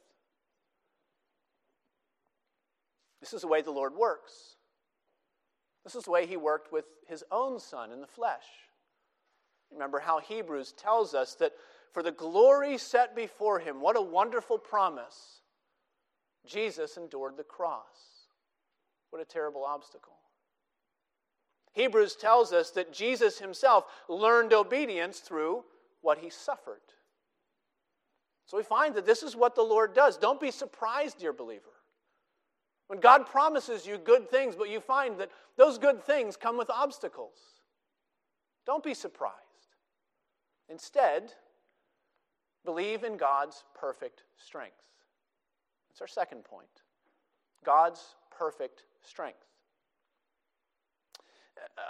This 3.20 3.34
is 3.34 3.42
the 3.42 3.48
way 3.48 3.62
the 3.62 3.72
Lord 3.72 3.96
works. 3.96 4.56
This 5.84 5.96
is 5.96 6.04
the 6.04 6.12
way 6.12 6.26
he 6.26 6.38
worked 6.38 6.72
with 6.72 6.86
his 7.08 7.24
own 7.32 7.60
son 7.60 7.92
in 7.92 8.02
the 8.02 8.08
flesh. 8.08 8.46
Remember 9.72 10.00
how 10.00 10.20
Hebrews 10.20 10.74
tells 10.74 11.14
us 11.14 11.36
that 11.36 11.54
for 11.94 12.04
the 12.04 12.12
glory 12.12 12.78
set 12.78 13.16
before 13.16 13.60
him, 13.60 13.82
what 13.82 13.98
a 13.98 14.02
wonderful 14.02 14.58
promise. 14.58 15.42
Jesus 16.46 16.98
endured 16.98 17.38
the 17.38 17.44
cross. 17.44 18.28
What 19.10 19.22
a 19.22 19.26
terrible 19.26 19.64
obstacle. 19.64 20.14
Hebrews 21.74 22.16
tells 22.16 22.52
us 22.54 22.72
that 22.72 22.94
Jesus 22.94 23.40
himself 23.40 23.86
learned 24.08 24.54
obedience 24.54 25.20
through 25.20 25.64
what 26.02 26.20
he 26.20 26.30
suffered. 26.30 26.82
So 28.46 28.58
we 28.58 28.64
find 28.64 28.96
that 28.96 29.06
this 29.06 29.22
is 29.22 29.36
what 29.36 29.56
the 29.56 29.62
Lord 29.62 29.94
does. 29.94 30.18
Don't 30.18 30.42
be 30.42 30.52
surprised, 30.52 31.20
dear 31.20 31.34
believer. 31.34 31.79
When 32.90 33.00
God 33.00 33.28
promises 33.28 33.86
you 33.86 34.00
good 34.00 34.32
things, 34.32 34.56
but 34.56 34.68
you 34.68 34.80
find 34.80 35.20
that 35.20 35.30
those 35.58 35.78
good 35.78 36.04
things 36.04 36.36
come 36.36 36.58
with 36.58 36.72
obstacles, 36.72 37.38
don't 38.66 38.84
be 38.84 38.96
surprised. 38.96 39.36
Instead, 40.70 41.34
believe 42.66 43.04
in 43.04 43.16
God's 43.16 43.64
perfect 43.80 44.24
strength. 44.38 44.82
That's 45.88 46.02
our 46.02 46.08
second 46.08 46.44
point 46.44 46.68
God's 47.64 48.16
perfect 48.36 48.86
strength. 49.04 49.46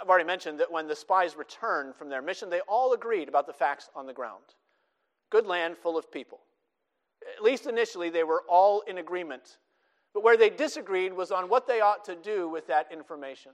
I've 0.02 0.08
already 0.08 0.26
mentioned 0.26 0.60
that 0.60 0.70
when 0.70 0.86
the 0.86 0.96
spies 0.96 1.34
returned 1.34 1.96
from 1.96 2.10
their 2.10 2.20
mission, 2.20 2.50
they 2.50 2.60
all 2.68 2.92
agreed 2.92 3.28
about 3.28 3.46
the 3.46 3.54
facts 3.54 3.88
on 3.96 4.04
the 4.04 4.12
ground. 4.12 4.44
Good 5.30 5.46
land 5.46 5.78
full 5.78 5.96
of 5.96 6.12
people. 6.12 6.40
At 7.38 7.42
least 7.42 7.66
initially, 7.66 8.10
they 8.10 8.24
were 8.24 8.42
all 8.50 8.82
in 8.82 8.98
agreement 8.98 9.56
but 10.12 10.22
where 10.22 10.36
they 10.36 10.50
disagreed 10.50 11.12
was 11.12 11.30
on 11.30 11.48
what 11.48 11.66
they 11.66 11.80
ought 11.80 12.04
to 12.06 12.16
do 12.16 12.48
with 12.48 12.66
that 12.66 12.90
information. 12.92 13.52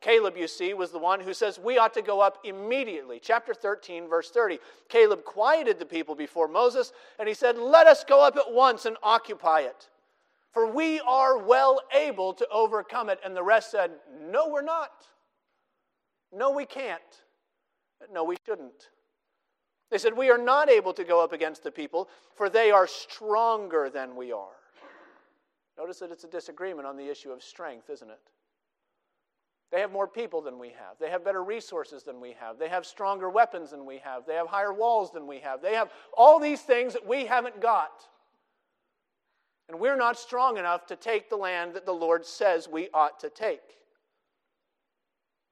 Caleb, 0.00 0.36
you 0.36 0.46
see, 0.46 0.74
was 0.74 0.90
the 0.90 0.98
one 0.98 1.18
who 1.20 1.32
says 1.32 1.58
we 1.58 1.78
ought 1.78 1.94
to 1.94 2.02
go 2.02 2.20
up 2.20 2.38
immediately. 2.44 3.18
Chapter 3.22 3.54
13, 3.54 4.06
verse 4.06 4.30
30. 4.30 4.58
Caleb 4.90 5.24
quieted 5.24 5.78
the 5.78 5.86
people 5.86 6.14
before 6.14 6.46
Moses, 6.46 6.92
and 7.18 7.26
he 7.26 7.34
said, 7.34 7.56
Let 7.56 7.86
us 7.86 8.04
go 8.04 8.22
up 8.22 8.36
at 8.36 8.52
once 8.52 8.84
and 8.84 8.98
occupy 9.02 9.60
it, 9.60 9.88
for 10.52 10.70
we 10.70 11.00
are 11.00 11.38
well 11.38 11.80
able 11.94 12.34
to 12.34 12.46
overcome 12.50 13.08
it. 13.08 13.18
And 13.24 13.34
the 13.34 13.42
rest 13.42 13.70
said, 13.70 13.92
No, 14.30 14.48
we're 14.48 14.60
not. 14.60 15.06
No, 16.30 16.50
we 16.50 16.66
can't. 16.66 17.00
No, 18.12 18.24
we 18.24 18.36
shouldn't. 18.44 18.90
They 19.90 19.96
said, 19.96 20.14
We 20.14 20.30
are 20.30 20.36
not 20.36 20.68
able 20.68 20.92
to 20.92 21.04
go 21.04 21.24
up 21.24 21.32
against 21.32 21.62
the 21.62 21.70
people, 21.70 22.10
for 22.34 22.50
they 22.50 22.70
are 22.70 22.86
stronger 22.86 23.88
than 23.88 24.16
we 24.16 24.32
are. 24.32 24.63
Notice 25.78 25.98
that 25.98 26.12
it's 26.12 26.24
a 26.24 26.28
disagreement 26.28 26.86
on 26.86 26.96
the 26.96 27.08
issue 27.08 27.30
of 27.30 27.42
strength, 27.42 27.90
isn't 27.90 28.10
it? 28.10 28.20
They 29.72 29.80
have 29.80 29.90
more 29.90 30.06
people 30.06 30.40
than 30.40 30.58
we 30.60 30.68
have. 30.68 30.98
They 31.00 31.10
have 31.10 31.24
better 31.24 31.42
resources 31.42 32.04
than 32.04 32.20
we 32.20 32.36
have. 32.38 32.58
They 32.58 32.68
have 32.68 32.86
stronger 32.86 33.28
weapons 33.28 33.72
than 33.72 33.84
we 33.84 33.98
have. 33.98 34.24
They 34.24 34.34
have 34.34 34.46
higher 34.46 34.72
walls 34.72 35.10
than 35.10 35.26
we 35.26 35.40
have. 35.40 35.62
They 35.62 35.74
have 35.74 35.90
all 36.16 36.38
these 36.38 36.60
things 36.60 36.92
that 36.92 37.04
we 37.04 37.26
haven't 37.26 37.60
got. 37.60 38.06
And 39.68 39.80
we're 39.80 39.96
not 39.96 40.16
strong 40.16 40.58
enough 40.58 40.86
to 40.86 40.96
take 40.96 41.28
the 41.28 41.36
land 41.36 41.74
that 41.74 41.86
the 41.86 41.92
Lord 41.92 42.24
says 42.24 42.68
we 42.68 42.88
ought 42.94 43.18
to 43.20 43.30
take. 43.30 43.78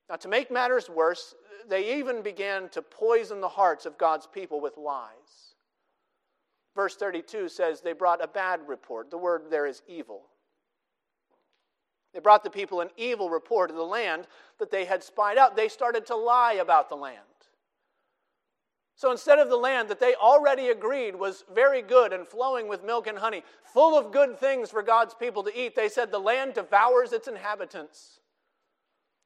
Now, 0.08 0.16
to 0.16 0.28
make 0.28 0.50
matters 0.52 0.88
worse, 0.88 1.35
they 1.68 1.98
even 1.98 2.22
began 2.22 2.68
to 2.70 2.82
poison 2.82 3.40
the 3.40 3.48
hearts 3.48 3.87
of 3.87 3.98
God's 3.98 4.26
people 4.26 4.61
with 4.61 4.76
lies. 4.76 5.51
Verse 6.74 6.96
32 6.96 7.48
says 7.48 7.80
they 7.80 7.92
brought 7.92 8.24
a 8.24 8.28
bad 8.28 8.61
report. 8.66 9.11
The 9.11 9.18
word 9.18 9.44
there 9.50 9.66
is 9.66 9.82
evil. 9.87 10.22
They 12.14 12.20
brought 12.20 12.44
the 12.44 12.50
people 12.50 12.80
an 12.80 12.90
evil 12.96 13.30
report 13.30 13.70
of 13.70 13.76
the 13.76 13.82
land 13.82 14.26
that 14.58 14.70
they 14.70 14.85
had 14.85 15.02
spied 15.02 15.38
out. 15.38 15.56
They 15.56 15.68
started 15.68 16.06
to 16.06 16.16
lie 16.16 16.54
about 16.54 16.88
the 16.88 16.96
land. 16.96 17.18
So 18.94 19.11
instead 19.11 19.38
of 19.38 19.48
the 19.48 19.56
land 19.56 19.88
that 19.88 19.98
they 19.98 20.14
already 20.14 20.68
agreed 20.68 21.16
was 21.16 21.44
very 21.52 21.82
good 21.82 22.12
and 22.12 22.28
flowing 22.28 22.68
with 22.68 22.85
milk 22.85 23.06
and 23.06 23.18
honey, 23.18 23.42
full 23.64 23.98
of 23.98 24.12
good 24.12 24.38
things 24.38 24.70
for 24.70 24.82
God's 24.82 25.14
people 25.14 25.42
to 25.42 25.58
eat, 25.58 25.74
they 25.74 25.88
said 25.88 26.11
the 26.11 26.18
land 26.18 26.54
devours 26.54 27.12
its 27.12 27.26
inhabitants. 27.26 28.20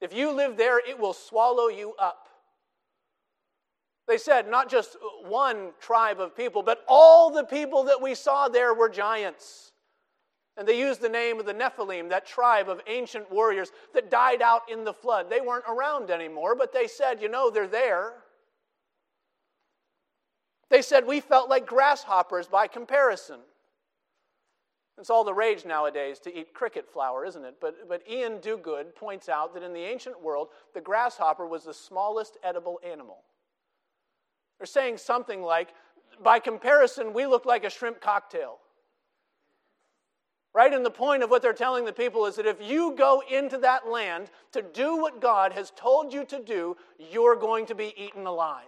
If 0.00 0.14
you 0.14 0.32
live 0.32 0.56
there, 0.56 0.78
it 0.78 0.98
will 0.98 1.12
swallow 1.12 1.68
you 1.68 1.94
up. 1.98 2.28
They 4.06 4.18
said 4.18 4.48
not 4.48 4.68
just 4.68 4.96
one 5.24 5.72
tribe 5.80 6.20
of 6.20 6.36
people, 6.36 6.62
but 6.62 6.84
all 6.86 7.30
the 7.30 7.44
people 7.44 7.84
that 7.84 8.00
we 8.00 8.14
saw 8.14 8.48
there 8.48 8.72
were 8.72 8.88
giants. 8.88 9.72
And 10.56 10.66
they 10.66 10.78
used 10.78 11.00
the 11.00 11.08
name 11.08 11.38
of 11.38 11.46
the 11.46 11.52
Nephilim, 11.52 12.08
that 12.10 12.24
tribe 12.24 12.68
of 12.68 12.80
ancient 12.86 13.30
warriors 13.30 13.72
that 13.94 14.10
died 14.10 14.40
out 14.40 14.62
in 14.70 14.84
the 14.84 14.94
flood. 14.94 15.28
They 15.28 15.40
weren't 15.40 15.64
around 15.68 16.10
anymore, 16.10 16.54
but 16.54 16.72
they 16.72 16.86
said, 16.86 17.20
you 17.20 17.28
know, 17.28 17.50
they're 17.50 17.66
there. 17.66 18.14
They 20.70 20.82
said 20.82 21.06
we 21.06 21.20
felt 21.20 21.50
like 21.50 21.66
grasshoppers 21.66 22.46
by 22.46 22.68
comparison. 22.68 23.40
It's 24.98 25.10
all 25.10 25.24
the 25.24 25.34
rage 25.34 25.66
nowadays 25.66 26.18
to 26.20 26.34
eat 26.34 26.54
cricket 26.54 26.88
flour, 26.90 27.26
isn't 27.26 27.44
it? 27.44 27.56
But, 27.60 27.86
but 27.86 28.02
Iain 28.10 28.38
Duguid 28.38 28.94
points 28.94 29.28
out 29.28 29.52
that 29.54 29.62
in 29.62 29.74
the 29.74 29.80
ancient 29.80 30.22
world, 30.22 30.48
the 30.72 30.80
grasshopper 30.80 31.46
was 31.46 31.64
the 31.64 31.74
smallest 31.74 32.38
edible 32.42 32.80
animal. 32.82 33.18
They're 34.58 34.66
saying 34.66 34.98
something 34.98 35.42
like, 35.42 35.74
by 36.22 36.38
comparison, 36.38 37.12
we 37.12 37.26
look 37.26 37.44
like 37.44 37.64
a 37.64 37.70
shrimp 37.70 38.00
cocktail. 38.00 38.58
Right? 40.54 40.72
And 40.72 40.84
the 40.84 40.90
point 40.90 41.22
of 41.22 41.28
what 41.28 41.42
they're 41.42 41.52
telling 41.52 41.84
the 41.84 41.92
people 41.92 42.24
is 42.24 42.36
that 42.36 42.46
if 42.46 42.56
you 42.62 42.94
go 42.96 43.22
into 43.30 43.58
that 43.58 43.86
land 43.86 44.30
to 44.52 44.62
do 44.62 44.96
what 44.96 45.20
God 45.20 45.52
has 45.52 45.70
told 45.76 46.14
you 46.14 46.24
to 46.24 46.40
do, 46.42 46.76
you're 46.98 47.36
going 47.36 47.66
to 47.66 47.74
be 47.74 47.92
eaten 47.96 48.26
alive. 48.26 48.64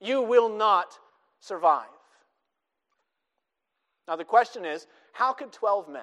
You 0.00 0.22
will 0.22 0.48
not 0.48 0.98
survive. 1.40 1.86
Now, 4.08 4.16
the 4.16 4.24
question 4.24 4.64
is 4.64 4.86
how 5.12 5.34
could 5.34 5.52
12 5.52 5.88
men 5.88 6.02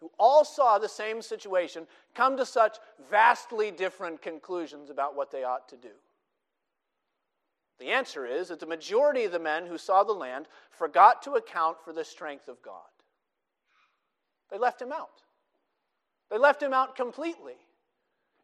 who 0.00 0.10
all 0.18 0.44
saw 0.44 0.78
the 0.78 0.88
same 0.88 1.20
situation 1.20 1.86
come 2.14 2.36
to 2.36 2.46
such 2.46 2.78
vastly 3.10 3.70
different 3.70 4.22
conclusions 4.22 4.90
about 4.90 5.14
what 5.14 5.30
they 5.30 5.44
ought 5.44 5.68
to 5.68 5.76
do? 5.76 5.90
The 7.78 7.88
answer 7.90 8.26
is 8.26 8.48
that 8.48 8.60
the 8.60 8.66
majority 8.66 9.24
of 9.24 9.32
the 9.32 9.38
men 9.38 9.66
who 9.66 9.78
saw 9.78 10.04
the 10.04 10.12
land 10.12 10.46
forgot 10.70 11.22
to 11.22 11.32
account 11.32 11.78
for 11.82 11.92
the 11.92 12.04
strength 12.04 12.48
of 12.48 12.60
God. 12.62 12.82
They 14.50 14.58
left 14.58 14.82
him 14.82 14.92
out. 14.92 15.22
They 16.30 16.38
left 16.38 16.62
him 16.62 16.74
out 16.74 16.94
completely. 16.94 17.56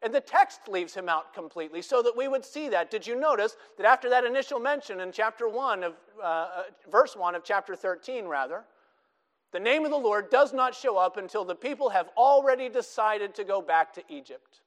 And 0.01 0.13
the 0.13 0.21
text 0.21 0.67
leaves 0.67 0.93
him 0.93 1.09
out 1.09 1.33
completely 1.33 1.81
so 1.81 2.01
that 2.03 2.15
we 2.15 2.27
would 2.27 2.45
see 2.45 2.69
that. 2.69 2.91
Did 2.91 3.05
you 3.05 3.19
notice 3.19 3.55
that 3.77 3.85
after 3.85 4.09
that 4.09 4.25
initial 4.25 4.59
mention 4.59 4.99
in 4.99 5.11
chapter 5.11 5.47
1 5.47 5.83
of, 5.83 5.93
uh, 6.21 6.25
uh 6.25 6.63
verse 6.91 7.15
1 7.15 7.33
of 7.33 7.43
chapter 7.43 7.75
13, 7.75 8.25
rather, 8.25 8.63
the 9.51 9.59
name 9.59 9.85
of 9.85 9.91
the 9.91 9.97
Lord 9.97 10.29
does 10.29 10.53
not 10.53 10.75
show 10.75 10.97
up 10.97 11.17
until 11.17 11.45
the 11.45 11.55
people 11.55 11.89
have 11.89 12.09
already 12.17 12.69
decided 12.69 13.33
to 13.35 13.43
go 13.43 13.61
back 13.61 13.93
to 13.93 14.03
Egypt. 14.09 14.61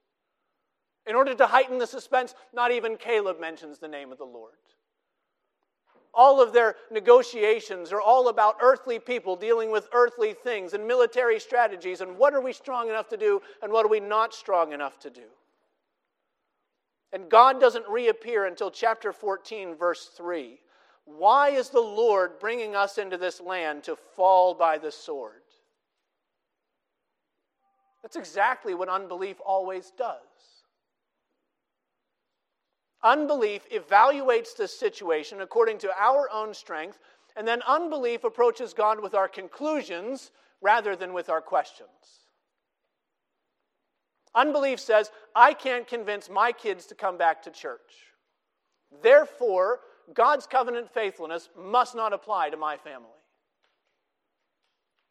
In 1.07 1.15
order 1.15 1.35
to 1.35 1.47
heighten 1.47 1.79
the 1.79 1.87
suspense, 1.87 2.35
not 2.53 2.73
even 2.73 2.97
Caleb 2.97 3.41
mentions 3.41 3.79
the 3.79 3.89
name 3.89 4.13
of 4.13 4.19
the 4.19 4.25
Lord. 4.25 4.55
All 6.13 6.43
of 6.43 6.53
their 6.53 6.77
negotiations 6.91 7.93
are 7.93 8.01
all 8.01 8.29
about 8.29 8.57
earthly 8.61 8.99
people 8.99 9.37
dealing 9.37 9.71
with 9.71 9.89
earthly 9.93 10.35
things 10.35 10.75
and 10.75 10.87
military 10.87 11.39
strategies 11.39 12.01
and 12.01 12.17
what 12.17 12.35
are 12.35 12.41
we 12.41 12.53
strong 12.53 12.89
enough 12.89 13.09
to 13.09 13.17
do 13.17 13.41
and 13.63 13.73
what 13.73 13.87
are 13.87 13.91
we 13.91 14.01
not 14.01 14.35
strong 14.35 14.73
enough 14.73 14.99
to 15.01 15.11
do. 15.11 15.29
And 17.13 17.29
God 17.31 17.61
doesn't 17.61 17.89
reappear 17.89 18.47
until 18.47 18.71
chapter 18.71 19.13
14, 19.13 19.77
verse 19.77 20.11
3. 20.17 20.59
Why 21.17 21.51
is 21.51 21.71
the 21.71 21.81
Lord 21.81 22.39
bringing 22.39 22.75
us 22.75 22.99
into 22.99 23.17
this 23.17 23.41
land 23.41 23.85
to 23.85 23.97
fall 23.97 24.55
by 24.55 24.79
the 24.79 24.93
sword? 24.93 25.43
That's 28.03 28.17
exactly 28.17 28.75
what 28.75 28.89
unbelief 28.89 29.37
always 29.45 29.93
does. 29.97 30.17
Unbelief 33.03 33.69
evaluates 33.71 34.57
the 34.57 34.69
situation 34.69 35.41
according 35.41 35.79
to 35.79 35.91
our 35.99 36.29
own 36.31 36.53
strength, 36.55 36.99
and 37.37 37.47
then 37.47 37.63
unbelief 37.67 38.25
approaches 38.25 38.75
God 38.75 39.01
with 39.01 39.15
our 39.15 39.29
conclusions 39.29 40.31
rather 40.61 40.97
than 40.97 41.13
with 41.13 41.31
our 41.31 41.41
questions. 41.41 41.89
Unbelief 44.35 44.79
says, 44.79 45.11
I 45.35 45.55
can't 45.55 45.87
convince 45.87 46.29
my 46.31 46.53
kids 46.53 46.87
to 46.87 46.95
come 46.95 47.17
back 47.17 47.43
to 47.43 47.51
church. 47.51 47.81
Therefore, 49.03 49.81
God's 50.15 50.47
covenant 50.47 50.93
faithfulness 50.93 51.49
must 51.57 51.95
not 51.95 52.13
apply 52.13 52.51
to 52.51 52.57
my 52.57 52.77
family. 52.77 53.09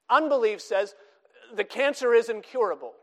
Unbelief 0.10 0.62
says, 0.62 0.96
the 1.56 1.64
cancer 1.64 2.14
is 2.14 2.30
incurable. 2.30 2.94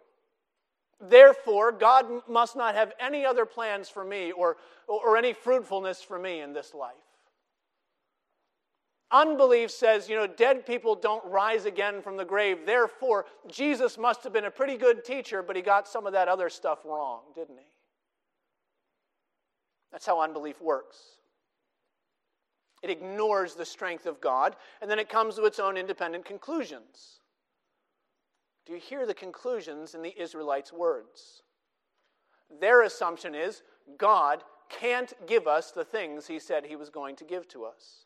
Therefore, 1.01 1.72
God 1.72 2.07
must 2.29 2.57
not 2.57 2.75
have 2.75 2.92
any 2.99 3.25
other 3.25 3.44
plans 3.44 3.88
for 3.88 4.05
me 4.05 4.33
or, 4.33 4.57
or 4.88 5.16
any 5.16 5.33
fruitfulness 5.33 6.03
for 6.03 6.18
me 6.18 6.40
in 6.40 6.53
this 6.53 6.75
life. 6.75 6.94
Unbelief 9.11 9.70
says, 9.70 10.09
you 10.09 10.16
know, 10.16 10.27
dead 10.27 10.66
people 10.66 10.96
don't 10.96 11.25
rise 11.27 11.64
again 11.64 12.03
from 12.03 12.16
the 12.16 12.25
grave. 12.25 12.66
Therefore, 12.66 13.27
Jesus 13.46 13.99
must 13.99 14.25
have 14.25 14.33
been 14.33 14.46
a 14.46 14.51
pretty 14.51 14.77
good 14.77 15.05
teacher, 15.05 15.42
but 15.42 15.55
he 15.55 15.62
got 15.62 15.87
some 15.87 16.07
of 16.07 16.12
that 16.14 16.27
other 16.29 16.49
stuff 16.49 16.81
wrong, 16.85 17.20
didn't 17.35 17.59
he? 17.59 17.66
That's 19.92 20.07
how 20.07 20.20
unbelief 20.20 20.61
works. 20.61 20.96
It 22.87 22.90
ignores 22.90 23.55
the 23.55 23.64
strength 23.64 24.07
of 24.07 24.20
God, 24.20 24.55
and 24.81 24.88
then 24.88 25.01
it 25.01 25.09
comes 25.09 25.35
to 25.35 25.44
its 25.44 25.59
own 25.59 25.77
independent 25.77 26.25
conclusions. 26.25 27.18
Do 28.64 28.72
you 28.72 28.79
hear 28.79 29.07
the 29.07 29.12
conclusions 29.12 29.96
in 29.96 30.03
the 30.03 30.14
Israelites' 30.16 30.72
words? 30.72 31.42
Their 32.61 32.83
assumption 32.83 33.35
is 33.35 33.64
God 33.99 34.44
can't 34.68 35.12
give 35.27 35.49
us 35.49 35.72
the 35.72 35.85
things 35.85 36.29
he 36.29 36.38
said 36.38 36.64
he 36.64 36.77
was 36.77 36.88
going 36.88 37.16
to 37.16 37.25
give 37.25 37.49
to 37.49 37.64
us. 37.64 38.05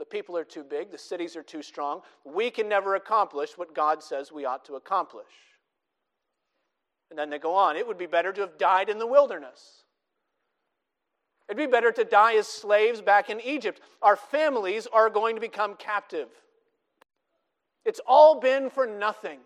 The 0.00 0.04
people 0.04 0.36
are 0.36 0.42
too 0.42 0.64
big, 0.64 0.90
the 0.90 0.98
cities 0.98 1.36
are 1.36 1.44
too 1.44 1.62
strong. 1.62 2.00
We 2.24 2.50
can 2.50 2.68
never 2.68 2.96
accomplish 2.96 3.56
what 3.56 3.72
God 3.72 4.02
says 4.02 4.32
we 4.32 4.46
ought 4.46 4.64
to 4.64 4.74
accomplish. 4.74 5.30
And 7.08 7.16
then 7.16 7.30
they 7.30 7.38
go 7.38 7.54
on. 7.54 7.76
It 7.76 7.86
would 7.86 7.98
be 7.98 8.06
better 8.06 8.32
to 8.32 8.40
have 8.40 8.58
died 8.58 8.88
in 8.88 8.98
the 8.98 9.06
wilderness. 9.06 9.79
It'd 11.50 11.56
be 11.56 11.66
better 11.66 11.90
to 11.90 12.04
die 12.04 12.36
as 12.36 12.46
slaves 12.46 13.02
back 13.02 13.28
in 13.28 13.40
Egypt. 13.40 13.80
Our 14.02 14.14
families 14.14 14.86
are 14.92 15.10
going 15.10 15.34
to 15.34 15.40
become 15.40 15.74
captive. 15.74 16.28
It's 17.84 18.00
all 18.06 18.38
been 18.38 18.70
for 18.70 18.86
nothing. 18.86 19.40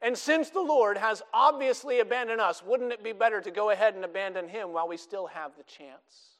And 0.00 0.16
since 0.16 0.48
the 0.48 0.62
Lord 0.62 0.96
has 0.96 1.22
obviously 1.34 2.00
abandoned 2.00 2.40
us, 2.40 2.62
wouldn't 2.64 2.92
it 2.92 3.04
be 3.04 3.12
better 3.12 3.42
to 3.42 3.50
go 3.50 3.68
ahead 3.68 3.94
and 3.94 4.06
abandon 4.06 4.48
him 4.48 4.72
while 4.72 4.88
we 4.88 4.96
still 4.96 5.26
have 5.26 5.52
the 5.58 5.64
chance? 5.64 6.38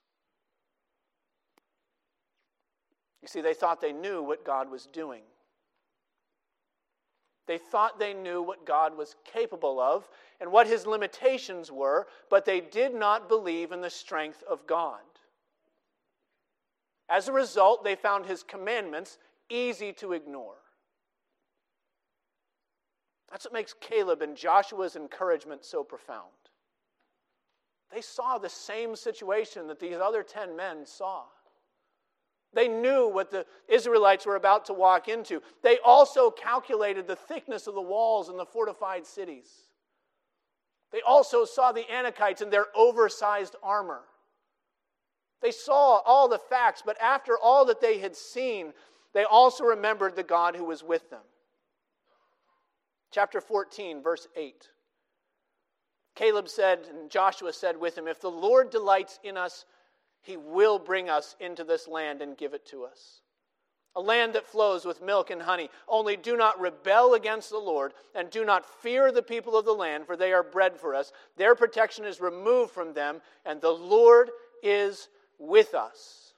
You 3.21 3.29
see, 3.29 3.42
they 3.42 3.55
thought 3.55 3.83
they 3.83 3.92
knew 3.92 4.23
what 4.23 4.42
God 4.42 4.71
was 4.71 4.87
doing. 4.87 5.23
They 7.46 7.59
thought 7.59 7.98
they 7.98 8.12
knew 8.12 8.42
what 8.42 8.66
God 8.66 8.96
was 8.96 9.14
capable 9.24 9.78
of 9.78 10.09
and 10.40 10.50
what 10.50 10.66
his 10.66 10.87
limitations 10.87 11.70
were, 11.70 12.09
but 12.28 12.44
they 12.44 12.61
did 12.61 12.92
not 12.94 13.28
believe 13.28 13.72
in 13.72 13.80
the 13.80 13.90
strength 13.90 14.42
of 14.48 14.66
God. 14.66 15.00
As 17.09 17.28
a 17.28 17.32
result, 17.32 17.85
they 17.85 17.94
found 17.94 18.26
his 18.26 18.42
commandments 18.42 19.18
easy 19.48 19.92
to 19.94 20.12
ignore. 20.12 20.56
That's 23.30 23.44
what 23.44 23.54
makes 23.54 23.74
Caleb 23.80 24.22
and 24.22 24.37
Joshua's 24.37 24.96
encouragement 24.96 25.64
so 25.64 25.85
profound. 25.85 26.30
They 27.92 28.00
saw 28.00 28.38
the 28.38 28.48
same 28.48 28.96
situation 28.96 29.68
that 29.68 29.78
these 29.78 29.96
other 29.96 30.22
10 30.22 30.56
men 30.56 30.85
saw. 30.85 31.24
They 32.57 32.69
knew 32.69 33.07
what 33.07 33.31
the 33.31 33.45
Israelites 33.69 34.25
were 34.25 34.37
about 34.37 34.64
to 34.64 34.73
walk 34.73 35.09
into. 35.09 35.42
They 35.62 35.79
also 35.85 36.31
calculated 36.31 37.07
the 37.07 37.14
thickness 37.14 37.66
of 37.66 37.75
the 37.75 37.83
walls 37.83 38.31
in 38.31 38.38
the 38.38 38.47
fortified 38.47 39.07
cities. 39.07 39.47
They 40.90 41.03
also 41.03 41.45
saw 41.45 41.73
the 41.73 41.85
Anakites 41.85 42.40
in 42.40 42.49
their 42.49 42.69
oversized 42.75 43.57
armor. 43.62 44.01
They 45.42 45.51
saw 45.51 45.99
all 45.99 46.29
the 46.29 46.38
facts, 46.38 46.83
but 46.85 46.99
after 46.99 47.38
all 47.38 47.66
that 47.66 47.83
they 47.83 47.99
had 47.99 48.16
seen, 48.16 48.73
they 49.12 49.25
also 49.25 49.64
remembered 49.64 50.16
the 50.16 50.23
God 50.23 50.57
who 50.57 50.64
was 50.64 50.83
with 50.83 51.11
them. 51.11 51.21
Chapter 53.11 53.42
14, 53.42 54.03
verse 54.03 54.29
8. 54.35 54.71
Caleb 56.14 56.49
said, 56.49 56.87
and 56.88 57.11
Joshua 57.11 57.53
said 57.53 57.79
with 57.79 57.99
him, 57.99 58.09
If 58.09 58.23
the 58.23 58.31
Lord 58.31 58.71
delights 58.71 59.21
in 59.23 59.37
us, 59.37 59.66
he 60.26 60.36
will 60.36 60.80
bring 60.80 61.08
us 61.08 61.36
into 61.38 61.62
this 61.62 61.86
land 61.86 62.20
and 62.20 62.36
give 62.36 62.52
it 62.52 62.66
to 62.66 62.84
us. 62.84 63.20
A 63.94 64.00
land 64.00 64.34
that 64.34 64.44
flows 64.44 64.84
with 64.84 65.00
milk 65.00 65.30
and 65.30 65.40
honey. 65.40 65.70
Only 65.88 66.16
do 66.16 66.36
not 66.36 66.60
rebel 66.60 67.14
against 67.14 67.48
the 67.48 67.58
Lord, 67.58 67.94
and 68.12 68.28
do 68.28 68.44
not 68.44 68.66
fear 68.82 69.12
the 69.12 69.22
people 69.22 69.56
of 69.56 69.64
the 69.64 69.72
land, 69.72 70.04
for 70.04 70.16
they 70.16 70.32
are 70.32 70.42
bread 70.42 70.76
for 70.76 70.96
us. 70.96 71.12
Their 71.36 71.54
protection 71.54 72.04
is 72.04 72.20
removed 72.20 72.72
from 72.72 72.92
them, 72.92 73.22
and 73.46 73.60
the 73.60 73.70
Lord 73.70 74.30
is 74.62 75.08
with 75.38 75.74
us. 75.74 76.34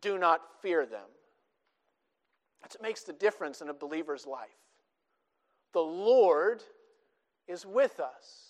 Do 0.00 0.16
not 0.16 0.40
fear 0.62 0.86
them. 0.86 1.00
That's 2.62 2.76
what 2.76 2.82
makes 2.82 3.02
the 3.02 3.12
difference 3.12 3.60
in 3.60 3.68
a 3.68 3.74
believer's 3.74 4.26
life. 4.26 4.48
The 5.72 5.80
Lord 5.80 6.62
is 7.48 7.66
with 7.66 7.98
us. 7.98 8.47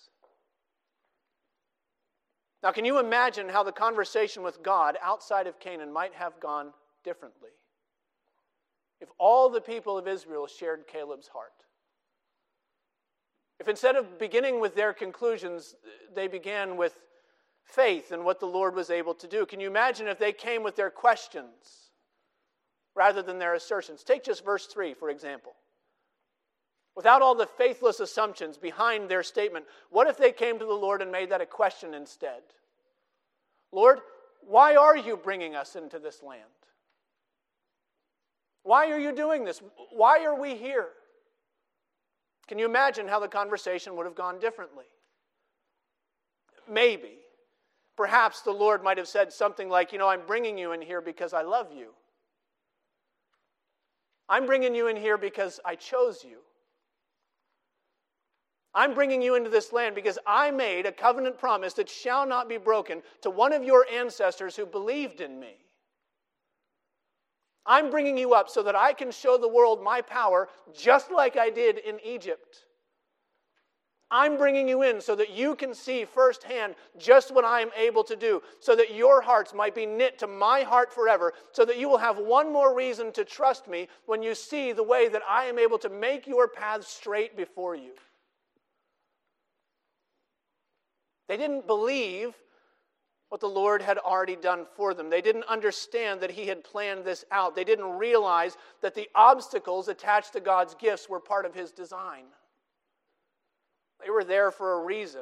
Now, 2.61 2.71
can 2.71 2.85
you 2.85 2.99
imagine 2.99 3.49
how 3.49 3.63
the 3.63 3.71
conversation 3.71 4.43
with 4.43 4.61
God 4.61 4.97
outside 5.01 5.47
of 5.47 5.59
Canaan 5.59 5.93
might 5.93 6.13
have 6.13 6.39
gone 6.39 6.73
differently? 7.03 7.49
If 8.99 9.09
all 9.17 9.49
the 9.49 9.61
people 9.61 9.97
of 9.97 10.07
Israel 10.07 10.45
shared 10.45 10.87
Caleb's 10.87 11.29
heart. 11.29 11.53
If 13.59 13.67
instead 13.67 13.95
of 13.95 14.19
beginning 14.19 14.59
with 14.59 14.75
their 14.75 14.93
conclusions, 14.93 15.75
they 16.13 16.27
began 16.27 16.75
with 16.77 16.97
faith 17.63 18.11
in 18.11 18.23
what 18.23 18.39
the 18.39 18.45
Lord 18.45 18.75
was 18.75 18.89
able 18.89 19.13
to 19.15 19.27
do. 19.27 19.45
Can 19.45 19.59
you 19.59 19.67
imagine 19.67 20.07
if 20.07 20.19
they 20.19 20.31
came 20.31 20.63
with 20.63 20.75
their 20.75 20.89
questions 20.89 21.91
rather 22.95 23.21
than 23.21 23.37
their 23.37 23.53
assertions? 23.53 24.03
Take 24.03 24.23
just 24.23 24.43
verse 24.43 24.65
3, 24.65 24.93
for 24.93 25.09
example. 25.09 25.53
Without 26.99 27.21
all 27.21 27.33
the 27.33 27.45
faithless 27.45 28.01
assumptions 28.01 28.57
behind 28.57 29.07
their 29.07 29.23
statement, 29.23 29.63
what 29.89 30.07
if 30.07 30.17
they 30.17 30.33
came 30.33 30.59
to 30.59 30.65
the 30.65 30.73
Lord 30.73 31.01
and 31.01 31.09
made 31.09 31.29
that 31.29 31.39
a 31.39 31.45
question 31.45 31.93
instead? 31.93 32.41
Lord, 33.71 33.99
why 34.41 34.75
are 34.75 34.97
you 34.97 35.15
bringing 35.15 35.55
us 35.55 35.77
into 35.77 35.97
this 35.97 36.21
land? 36.21 36.43
Why 38.63 38.91
are 38.91 38.99
you 38.99 39.15
doing 39.15 39.45
this? 39.45 39.61
Why 39.93 40.25
are 40.25 40.37
we 40.37 40.55
here? 40.55 40.89
Can 42.49 42.59
you 42.59 42.65
imagine 42.65 43.07
how 43.07 43.21
the 43.21 43.29
conversation 43.29 43.95
would 43.95 44.05
have 44.05 44.15
gone 44.15 44.37
differently? 44.37 44.83
Maybe. 46.69 47.13
Perhaps 47.95 48.41
the 48.41 48.51
Lord 48.51 48.83
might 48.83 48.97
have 48.97 49.07
said 49.07 49.31
something 49.31 49.69
like, 49.69 49.93
You 49.93 49.99
know, 49.99 50.09
I'm 50.09 50.25
bringing 50.27 50.57
you 50.57 50.73
in 50.73 50.81
here 50.81 50.99
because 50.99 51.31
I 51.31 51.43
love 51.43 51.67
you. 51.73 51.91
I'm 54.27 54.45
bringing 54.45 54.75
you 54.75 54.87
in 54.87 54.97
here 54.97 55.17
because 55.17 55.61
I 55.63 55.75
chose 55.75 56.25
you. 56.25 56.39
I'm 58.73 58.93
bringing 58.93 59.21
you 59.21 59.35
into 59.35 59.49
this 59.49 59.73
land 59.73 59.95
because 59.95 60.19
I 60.27 60.51
made 60.51 60.85
a 60.85 60.91
covenant 60.91 61.39
promise 61.39 61.73
that 61.73 61.89
shall 61.89 62.25
not 62.25 62.47
be 62.47 62.57
broken 62.57 63.01
to 63.21 63.29
one 63.29 63.51
of 63.53 63.63
your 63.63 63.85
ancestors 63.91 64.55
who 64.55 64.65
believed 64.65 65.21
in 65.21 65.39
me. 65.39 65.57
I'm 67.65 67.89
bringing 67.89 68.17
you 68.17 68.33
up 68.33 68.49
so 68.49 68.63
that 68.63 68.75
I 68.75 68.93
can 68.93 69.11
show 69.11 69.37
the 69.37 69.47
world 69.47 69.83
my 69.83 70.01
power 70.01 70.49
just 70.75 71.11
like 71.11 71.37
I 71.37 71.49
did 71.49 71.79
in 71.79 71.99
Egypt. 72.05 72.65
I'm 74.11 74.37
bringing 74.37 74.67
you 74.67 74.81
in 74.81 75.01
so 75.01 75.15
that 75.15 75.29
you 75.29 75.55
can 75.55 75.75
see 75.75 76.03
firsthand 76.03 76.73
just 76.97 77.31
what 77.31 77.45
I 77.45 77.61
am 77.61 77.69
able 77.77 78.03
to 78.05 78.15
do, 78.15 78.41
so 78.59 78.75
that 78.75 78.95
your 78.95 79.21
hearts 79.21 79.53
might 79.53 79.75
be 79.75 79.85
knit 79.85 80.17
to 80.19 80.27
my 80.27 80.61
heart 80.61 80.91
forever, 80.91 81.33
so 81.51 81.63
that 81.65 81.77
you 81.77 81.87
will 81.87 81.99
have 81.99 82.17
one 82.17 82.51
more 82.51 82.75
reason 82.75 83.11
to 83.13 83.23
trust 83.23 83.67
me 83.67 83.87
when 84.07 84.23
you 84.23 84.33
see 84.33 84.71
the 84.71 84.81
way 84.81 85.09
that 85.09 85.21
I 85.29 85.45
am 85.45 85.59
able 85.59 85.77
to 85.79 85.89
make 85.89 86.25
your 86.25 86.47
path 86.47 86.87
straight 86.87 87.37
before 87.37 87.75
you. 87.75 87.91
They 91.29 91.37
didn't 91.37 91.67
believe 91.67 92.33
what 93.29 93.39
the 93.39 93.47
Lord 93.47 93.83
had 93.83 93.99
already 93.99 94.35
done 94.35 94.65
for 94.75 94.95
them. 94.95 95.11
They 95.11 95.21
didn't 95.21 95.43
understand 95.43 96.19
that 96.21 96.31
He 96.31 96.47
had 96.47 96.63
planned 96.63 97.05
this 97.05 97.23
out. 97.31 97.55
They 97.55 97.63
didn't 97.63 97.97
realize 97.99 98.57
that 98.81 98.95
the 98.95 99.07
obstacles 99.13 99.87
attached 99.87 100.33
to 100.33 100.39
God's 100.39 100.73
gifts 100.73 101.07
were 101.07 101.19
part 101.19 101.45
of 101.45 101.53
His 101.53 101.71
design. 101.71 102.25
They 104.03 104.09
were 104.09 104.23
there 104.23 104.49
for 104.49 104.81
a 104.81 104.83
reason. 104.83 105.21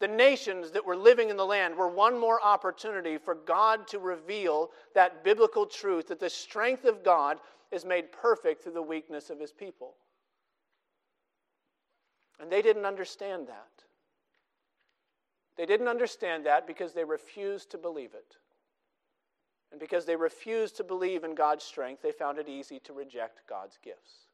The 0.00 0.08
nations 0.08 0.72
that 0.72 0.84
were 0.84 0.96
living 0.96 1.30
in 1.30 1.36
the 1.36 1.46
land 1.46 1.76
were 1.76 1.88
one 1.88 2.18
more 2.18 2.44
opportunity 2.44 3.16
for 3.16 3.36
God 3.36 3.86
to 3.88 4.00
reveal 4.00 4.70
that 4.96 5.22
biblical 5.22 5.66
truth 5.66 6.08
that 6.08 6.18
the 6.18 6.30
strength 6.30 6.84
of 6.84 7.04
God 7.04 7.38
is 7.70 7.84
made 7.84 8.10
perfect 8.10 8.64
through 8.64 8.72
the 8.72 8.82
weakness 8.82 9.30
of 9.30 9.38
His 9.38 9.52
people. 9.52 9.94
And 12.40 12.50
they 12.50 12.62
didn't 12.62 12.86
understand 12.86 13.48
that. 13.48 13.84
They 15.56 15.66
didn't 15.66 15.88
understand 15.88 16.46
that 16.46 16.66
because 16.66 16.92
they 16.92 17.04
refused 17.04 17.70
to 17.72 17.78
believe 17.78 18.14
it. 18.14 18.36
And 19.70 19.80
because 19.80 20.04
they 20.04 20.16
refused 20.16 20.76
to 20.76 20.84
believe 20.84 21.24
in 21.24 21.34
God's 21.34 21.64
strength, 21.64 22.00
they 22.00 22.12
found 22.12 22.38
it 22.38 22.48
easy 22.48 22.80
to 22.84 22.92
reject 22.92 23.42
God's 23.48 23.78
gifts. 23.82 24.28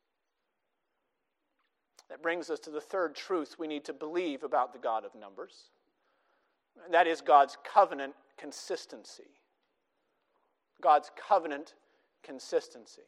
That 2.09 2.23
brings 2.23 2.51
us 2.51 2.61
to 2.61 2.71
the 2.71 2.81
third 2.81 3.15
truth 3.15 3.57
we 3.59 3.67
need 3.67 3.85
to 3.87 3.93
believe 3.93 4.43
about 4.45 4.73
the 4.73 4.79
God 4.79 5.05
of 5.05 5.15
numbers, 5.15 5.71
and 6.85 6.93
that 6.93 7.07
is 7.07 7.21
God's 7.21 7.57
covenant 7.65 8.15
consistency. 8.37 9.41
God's 10.83 11.11
covenant 11.17 11.75
consistency. 12.23 13.03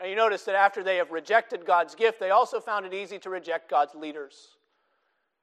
Now, 0.00 0.06
you 0.06 0.16
notice 0.16 0.44
that 0.44 0.54
after 0.54 0.82
they 0.82 0.96
have 0.96 1.10
rejected 1.10 1.66
God's 1.66 1.94
gift, 1.94 2.18
they 2.18 2.30
also 2.30 2.58
found 2.58 2.86
it 2.86 2.94
easy 2.94 3.18
to 3.18 3.30
reject 3.30 3.68
God's 3.68 3.94
leaders. 3.94 4.56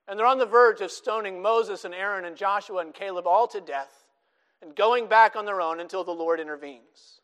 And 0.07 0.17
they're 0.17 0.25
on 0.25 0.39
the 0.39 0.47
verge 0.47 0.81
of 0.81 0.91
stoning 0.91 1.41
Moses 1.41 1.85
and 1.85 1.93
Aaron 1.93 2.25
and 2.25 2.35
Joshua 2.35 2.79
and 2.79 2.93
Caleb 2.93 3.27
all 3.27 3.47
to 3.49 3.61
death 3.61 4.05
and 4.61 4.75
going 4.75 5.07
back 5.07 5.35
on 5.35 5.45
their 5.45 5.61
own 5.61 5.79
until 5.79 6.03
the 6.03 6.11
Lord 6.11 6.39
intervenes. 6.39 7.21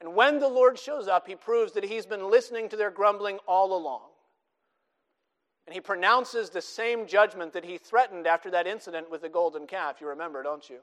And 0.00 0.16
when 0.16 0.40
the 0.40 0.48
Lord 0.48 0.78
shows 0.78 1.06
up, 1.06 1.28
he 1.28 1.36
proves 1.36 1.74
that 1.74 1.84
he's 1.84 2.06
been 2.06 2.28
listening 2.28 2.68
to 2.70 2.76
their 2.76 2.90
grumbling 2.90 3.38
all 3.46 3.76
along. 3.76 4.08
And 5.66 5.74
he 5.74 5.80
pronounces 5.80 6.50
the 6.50 6.60
same 6.60 7.06
judgment 7.06 7.52
that 7.52 7.64
he 7.64 7.78
threatened 7.78 8.26
after 8.26 8.50
that 8.50 8.66
incident 8.66 9.08
with 9.08 9.22
the 9.22 9.28
golden 9.28 9.68
calf. 9.68 10.00
You 10.00 10.08
remember, 10.08 10.42
don't 10.42 10.68
you? 10.68 10.80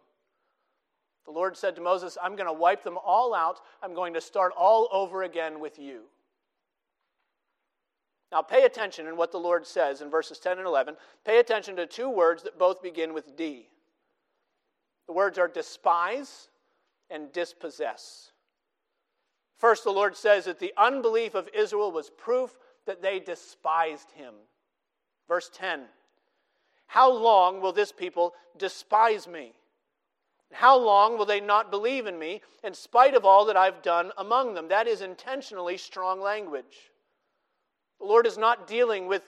The 1.25 1.31
Lord 1.31 1.57
said 1.57 1.75
to 1.75 1.81
Moses, 1.81 2.17
I'm 2.21 2.35
going 2.35 2.47
to 2.47 2.53
wipe 2.53 2.83
them 2.83 2.97
all 3.03 3.33
out. 3.33 3.59
I'm 3.83 3.93
going 3.93 4.13
to 4.13 4.21
start 4.21 4.51
all 4.57 4.87
over 4.91 5.23
again 5.23 5.59
with 5.59 5.77
you. 5.77 6.01
Now, 8.31 8.41
pay 8.41 8.65
attention 8.65 9.07
in 9.07 9.17
what 9.17 9.31
the 9.31 9.39
Lord 9.39 9.65
says 9.65 10.01
in 10.01 10.09
verses 10.09 10.39
10 10.39 10.57
and 10.59 10.67
11. 10.67 10.95
Pay 11.25 11.39
attention 11.39 11.75
to 11.77 11.87
two 11.87 12.09
words 12.09 12.43
that 12.43 12.59
both 12.59 12.81
begin 12.81 13.13
with 13.13 13.35
D. 13.35 13.67
The 15.07 15.13
words 15.13 15.39
are 15.39 15.47
despise 15.47 16.49
and 17.09 17.31
dispossess. 17.33 18.31
First, 19.57 19.83
the 19.83 19.91
Lord 19.91 20.15
says 20.15 20.45
that 20.45 20.59
the 20.59 20.73
unbelief 20.77 21.33
of 21.35 21.49
Israel 21.53 21.91
was 21.91 22.11
proof 22.11 22.55
that 22.85 23.01
they 23.01 23.19
despised 23.19 24.11
him. 24.11 24.33
Verse 25.27 25.49
10 25.53 25.81
How 26.87 27.11
long 27.11 27.61
will 27.61 27.73
this 27.73 27.91
people 27.91 28.33
despise 28.57 29.27
me? 29.27 29.53
How 30.51 30.77
long 30.77 31.17
will 31.17 31.25
they 31.25 31.39
not 31.39 31.71
believe 31.71 32.07
in 32.07 32.17
me 32.17 32.41
in 32.63 32.73
spite 32.73 33.15
of 33.15 33.23
all 33.23 33.45
that 33.45 33.57
I've 33.57 33.81
done 33.81 34.11
among 34.17 34.55
them? 34.55 34.67
That 34.67 34.87
is 34.87 35.01
intentionally 35.01 35.77
strong 35.77 36.19
language. 36.19 36.91
The 37.99 38.05
Lord 38.05 38.25
is 38.25 38.37
not 38.37 38.67
dealing 38.67 39.07
with 39.07 39.23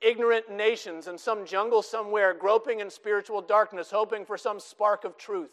ignorant 0.00 0.50
nations 0.50 1.08
in 1.08 1.18
some 1.18 1.46
jungle 1.46 1.82
somewhere, 1.82 2.34
groping 2.34 2.80
in 2.80 2.90
spiritual 2.90 3.40
darkness, 3.40 3.90
hoping 3.90 4.24
for 4.24 4.36
some 4.36 4.60
spark 4.60 5.04
of 5.04 5.16
truth. 5.16 5.52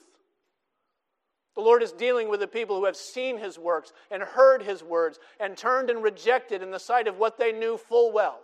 The 1.56 1.62
Lord 1.62 1.84
is 1.84 1.91
dealing 1.91 2.30
with 2.30 2.39
the 2.39 2.48
people 2.48 2.78
who 2.78 2.86
have 2.86 2.95
seen 2.95 3.38
his 3.38 3.58
works 3.58 3.91
and 4.12 4.24
heard 4.24 4.62
his 4.62 4.84
words 4.84 5.19
and 5.39 5.58
turned 5.58 5.89
and 5.89 6.04
rejected 6.04 6.62
in 6.62 6.72
the 6.72 6.80
sight 6.80 7.08
of 7.08 7.17
what 7.17 7.38
they 7.38 7.52
knew 7.52 7.78
full 7.78 8.12
well. 8.12 8.39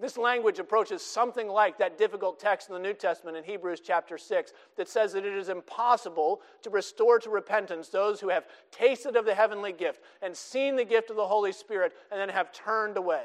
This 0.00 0.16
language 0.18 0.58
approaches 0.58 1.02
something 1.02 1.48
like 1.48 1.78
that 1.78 1.96
difficult 1.96 2.40
text 2.40 2.68
in 2.68 2.74
the 2.74 2.80
New 2.80 2.94
Testament 2.94 3.36
in 3.36 3.44
Hebrews 3.44 3.80
chapter 3.80 4.18
6 4.18 4.52
that 4.76 4.88
says 4.88 5.12
that 5.12 5.24
it 5.24 5.34
is 5.34 5.48
impossible 5.48 6.40
to 6.62 6.70
restore 6.70 7.18
to 7.20 7.30
repentance 7.30 7.88
those 7.88 8.20
who 8.20 8.28
have 8.28 8.46
tasted 8.72 9.14
of 9.16 9.24
the 9.24 9.34
heavenly 9.34 9.72
gift 9.72 10.00
and 10.20 10.36
seen 10.36 10.74
the 10.74 10.84
gift 10.84 11.10
of 11.10 11.16
the 11.16 11.26
Holy 11.26 11.52
Spirit 11.52 11.92
and 12.10 12.20
then 12.20 12.30
have 12.30 12.52
turned 12.52 12.96
away. 12.96 13.24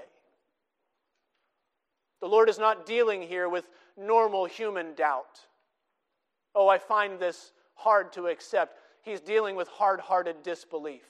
The 2.22 2.28
Lord 2.28 2.50
is 2.50 2.60
not 2.60 2.86
dealing 2.86 3.22
here 3.22 3.50
with 3.50 3.70
normal 3.96 4.46
human 4.46 4.94
doubt. 4.94 5.40
Oh, 6.54 6.68
I 6.68 6.78
find 6.78 7.20
this 7.20 7.54
hard 7.76 8.12
to 8.14 8.28
accept. 8.28 8.78
He's 9.02 9.22
dealing 9.22 9.56
with 9.56 9.68
hard 9.68 10.00
hearted 10.00 10.44
disbelief. 10.44 11.04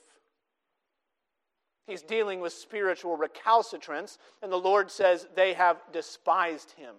He's 1.88 2.02
dealing 2.02 2.40
with 2.40 2.52
spiritual 2.52 3.16
recalcitrance, 3.16 4.18
and 4.42 4.52
the 4.52 4.58
Lord 4.58 4.90
says 4.90 5.26
they 5.34 5.54
have 5.54 5.78
despised 5.90 6.72
him. 6.72 6.94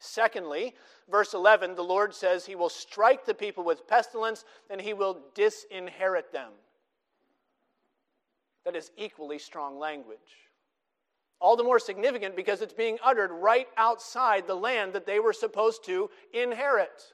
Secondly, 0.00 0.74
verse 1.08 1.32
11, 1.32 1.76
the 1.76 1.84
Lord 1.84 2.12
says 2.12 2.44
he 2.44 2.56
will 2.56 2.68
strike 2.68 3.24
the 3.24 3.34
people 3.34 3.62
with 3.62 3.86
pestilence 3.86 4.44
and 4.68 4.80
he 4.80 4.94
will 4.94 5.20
disinherit 5.34 6.32
them. 6.32 6.50
That 8.64 8.74
is 8.74 8.90
equally 8.96 9.38
strong 9.38 9.78
language. 9.78 10.18
All 11.40 11.56
the 11.56 11.62
more 11.62 11.78
significant 11.78 12.34
because 12.34 12.62
it's 12.62 12.74
being 12.74 12.98
uttered 13.02 13.30
right 13.30 13.68
outside 13.76 14.48
the 14.48 14.56
land 14.56 14.92
that 14.94 15.06
they 15.06 15.20
were 15.20 15.32
supposed 15.32 15.84
to 15.84 16.10
inherit 16.32 17.12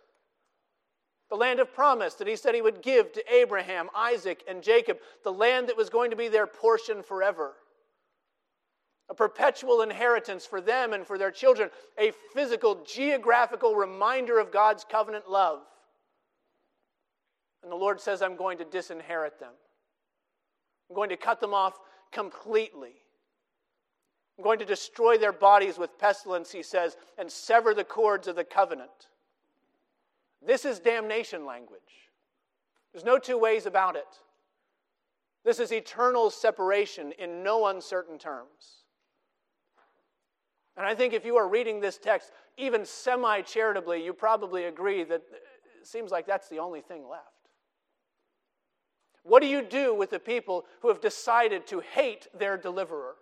the 1.32 1.38
land 1.38 1.60
of 1.60 1.72
promise 1.72 2.12
that 2.12 2.28
he 2.28 2.36
said 2.36 2.54
he 2.54 2.60
would 2.60 2.82
give 2.82 3.10
to 3.10 3.34
Abraham, 3.34 3.88
Isaac, 3.96 4.44
and 4.46 4.62
Jacob, 4.62 4.98
the 5.24 5.32
land 5.32 5.66
that 5.66 5.78
was 5.78 5.88
going 5.88 6.10
to 6.10 6.16
be 6.16 6.28
their 6.28 6.46
portion 6.46 7.02
forever. 7.02 7.54
A 9.08 9.14
perpetual 9.14 9.80
inheritance 9.80 10.44
for 10.44 10.60
them 10.60 10.92
and 10.92 11.06
for 11.06 11.16
their 11.16 11.30
children, 11.30 11.70
a 11.98 12.12
physical, 12.34 12.84
geographical 12.86 13.74
reminder 13.74 14.38
of 14.38 14.52
God's 14.52 14.84
covenant 14.84 15.26
love. 15.26 15.60
And 17.62 17.72
the 17.72 17.76
Lord 17.76 17.98
says, 17.98 18.20
I'm 18.20 18.36
going 18.36 18.58
to 18.58 18.66
disinherit 18.66 19.40
them. 19.40 19.52
I'm 20.90 20.96
going 20.96 21.08
to 21.08 21.16
cut 21.16 21.40
them 21.40 21.54
off 21.54 21.78
completely. 22.12 22.92
I'm 24.36 24.44
going 24.44 24.58
to 24.58 24.66
destroy 24.66 25.16
their 25.16 25.32
bodies 25.32 25.78
with 25.78 25.98
pestilence, 25.98 26.52
he 26.52 26.62
says, 26.62 26.94
and 27.16 27.32
sever 27.32 27.72
the 27.72 27.84
cords 27.84 28.28
of 28.28 28.36
the 28.36 28.44
covenant. 28.44 29.08
This 30.46 30.64
is 30.64 30.80
damnation 30.80 31.46
language. 31.46 31.80
There's 32.92 33.04
no 33.04 33.18
two 33.18 33.38
ways 33.38 33.66
about 33.66 33.96
it. 33.96 34.06
This 35.44 35.58
is 35.58 35.72
eternal 35.72 36.30
separation 36.30 37.12
in 37.18 37.42
no 37.42 37.66
uncertain 37.66 38.18
terms. 38.18 38.82
And 40.76 40.86
I 40.86 40.94
think 40.94 41.12
if 41.12 41.24
you 41.24 41.36
are 41.36 41.48
reading 41.48 41.80
this 41.80 41.98
text, 41.98 42.32
even 42.56 42.84
semi 42.84 43.42
charitably, 43.42 44.04
you 44.04 44.12
probably 44.12 44.64
agree 44.64 45.04
that 45.04 45.22
uh, 45.32 45.36
it 45.80 45.86
seems 45.86 46.10
like 46.10 46.26
that's 46.26 46.48
the 46.48 46.58
only 46.58 46.80
thing 46.80 47.08
left. 47.08 47.26
What 49.24 49.42
do 49.42 49.48
you 49.48 49.62
do 49.62 49.94
with 49.94 50.10
the 50.10 50.18
people 50.18 50.64
who 50.80 50.88
have 50.88 51.00
decided 51.00 51.66
to 51.68 51.80
hate 51.80 52.26
their 52.36 52.56
deliverer? 52.56 53.14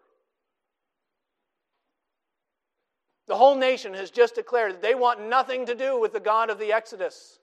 The 3.31 3.37
whole 3.37 3.55
nation 3.55 3.95
has 3.95 4.11
just 4.11 4.35
declared 4.35 4.73
that 4.73 4.83
they 4.83 4.97
want 4.97 5.29
nothing 5.29 5.65
to 5.67 5.75
do 5.77 6.01
with 6.01 6.13
the 6.13 6.19
God 6.19 6.51
of 6.51 6.59
the 6.59 6.73
Exodus. 6.73 7.39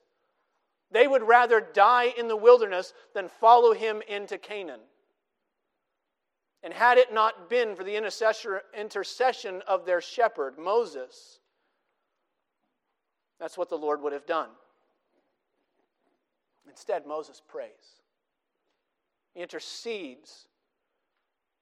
They 0.92 1.08
would 1.08 1.24
rather 1.24 1.62
die 1.62 2.14
in 2.18 2.28
the 2.28 2.36
wilderness 2.36 2.94
than 3.14 3.30
follow 3.30 3.72
him 3.72 4.02
into 4.06 4.38
Canaan. 4.38 4.82
And 6.62 6.74
had 6.74 6.98
it 6.98 7.14
not 7.14 7.50
been 7.50 7.74
for 7.74 7.86
the 7.86 7.96
intercession 7.96 9.62
of 9.66 9.86
their 9.86 10.02
shepherd, 10.02 10.60
Moses, 10.60 11.40
that's 13.40 13.58
what 13.58 13.70
the 13.70 13.78
Lord 13.78 14.02
would 14.02 14.12
have 14.12 14.26
done. 14.26 14.50
Instead, 16.68 17.08
Moses 17.08 17.42
prays. 17.48 18.02
He 19.34 19.42
intercedes 19.42 20.50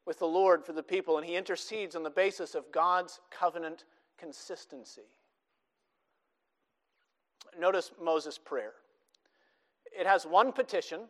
with 0.07 0.17
the 0.17 0.25
Lord 0.25 0.65
for 0.65 0.73
the 0.73 0.81
people, 0.81 1.17
and 1.17 1.27
he 1.27 1.35
intercedes 1.35 1.95
on 1.95 2.01
the 2.01 2.09
basis 2.09 2.55
of 2.55 2.71
God's 2.71 3.19
covenant 3.29 3.85
consistency. 4.17 5.09
Notice 7.59 7.91
Moses' 8.01 8.37
prayer. 8.37 8.73
It 9.97 10.05
has 10.05 10.25
one 10.25 10.51
petition, 10.51 11.01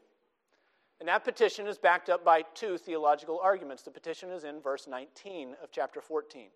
and 0.99 1.09
that 1.09 1.23
petition 1.23 1.67
is 1.67 1.77
backed 1.77 2.09
up 2.09 2.23
by 2.23 2.43
two 2.53 2.77
theological 2.77 3.39
arguments. 3.41 3.83
The 3.83 3.91
petition 3.91 4.29
is 4.29 4.43
in 4.43 4.61
verse 4.61 4.87
19 4.87 5.55
of 5.63 5.71
chapter 5.71 6.01
14. 6.01 6.49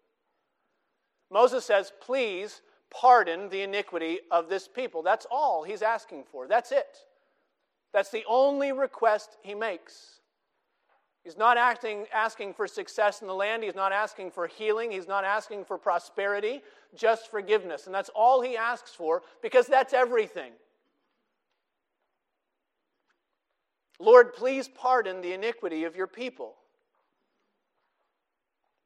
Moses 1.31 1.65
says, 1.65 1.91
Please 2.01 2.61
pardon 2.89 3.49
the 3.49 3.61
iniquity 3.61 4.19
of 4.31 4.49
this 4.49 4.67
people. 4.67 5.01
That's 5.01 5.27
all 5.29 5.63
he's 5.63 5.81
asking 5.81 6.25
for. 6.31 6.47
That's 6.47 6.71
it. 6.71 6.97
That's 7.93 8.09
the 8.09 8.23
only 8.27 8.71
request 8.71 9.37
he 9.41 9.55
makes. 9.55 10.18
He's 11.23 11.37
not 11.37 11.57
acting, 11.57 12.05
asking 12.13 12.53
for 12.53 12.65
success 12.67 13.21
in 13.21 13.27
the 13.27 13.33
land. 13.33 13.63
He's 13.63 13.75
not 13.75 13.91
asking 13.91 14.31
for 14.31 14.47
healing. 14.47 14.91
He's 14.91 15.07
not 15.07 15.23
asking 15.23 15.65
for 15.65 15.77
prosperity, 15.77 16.61
just 16.95 17.29
forgiveness. 17.29 17.85
And 17.85 17.93
that's 17.93 18.09
all 18.15 18.41
he 18.41 18.55
asks 18.55 18.91
for 18.91 19.21
because 19.41 19.67
that's 19.67 19.93
everything. 19.93 20.53
Lord, 23.99 24.33
please 24.33 24.69
pardon 24.69 25.21
the 25.21 25.33
iniquity 25.33 25.83
of 25.83 25.95
your 25.95 26.07
people. 26.07 26.55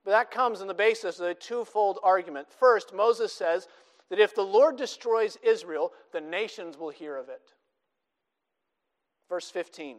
But 0.03 0.11
that 0.11 0.31
comes 0.31 0.59
on 0.59 0.67
the 0.67 0.73
basis 0.73 1.19
of 1.19 1.27
a 1.27 1.33
twofold 1.35 1.99
argument. 2.03 2.47
First, 2.51 2.93
Moses 2.93 3.31
says 3.31 3.67
that 4.09 4.19
if 4.19 4.35
the 4.35 4.41
Lord 4.41 4.75
destroys 4.75 5.37
Israel, 5.43 5.93
the 6.11 6.19
nations 6.19 6.77
will 6.77 6.89
hear 6.89 7.15
of 7.15 7.29
it. 7.29 7.53
Verse 9.29 9.49
15. 9.49 9.97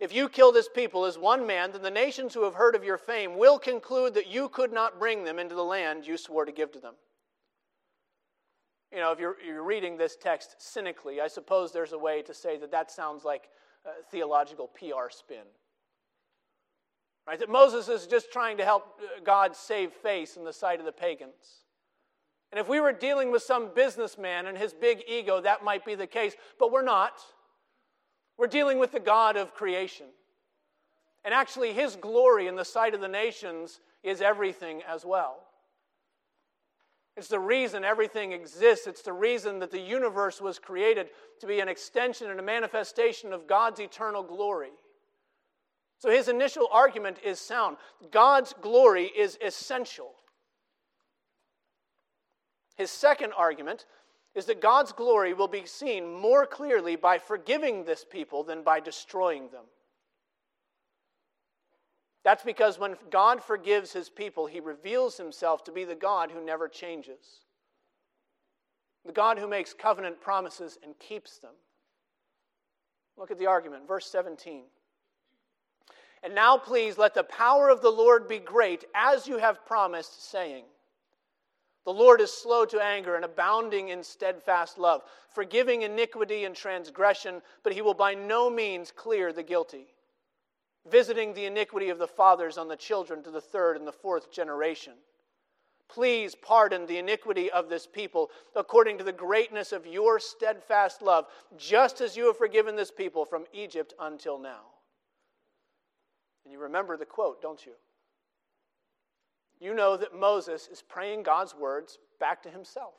If 0.00 0.14
you 0.14 0.28
kill 0.28 0.52
this 0.52 0.68
people 0.68 1.04
as 1.04 1.18
one 1.18 1.46
man, 1.46 1.72
then 1.72 1.82
the 1.82 1.90
nations 1.90 2.34
who 2.34 2.44
have 2.44 2.54
heard 2.54 2.74
of 2.74 2.84
your 2.84 2.98
fame 2.98 3.36
will 3.36 3.58
conclude 3.58 4.14
that 4.14 4.28
you 4.28 4.48
could 4.48 4.72
not 4.72 4.98
bring 4.98 5.24
them 5.24 5.38
into 5.38 5.54
the 5.54 5.64
land 5.64 6.06
you 6.06 6.16
swore 6.16 6.44
to 6.44 6.52
give 6.52 6.72
to 6.72 6.80
them. 6.80 6.94
You 8.92 8.98
know, 8.98 9.12
if 9.12 9.18
you're, 9.18 9.36
you're 9.44 9.64
reading 9.64 9.98
this 9.98 10.16
text 10.16 10.56
cynically, 10.58 11.20
I 11.20 11.28
suppose 11.28 11.72
there's 11.72 11.92
a 11.92 11.98
way 11.98 12.22
to 12.22 12.32
say 12.32 12.56
that 12.58 12.70
that 12.70 12.90
sounds 12.90 13.24
like 13.24 13.48
theological 14.10 14.68
PR 14.68 15.10
spin. 15.10 15.44
Right? 17.26 17.38
That 17.38 17.50
Moses 17.50 17.88
is 17.88 18.06
just 18.06 18.32
trying 18.32 18.56
to 18.56 18.64
help 18.64 19.00
uh, 19.00 19.20
God 19.22 19.54
save 19.54 19.92
face 19.92 20.36
in 20.36 20.44
the 20.44 20.52
sight 20.52 20.80
of 20.80 20.86
the 20.86 20.92
pagans. 20.92 21.64
And 22.50 22.58
if 22.58 22.68
we 22.68 22.80
were 22.80 22.92
dealing 22.92 23.30
with 23.30 23.42
some 23.42 23.70
businessman 23.74 24.46
and 24.46 24.56
his 24.56 24.72
big 24.72 25.02
ego, 25.06 25.40
that 25.42 25.62
might 25.62 25.84
be 25.84 25.94
the 25.94 26.06
case, 26.06 26.34
but 26.58 26.72
we're 26.72 26.82
not. 26.82 27.20
We're 28.38 28.46
dealing 28.46 28.78
with 28.78 28.92
the 28.92 29.00
God 29.00 29.36
of 29.36 29.52
creation. 29.52 30.06
And 31.24 31.34
actually, 31.34 31.72
his 31.72 31.96
glory 31.96 32.46
in 32.46 32.56
the 32.56 32.64
sight 32.64 32.94
of 32.94 33.00
the 33.00 33.08
nations 33.08 33.80
is 34.02 34.22
everything 34.22 34.82
as 34.88 35.04
well. 35.04 35.40
It's 37.16 37.26
the 37.26 37.40
reason 37.40 37.84
everything 37.84 38.30
exists. 38.30 38.86
It's 38.86 39.02
the 39.02 39.12
reason 39.12 39.58
that 39.58 39.72
the 39.72 39.80
universe 39.80 40.40
was 40.40 40.60
created 40.60 41.08
to 41.40 41.48
be 41.48 41.58
an 41.58 41.68
extension 41.68 42.30
and 42.30 42.38
a 42.38 42.44
manifestation 42.44 43.32
of 43.32 43.48
God's 43.48 43.80
eternal 43.80 44.22
glory. 44.22 44.70
So 45.98 46.10
his 46.10 46.28
initial 46.28 46.68
argument 46.70 47.18
is 47.24 47.40
sound. 47.40 47.76
God's 48.12 48.54
glory 48.60 49.06
is 49.06 49.36
essential. 49.44 50.12
His 52.76 52.92
second 52.92 53.32
argument 53.36 53.86
is 54.38 54.44
that 54.44 54.62
God's 54.62 54.92
glory 54.92 55.34
will 55.34 55.48
be 55.48 55.66
seen 55.66 56.14
more 56.14 56.46
clearly 56.46 56.94
by 56.94 57.18
forgiving 57.18 57.84
this 57.84 58.04
people 58.08 58.44
than 58.44 58.62
by 58.62 58.78
destroying 58.78 59.48
them. 59.48 59.64
That's 62.22 62.44
because 62.44 62.78
when 62.78 62.94
God 63.10 63.42
forgives 63.42 63.92
his 63.92 64.08
people, 64.08 64.46
he 64.46 64.60
reveals 64.60 65.16
himself 65.16 65.64
to 65.64 65.72
be 65.72 65.84
the 65.84 65.96
God 65.96 66.30
who 66.30 66.44
never 66.44 66.68
changes, 66.68 67.40
the 69.04 69.12
God 69.12 69.40
who 69.40 69.48
makes 69.48 69.74
covenant 69.74 70.20
promises 70.20 70.78
and 70.84 70.96
keeps 71.00 71.38
them. 71.38 71.54
Look 73.16 73.32
at 73.32 73.38
the 73.38 73.46
argument, 73.46 73.88
verse 73.88 74.06
17. 74.06 74.66
And 76.22 76.32
now, 76.32 76.56
please, 76.56 76.96
let 76.96 77.14
the 77.14 77.24
power 77.24 77.70
of 77.70 77.82
the 77.82 77.90
Lord 77.90 78.28
be 78.28 78.38
great, 78.38 78.84
as 78.94 79.26
you 79.26 79.38
have 79.38 79.66
promised, 79.66 80.30
saying, 80.30 80.64
the 81.88 81.94
Lord 81.94 82.20
is 82.20 82.30
slow 82.30 82.66
to 82.66 82.84
anger 82.84 83.16
and 83.16 83.24
abounding 83.24 83.88
in 83.88 84.02
steadfast 84.02 84.76
love, 84.76 85.00
forgiving 85.30 85.80
iniquity 85.80 86.44
and 86.44 86.54
transgression, 86.54 87.40
but 87.62 87.72
he 87.72 87.80
will 87.80 87.94
by 87.94 88.12
no 88.12 88.50
means 88.50 88.92
clear 88.94 89.32
the 89.32 89.42
guilty, 89.42 89.86
visiting 90.86 91.32
the 91.32 91.46
iniquity 91.46 91.88
of 91.88 91.98
the 91.98 92.06
fathers 92.06 92.58
on 92.58 92.68
the 92.68 92.76
children 92.76 93.22
to 93.22 93.30
the 93.30 93.40
third 93.40 93.78
and 93.78 93.86
the 93.86 93.92
fourth 93.92 94.30
generation. 94.30 94.92
Please 95.88 96.34
pardon 96.34 96.84
the 96.84 96.98
iniquity 96.98 97.50
of 97.50 97.70
this 97.70 97.86
people 97.86 98.30
according 98.54 98.98
to 98.98 99.04
the 99.04 99.10
greatness 99.10 99.72
of 99.72 99.86
your 99.86 100.20
steadfast 100.20 101.00
love, 101.00 101.24
just 101.56 102.02
as 102.02 102.18
you 102.18 102.26
have 102.26 102.36
forgiven 102.36 102.76
this 102.76 102.90
people 102.90 103.24
from 103.24 103.46
Egypt 103.54 103.94
until 103.98 104.38
now. 104.38 104.60
And 106.44 106.52
you 106.52 106.58
remember 106.58 106.98
the 106.98 107.06
quote, 107.06 107.40
don't 107.40 107.64
you? 107.64 107.72
You 109.60 109.74
know 109.74 109.96
that 109.96 110.14
Moses 110.14 110.68
is 110.70 110.82
praying 110.82 111.22
God's 111.22 111.54
words 111.54 111.98
back 112.20 112.42
to 112.42 112.50
himself. 112.50 112.94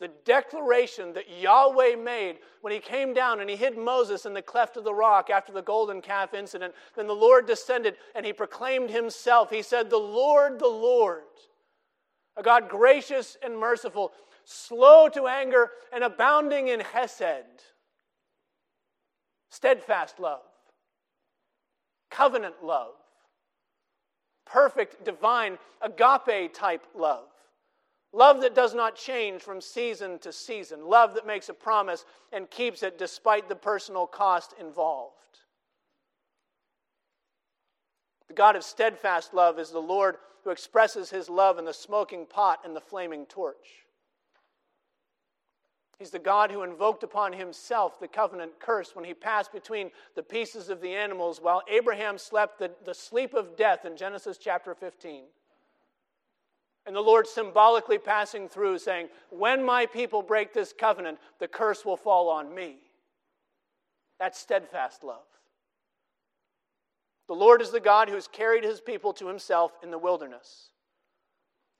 The 0.00 0.10
declaration 0.24 1.12
that 1.12 1.40
Yahweh 1.40 1.96
made 1.96 2.38
when 2.60 2.72
he 2.72 2.80
came 2.80 3.14
down 3.14 3.40
and 3.40 3.48
he 3.48 3.56
hid 3.56 3.78
Moses 3.78 4.26
in 4.26 4.34
the 4.34 4.42
cleft 4.42 4.76
of 4.76 4.84
the 4.84 4.94
rock 4.94 5.30
after 5.30 5.52
the 5.52 5.62
golden 5.62 6.02
calf 6.02 6.34
incident, 6.34 6.74
then 6.96 7.06
the 7.06 7.14
Lord 7.14 7.46
descended 7.46 7.96
and 8.14 8.26
he 8.26 8.32
proclaimed 8.32 8.90
himself. 8.90 9.50
He 9.50 9.62
said, 9.62 9.88
The 9.88 9.96
Lord, 9.96 10.58
the 10.58 10.66
Lord, 10.66 11.22
a 12.36 12.42
God 12.42 12.68
gracious 12.68 13.36
and 13.42 13.56
merciful, 13.56 14.12
slow 14.44 15.08
to 15.10 15.28
anger, 15.28 15.70
and 15.92 16.02
abounding 16.02 16.68
in 16.68 16.80
hesed, 16.80 17.62
steadfast 19.48 20.18
love, 20.18 20.42
covenant 22.10 22.56
love, 22.64 22.94
perfect, 24.46 25.04
divine, 25.04 25.58
agape 25.82 26.52
type 26.52 26.86
love. 26.94 27.26
Love 28.12 28.40
that 28.42 28.54
does 28.54 28.74
not 28.74 28.94
change 28.94 29.42
from 29.42 29.60
season 29.60 30.18
to 30.20 30.32
season. 30.32 30.86
Love 30.86 31.14
that 31.14 31.26
makes 31.26 31.48
a 31.48 31.54
promise 31.54 32.04
and 32.32 32.48
keeps 32.48 32.82
it 32.82 32.96
despite 32.96 33.48
the 33.48 33.56
personal 33.56 34.06
cost 34.06 34.54
involved. 34.60 35.14
The 38.28 38.34
God 38.34 38.54
of 38.56 38.62
steadfast 38.62 39.34
love 39.34 39.58
is 39.58 39.70
the 39.70 39.80
Lord 39.80 40.16
who 40.44 40.50
expresses 40.50 41.10
his 41.10 41.28
love 41.28 41.58
in 41.58 41.64
the 41.64 41.74
smoking 41.74 42.26
pot 42.26 42.60
and 42.64 42.76
the 42.76 42.80
flaming 42.80 43.26
torch. 43.26 43.83
He's 45.98 46.10
the 46.10 46.18
God 46.18 46.50
who 46.50 46.62
invoked 46.62 47.02
upon 47.02 47.32
himself 47.32 48.00
the 48.00 48.08
covenant 48.08 48.58
curse 48.58 48.94
when 48.94 49.04
he 49.04 49.14
passed 49.14 49.52
between 49.52 49.90
the 50.16 50.22
pieces 50.22 50.68
of 50.68 50.80
the 50.80 50.94
animals 50.94 51.40
while 51.40 51.62
Abraham 51.68 52.18
slept 52.18 52.58
the, 52.58 52.70
the 52.84 52.94
sleep 52.94 53.34
of 53.34 53.56
death 53.56 53.84
in 53.84 53.96
Genesis 53.96 54.36
chapter 54.36 54.74
15. 54.74 55.22
And 56.86 56.94
the 56.94 57.00
Lord 57.00 57.26
symbolically 57.26 57.98
passing 57.98 58.48
through, 58.48 58.78
saying, 58.78 59.08
When 59.30 59.64
my 59.64 59.86
people 59.86 60.20
break 60.20 60.52
this 60.52 60.74
covenant, 60.76 61.18
the 61.38 61.48
curse 61.48 61.84
will 61.84 61.96
fall 61.96 62.28
on 62.28 62.54
me. 62.54 62.76
That's 64.18 64.38
steadfast 64.38 65.02
love. 65.02 65.24
The 67.26 67.34
Lord 67.34 67.62
is 67.62 67.70
the 67.70 67.80
God 67.80 68.08
who 68.08 68.16
has 68.16 68.28
carried 68.28 68.64
his 68.64 68.80
people 68.80 69.14
to 69.14 69.28
himself 69.28 69.72
in 69.82 69.90
the 69.90 69.98
wilderness. 69.98 70.70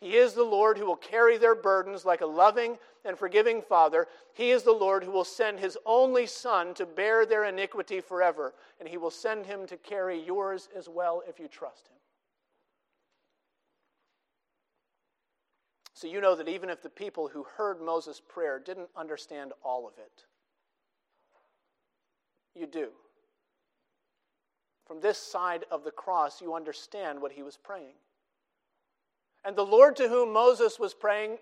He 0.01 0.17
is 0.17 0.35
the 0.35 0.43
Lord 0.43 0.77
who 0.77 0.87
will 0.87 0.97
carry 0.97 1.39
their 1.39 1.55
burdens 1.55 2.05
like 2.05 2.21
a 2.21 2.27
loving 2.27 2.79
and 3.05 3.19
forgiving 3.19 3.63
Father. 3.63 4.07
He 4.35 4.51
is 4.51 4.63
the 4.63 4.73
Lord 4.73 5.05
who 5.05 5.11
will 5.11 5.25
send 5.25 5.59
his 5.59 5.79
only 5.87 6.27
Son 6.27 6.75
to 6.75 6.85
bear 6.85 7.25
their 7.25 7.45
iniquity 7.45 8.01
forever, 8.01 8.55
and 8.79 8.89
he 8.89 8.99
will 8.99 9.11
send 9.11 9.47
him 9.47 9.67
to 9.67 9.77
carry 9.77 10.21
yours 10.21 10.69
as 10.77 10.89
well 10.89 11.23
if 11.29 11.39
you 11.39 11.49
trust 11.49 11.87
him. 11.87 11.95
So 15.95 16.09
you 16.09 16.21
know 16.21 16.35
that 16.35 16.49
even 16.49 16.69
if 16.69 16.83
the 16.83 16.91
people 16.91 17.29
who 17.29 17.47
heard 17.57 17.81
Moses' 17.81 18.21
prayer 18.21 18.59
didn't 18.59 18.91
understand 18.97 19.53
all 19.63 19.87
of 19.87 19.95
it, 19.97 20.25
you 22.55 22.67
do. 22.67 22.89
From 24.87 25.01
this 25.01 25.19
side 25.19 25.65
of 25.71 25.83
the 25.83 25.91
cross, 25.91 26.43
you 26.43 26.55
understand 26.55 27.23
what 27.23 27.33
he 27.33 27.43
was 27.43 27.57
praying. 27.57 27.95
And 29.45 29.57
the 29.57 29.67
Lord 29.67 29.97
to 29.97 30.09
whom 30.09 30.33
Moses 30.33 30.79
was 30.79 30.95
praying 30.95 31.39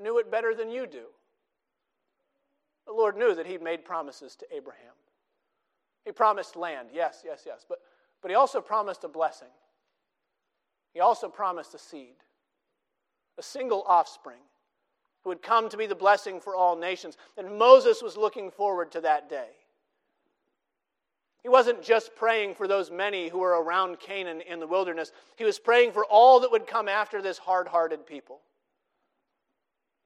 knew 0.00 0.18
it 0.18 0.30
better 0.30 0.54
than 0.54 0.70
you 0.70 0.86
do. 0.86 1.04
The 2.86 2.92
Lord 2.92 3.16
knew 3.16 3.34
that 3.34 3.46
he'd 3.46 3.62
made 3.62 3.84
promises 3.84 4.36
to 4.36 4.46
Abraham. 4.54 4.92
He 6.04 6.12
promised 6.12 6.56
land, 6.56 6.88
yes, 6.92 7.22
yes, 7.24 7.44
yes, 7.46 7.64
but, 7.68 7.78
but 8.20 8.30
he 8.30 8.34
also 8.34 8.60
promised 8.60 9.04
a 9.04 9.08
blessing. 9.08 9.48
He 10.92 11.00
also 11.00 11.28
promised 11.28 11.74
a 11.74 11.78
seed 11.78 12.16
a 13.38 13.42
single 13.42 13.82
offspring 13.86 14.40
who 15.22 15.30
would 15.30 15.42
come 15.42 15.68
to 15.68 15.76
be 15.76 15.86
the 15.86 15.94
blessing 15.94 16.40
for 16.40 16.54
all 16.54 16.76
nations. 16.76 17.16
And 17.36 17.58
Moses 17.58 18.02
was 18.02 18.16
looking 18.16 18.50
forward 18.50 18.92
to 18.92 19.00
that 19.02 19.28
day. 19.28 19.48
He 21.44 21.50
wasn't 21.50 21.82
just 21.82 22.16
praying 22.16 22.54
for 22.54 22.66
those 22.66 22.90
many 22.90 23.28
who 23.28 23.38
were 23.38 23.62
around 23.62 24.00
Canaan 24.00 24.40
in 24.40 24.60
the 24.60 24.66
wilderness, 24.66 25.12
he 25.36 25.44
was 25.44 25.58
praying 25.58 25.92
for 25.92 26.04
all 26.06 26.40
that 26.40 26.50
would 26.50 26.66
come 26.66 26.88
after 26.88 27.20
this 27.20 27.36
hard 27.36 27.68
hearted 27.68 28.06
people. 28.06 28.40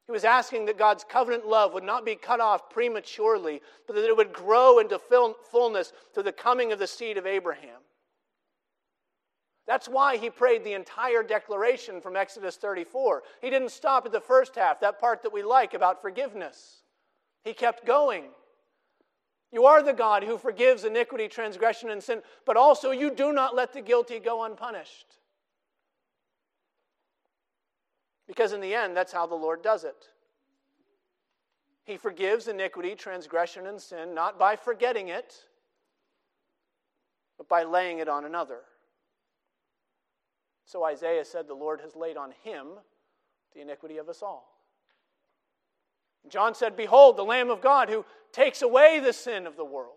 He 0.07 0.12
was 0.12 0.24
asking 0.24 0.64
that 0.64 0.78
God's 0.78 1.05
covenant 1.05 1.47
love 1.47 1.74
would 1.74 1.84
not 1.84 2.05
be 2.05 2.16
cut 2.16 2.41
off 2.41 2.70
prematurely, 2.70 3.62
but 3.86 3.95
that 3.95 4.09
it 4.09 4.16
would 4.16 4.32
grow 4.32 4.80
into 4.80 4.99
fullness 4.99 5.93
through 6.12 6.24
the 6.24 6.32
coming 6.32 6.72
of 6.72 6.80
the 6.80 6.86
seed 6.86 7.18
of 7.18 7.26
Abraham. 7.26 7.82
That's 9.66 9.86
why 9.86 10.16
he 10.16 10.30
prayed 10.30 10.64
the 10.64 10.72
entire 10.72 11.22
declaration 11.22 12.01
from 12.01 12.16
Exodus 12.16 12.57
34. 12.57 13.22
He 13.43 13.51
didn't 13.51 13.70
stop 13.70 14.07
at 14.07 14.12
the 14.12 14.20
first 14.20 14.57
half, 14.57 14.80
that 14.80 14.99
part 14.99 15.22
that 15.22 15.32
we 15.32 15.43
like 15.43 15.74
about 15.74 16.01
forgiveness. 16.01 16.82
He 17.45 17.53
kept 17.53 17.86
going. 17.86 18.24
You 19.51 19.64
are 19.64 19.82
the 19.82 19.94
God 19.94 20.24
who 20.24 20.36
forgives 20.36 20.84
iniquity, 20.84 21.28
transgression, 21.28 21.90
and 21.90 22.03
sin, 22.03 22.22
but 22.44 22.57
also 22.57 22.90
you 22.90 23.14
do 23.14 23.32
not 23.32 23.55
let 23.55 23.72
the 23.72 23.80
guilty 23.80 24.18
go 24.18 24.44
unpunished. 24.44 25.16
Because 28.26 28.53
in 28.53 28.61
the 28.61 28.74
end, 28.74 28.94
that's 28.94 29.12
how 29.12 29.26
the 29.26 29.34
Lord 29.34 29.62
does 29.62 29.84
it. 29.84 30.09
He 31.84 31.96
forgives 31.96 32.49
iniquity, 32.49 32.94
transgression, 32.94 33.66
and 33.66 33.80
sin, 33.80 34.14
not 34.14 34.38
by 34.38 34.57
forgetting 34.57 35.09
it, 35.09 35.34
but 37.38 37.49
by 37.49 37.62
laying 37.62 38.01
it 38.01 38.09
on 38.09 38.26
another. 38.26 38.61
So 40.66 40.84
Isaiah 40.84 41.24
said, 41.24 41.49
The 41.49 41.55
Lord 41.55 41.80
has 41.80 41.96
laid 41.96 42.18
on 42.18 42.34
him 42.42 42.66
the 43.55 43.62
iniquity 43.62 43.96
of 43.96 44.11
us 44.11 44.22
all. 44.22 44.59
John 46.28 46.55
said, 46.55 46.76
Behold, 46.76 47.16
the 47.16 47.24
Lamb 47.24 47.49
of 47.49 47.62
God 47.62 47.88
who 47.88 48.05
takes 48.33 48.62
away 48.62 49.01
the 49.01 49.12
sin 49.12 49.47
of 49.47 49.57
the 49.57 49.64
world. 49.64 49.95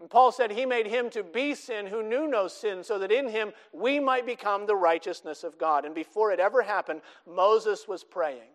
And 0.00 0.10
Paul 0.10 0.32
said, 0.32 0.50
He 0.50 0.66
made 0.66 0.88
him 0.88 1.10
to 1.10 1.22
be 1.22 1.54
sin 1.54 1.86
who 1.86 2.02
knew 2.02 2.26
no 2.26 2.48
sin, 2.48 2.82
so 2.82 2.98
that 2.98 3.12
in 3.12 3.28
him 3.28 3.52
we 3.72 4.00
might 4.00 4.26
become 4.26 4.66
the 4.66 4.74
righteousness 4.74 5.44
of 5.44 5.58
God. 5.58 5.84
And 5.84 5.94
before 5.94 6.32
it 6.32 6.40
ever 6.40 6.62
happened, 6.62 7.02
Moses 7.24 7.86
was 7.86 8.02
praying. 8.02 8.50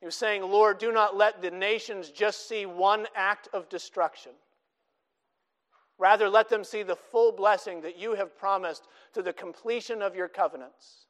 He 0.00 0.06
was 0.06 0.14
saying, 0.14 0.42
Lord, 0.42 0.78
do 0.78 0.90
not 0.90 1.16
let 1.16 1.42
the 1.42 1.50
nations 1.50 2.10
just 2.10 2.48
see 2.48 2.64
one 2.64 3.06
act 3.14 3.48
of 3.52 3.68
destruction. 3.68 4.32
Rather, 5.98 6.30
let 6.30 6.48
them 6.48 6.62
see 6.62 6.84
the 6.84 6.96
full 6.96 7.32
blessing 7.32 7.82
that 7.82 7.98
you 7.98 8.14
have 8.14 8.38
promised 8.38 8.86
to 9.12 9.22
the 9.22 9.32
completion 9.32 10.00
of 10.00 10.14
your 10.14 10.28
covenants. 10.28 11.07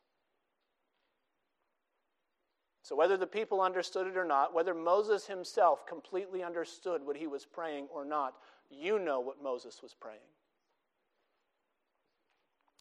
So, 2.89 2.97
whether 2.97 3.19
the 3.19 3.27
people 3.27 3.61
understood 3.61 4.07
it 4.07 4.17
or 4.17 4.25
not, 4.25 4.55
whether 4.55 4.73
Moses 4.73 5.27
himself 5.27 5.87
completely 5.87 6.43
understood 6.43 7.05
what 7.05 7.19
he 7.19 7.27
was 7.27 7.45
praying 7.45 7.87
or 7.93 8.03
not, 8.03 8.33
you 8.71 8.99
know 8.99 9.21
what 9.21 9.43
Moses 9.43 9.83
was 9.83 9.93
praying. 9.93 10.23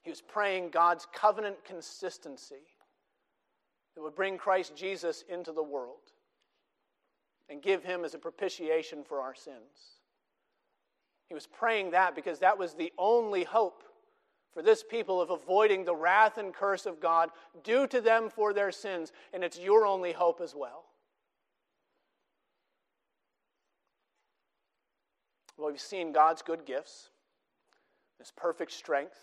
He 0.04 0.10
was 0.10 0.22
praying 0.22 0.70
God's 0.70 1.06
covenant 1.14 1.58
consistency 1.66 2.64
that 3.96 4.02
would 4.02 4.16
bring 4.16 4.38
Christ 4.38 4.78
Jesus 4.78 5.26
into 5.28 5.52
the 5.52 5.62
world 5.62 6.14
and 7.50 7.62
give 7.62 7.84
him 7.84 8.06
as 8.06 8.14
a 8.14 8.18
propitiation 8.18 9.04
for 9.04 9.20
our 9.20 9.36
sins. 9.36 9.98
He 11.28 11.34
was 11.34 11.48
praying 11.48 11.92
that 11.92 12.16
because 12.16 12.40
that 12.40 12.58
was 12.58 12.76
the 12.76 12.94
only 12.98 13.44
hope 13.44 13.84
for 14.54 14.62
this 14.62 14.84
people 14.84 15.22
of 15.22 15.30
avoiding 15.30 15.86
the 15.86 15.96
wrath 15.96 16.38
and 16.38 16.54
curse 16.54 16.86
of 16.86 17.00
God 17.00 17.30
due 17.64 17.88
to 17.88 18.02
them 18.02 18.30
for 18.30 18.54
their 18.54 18.72
sins, 18.72 19.12
and 19.34 19.44
it's 19.44 19.60
your 19.60 19.86
only 19.86 20.12
hope 20.12 20.42
as 20.42 20.56
well. 20.56 20.86
Well, 25.58 25.72
we've 25.72 25.82
seen 25.82 26.12
God's 26.12 26.42
good 26.42 26.66
gifts, 26.66 27.10
His 28.20 28.32
perfect 28.32 28.72
strength, 28.72 29.18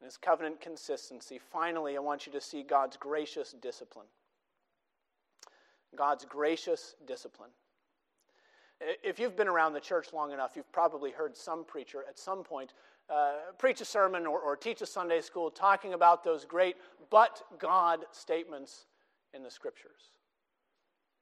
and 0.00 0.06
His 0.06 0.16
covenant 0.16 0.60
consistency. 0.60 1.38
Finally, 1.38 1.96
I 1.96 2.00
want 2.00 2.26
you 2.26 2.32
to 2.32 2.40
see 2.40 2.62
God's 2.62 2.96
gracious 2.96 3.52
discipline. 3.52 4.06
God's 5.96 6.24
gracious 6.24 6.94
discipline. 7.06 7.50
If 9.04 9.20
you've 9.20 9.36
been 9.36 9.46
around 9.46 9.74
the 9.74 9.80
church 9.80 10.12
long 10.12 10.32
enough, 10.32 10.56
you've 10.56 10.72
probably 10.72 11.10
heard 11.12 11.36
some 11.36 11.64
preacher 11.64 12.04
at 12.08 12.18
some 12.18 12.42
point 12.42 12.72
uh, 13.12 13.32
preach 13.58 13.80
a 13.80 13.84
sermon 13.84 14.26
or, 14.26 14.40
or 14.40 14.56
teach 14.56 14.80
a 14.80 14.86
Sunday 14.86 15.20
school 15.20 15.50
talking 15.50 15.92
about 15.92 16.24
those 16.24 16.44
great 16.44 16.76
but 17.10 17.42
God 17.58 18.00
statements 18.12 18.86
in 19.34 19.42
the 19.42 19.50
scriptures. 19.50 20.12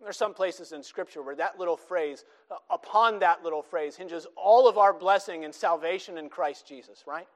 There's 0.02 0.16
some 0.16 0.32
places 0.32 0.72
in 0.72 0.82
Scripture 0.82 1.22
where 1.22 1.36
that 1.36 1.58
little 1.58 1.76
phrase, 1.76 2.24
uh, 2.50 2.56
upon 2.70 3.18
that 3.18 3.42
little 3.44 3.62
phrase, 3.62 3.96
hinges 3.96 4.26
all 4.34 4.66
of 4.66 4.78
our 4.78 4.94
blessing 4.94 5.44
and 5.44 5.54
salvation 5.54 6.16
in 6.16 6.30
Christ 6.30 6.66
Jesus, 6.66 7.04
right? 7.06 7.28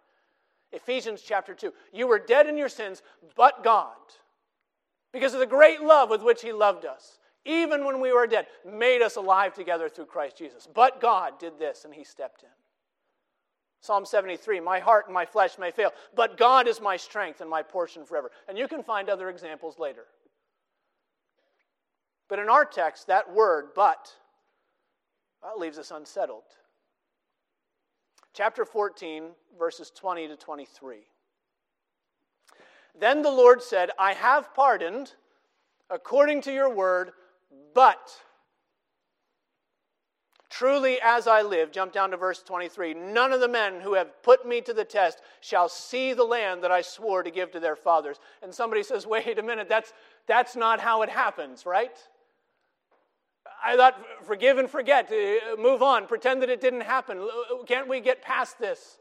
Ephesians 0.73 1.21
chapter 1.21 1.55
2. 1.55 1.73
You 1.93 2.07
were 2.07 2.19
dead 2.19 2.47
in 2.47 2.57
your 2.57 2.71
sins, 2.71 3.03
but 3.37 3.63
God, 3.63 3.97
because 5.13 5.35
of 5.35 5.41
the 5.41 5.47
great 5.47 5.83
love 5.83 6.09
with 6.09 6.23
which 6.23 6.41
He 6.41 6.53
loved 6.53 6.87
us, 6.87 7.19
even 7.45 7.85
when 7.85 8.01
we 8.01 8.13
were 8.13 8.27
dead, 8.27 8.47
made 8.67 9.03
us 9.03 9.17
alive 9.17 9.53
together 9.53 9.91
through 9.91 10.07
Christ 10.07 10.39
Jesus. 10.39 10.67
But 10.73 11.01
God 11.03 11.39
did 11.39 11.59
this, 11.59 11.85
and 11.85 11.93
He 11.93 12.03
stepped 12.03 12.45
in. 12.45 12.64
Psalm 13.85 14.07
73 14.07 14.61
My 14.61 14.78
heart 14.78 15.09
and 15.09 15.14
my 15.14 15.26
flesh 15.26 15.59
may 15.59 15.70
fail, 15.70 15.93
but 16.16 16.39
God 16.39 16.66
is 16.66 16.80
my 16.80 16.97
strength 16.97 17.43
and 17.43 17.51
my 17.51 17.62
portion 17.62 18.07
forever. 18.07 18.30
And 18.49 18.57
you 18.57 18.66
can 18.66 18.82
find 18.82 19.11
other 19.11 19.28
examples 19.28 19.78
later. 19.78 20.07
But 22.30 22.39
in 22.39 22.49
our 22.49 22.64
text, 22.64 23.09
that 23.09 23.35
word, 23.35 23.66
but, 23.76 24.11
that 25.43 25.59
leaves 25.59 25.76
us 25.76 25.91
unsettled. 25.91 26.45
Chapter 28.32 28.64
14, 28.64 29.24
verses 29.59 29.91
20 29.91 30.28
to 30.28 30.37
23. 30.37 31.01
Then 32.99 33.20
the 33.20 33.30
Lord 33.30 33.62
said, 33.62 33.91
I 33.99 34.14
have 34.14 34.55
pardoned 34.55 35.12
according 35.91 36.41
to 36.43 36.55
your 36.55 36.74
word, 36.74 37.11
but 37.74 38.11
truly 40.57 40.99
as 41.03 41.27
I 41.27 41.43
live, 41.43 41.73
jump 41.73 41.93
down 41.93 42.13
to 42.13 42.17
verse 42.17 42.41
23, 42.43 42.95
none 42.95 43.33
of 43.33 43.41
the 43.41 43.49
men 43.49 43.81
who 43.81 43.95
have 43.95 44.23
put 44.23 44.47
me 44.47 44.61
to 44.61 44.73
the 44.73 44.85
test 44.85 45.21
shall 45.41 45.69
see 45.69 46.13
the 46.13 46.23
land 46.23 46.63
that 46.63 46.71
I 46.71 46.81
swore 46.81 47.25
to 47.25 47.31
give 47.31 47.51
to 47.53 47.61
their 47.61 47.75
fathers. 47.75 48.21
And 48.41 48.55
somebody 48.55 48.85
says, 48.85 49.05
wait 49.07 49.39
a 49.39 49.43
minute, 49.43 49.69
that's, 49.69 49.93
that's 50.29 50.55
not 50.55 50.79
how 50.79 51.03
it 51.03 51.09
happens, 51.09 51.67
right? 51.67 51.97
I 53.65 53.77
thought, 53.77 54.01
forgive 54.23 54.59
and 54.59 54.71
forget, 54.71 55.11
uh, 55.11 55.61
move 55.61 55.83
on, 55.83 56.07
pretend 56.07 56.43
that 56.43 56.51
it 56.51 56.61
didn't 56.61 56.83
happen. 56.83 57.29
Can't 57.67 57.89
we 57.89 58.01
get 58.01 58.23
past 58.23 58.59
this? 58.59 58.99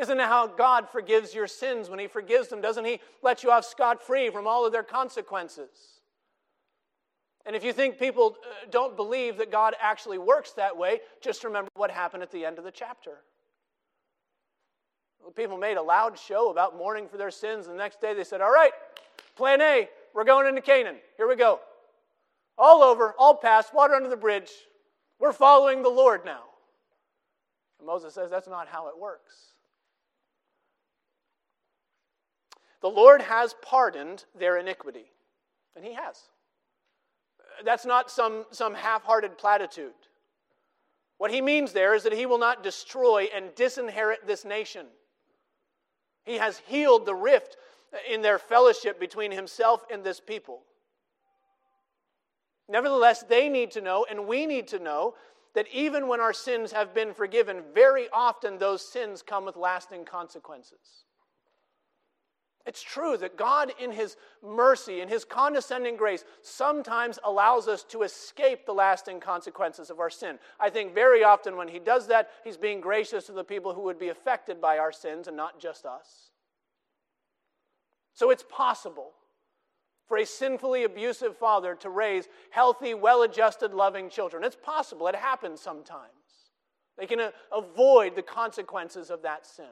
Isn't 0.00 0.20
it 0.20 0.26
how 0.26 0.46
God 0.46 0.88
forgives 0.88 1.34
your 1.34 1.48
sins 1.48 1.90
when 1.90 1.98
He 1.98 2.06
forgives 2.06 2.48
them? 2.48 2.60
Doesn't 2.60 2.84
He 2.84 3.00
let 3.22 3.42
you 3.42 3.50
off 3.50 3.64
scot 3.64 4.00
free 4.00 4.30
from 4.30 4.46
all 4.46 4.64
of 4.64 4.72
their 4.72 4.84
consequences? 4.84 6.01
And 7.44 7.56
if 7.56 7.64
you 7.64 7.72
think 7.72 7.98
people 7.98 8.36
uh, 8.44 8.66
don't 8.70 8.96
believe 8.96 9.36
that 9.38 9.50
God 9.50 9.74
actually 9.80 10.18
works 10.18 10.52
that 10.52 10.76
way, 10.76 11.00
just 11.20 11.42
remember 11.44 11.70
what 11.74 11.90
happened 11.90 12.22
at 12.22 12.30
the 12.30 12.44
end 12.44 12.58
of 12.58 12.64
the 12.64 12.70
chapter. 12.70 13.18
People 15.36 15.56
made 15.56 15.76
a 15.76 15.82
loud 15.82 16.18
show 16.18 16.50
about 16.50 16.76
mourning 16.76 17.08
for 17.08 17.16
their 17.16 17.30
sins. 17.30 17.66
and 17.66 17.74
The 17.74 17.82
next 17.82 18.00
day 18.00 18.14
they 18.14 18.24
said, 18.24 18.40
All 18.40 18.50
right, 18.50 18.72
plan 19.36 19.60
A, 19.60 19.88
we're 20.14 20.24
going 20.24 20.46
into 20.46 20.60
Canaan. 20.60 20.96
Here 21.16 21.28
we 21.28 21.36
go. 21.36 21.60
All 22.58 22.82
over, 22.82 23.14
all 23.18 23.34
past, 23.34 23.72
water 23.72 23.94
under 23.94 24.08
the 24.08 24.16
bridge. 24.16 24.50
We're 25.18 25.32
following 25.32 25.82
the 25.82 25.88
Lord 25.88 26.24
now. 26.24 26.42
And 27.78 27.86
Moses 27.86 28.14
says 28.14 28.30
that's 28.30 28.48
not 28.48 28.68
how 28.68 28.88
it 28.88 28.98
works. 28.98 29.52
The 32.80 32.88
Lord 32.88 33.22
has 33.22 33.54
pardoned 33.62 34.24
their 34.36 34.58
iniquity, 34.58 35.12
and 35.76 35.84
He 35.84 35.94
has. 35.94 36.16
That's 37.64 37.86
not 37.86 38.10
some, 38.10 38.44
some 38.50 38.74
half 38.74 39.04
hearted 39.04 39.38
platitude. 39.38 39.92
What 41.18 41.30
He 41.30 41.40
means 41.40 41.72
there 41.72 41.94
is 41.94 42.02
that 42.02 42.12
He 42.12 42.26
will 42.26 42.38
not 42.38 42.62
destroy 42.62 43.28
and 43.34 43.54
disinherit 43.54 44.26
this 44.26 44.44
nation. 44.44 44.86
He 46.24 46.38
has 46.38 46.58
healed 46.66 47.06
the 47.06 47.14
rift 47.14 47.56
in 48.10 48.22
their 48.22 48.38
fellowship 48.38 48.98
between 48.98 49.32
Himself 49.32 49.84
and 49.90 50.02
this 50.02 50.20
people. 50.20 50.62
Nevertheless, 52.68 53.22
they 53.22 53.48
need 53.48 53.70
to 53.72 53.80
know, 53.80 54.06
and 54.08 54.26
we 54.26 54.46
need 54.46 54.68
to 54.68 54.78
know, 54.78 55.14
that 55.54 55.66
even 55.72 56.08
when 56.08 56.20
our 56.20 56.32
sins 56.32 56.72
have 56.72 56.94
been 56.94 57.12
forgiven, 57.12 57.62
very 57.74 58.08
often 58.12 58.58
those 58.58 58.80
sins 58.80 59.22
come 59.22 59.44
with 59.44 59.56
lasting 59.56 60.04
consequences. 60.04 61.04
It's 62.64 62.82
true 62.82 63.16
that 63.16 63.36
God, 63.36 63.72
in 63.80 63.90
His 63.90 64.16
mercy, 64.42 65.00
in 65.00 65.08
His 65.08 65.24
condescending 65.24 65.96
grace, 65.96 66.24
sometimes 66.42 67.18
allows 67.24 67.66
us 67.66 67.82
to 67.84 68.02
escape 68.02 68.66
the 68.66 68.74
lasting 68.74 69.18
consequences 69.18 69.90
of 69.90 69.98
our 69.98 70.10
sin. 70.10 70.38
I 70.60 70.70
think 70.70 70.94
very 70.94 71.24
often 71.24 71.56
when 71.56 71.68
He 71.68 71.80
does 71.80 72.06
that, 72.06 72.30
He's 72.44 72.56
being 72.56 72.80
gracious 72.80 73.26
to 73.26 73.32
the 73.32 73.42
people 73.42 73.74
who 73.74 73.82
would 73.82 73.98
be 73.98 74.10
affected 74.10 74.60
by 74.60 74.78
our 74.78 74.92
sins 74.92 75.26
and 75.26 75.36
not 75.36 75.58
just 75.58 75.84
us. 75.84 76.30
So 78.14 78.30
it's 78.30 78.44
possible 78.48 79.12
for 80.06 80.18
a 80.18 80.26
sinfully 80.26 80.84
abusive 80.84 81.36
father 81.36 81.74
to 81.76 81.90
raise 81.90 82.28
healthy, 82.50 82.94
well 82.94 83.22
adjusted, 83.22 83.72
loving 83.72 84.10
children. 84.10 84.44
It's 84.44 84.56
possible, 84.56 85.08
it 85.08 85.16
happens 85.16 85.60
sometimes. 85.60 86.12
They 86.98 87.06
can 87.06 87.18
uh, 87.18 87.30
avoid 87.50 88.14
the 88.14 88.22
consequences 88.22 89.10
of 89.10 89.22
that 89.22 89.46
sin. 89.46 89.64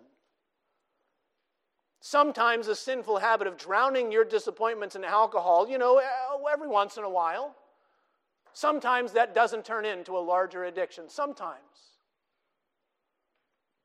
Sometimes 2.00 2.66
a 2.66 2.74
sinful 2.74 3.18
habit 3.18 3.46
of 3.46 3.58
drowning 3.58 4.10
your 4.10 4.24
disappointments 4.24 4.96
in 4.96 5.04
alcohol, 5.04 5.68
you 5.68 5.76
know, 5.76 5.98
eh, 5.98 6.08
every 6.50 6.68
once 6.68 6.96
in 6.96 7.04
a 7.04 7.10
while. 7.10 7.54
Sometimes 8.52 9.12
that 9.12 9.34
doesn't 9.34 9.64
turn 9.64 9.84
into 9.84 10.16
a 10.16 10.18
larger 10.18 10.64
addiction. 10.64 11.08
Sometimes. 11.08 11.60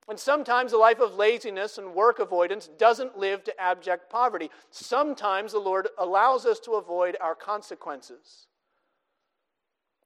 And 0.08 0.20
sometimes 0.20 0.72
a 0.72 0.78
life 0.78 1.00
of 1.00 1.16
laziness 1.16 1.78
and 1.78 1.94
work 1.94 2.20
avoidance 2.20 2.70
doesn't 2.78 3.18
live 3.18 3.44
to 3.46 3.62
abject 3.62 4.10
poverty. 4.10 4.52
Sometimes 4.70 5.52
the 5.52 5.60
Lord 5.60 5.88
allows 5.98 6.46
us 6.46 6.60
to 6.62 6.74
avoid 6.74 7.18
our 7.20 7.36
consequences. 7.36 8.48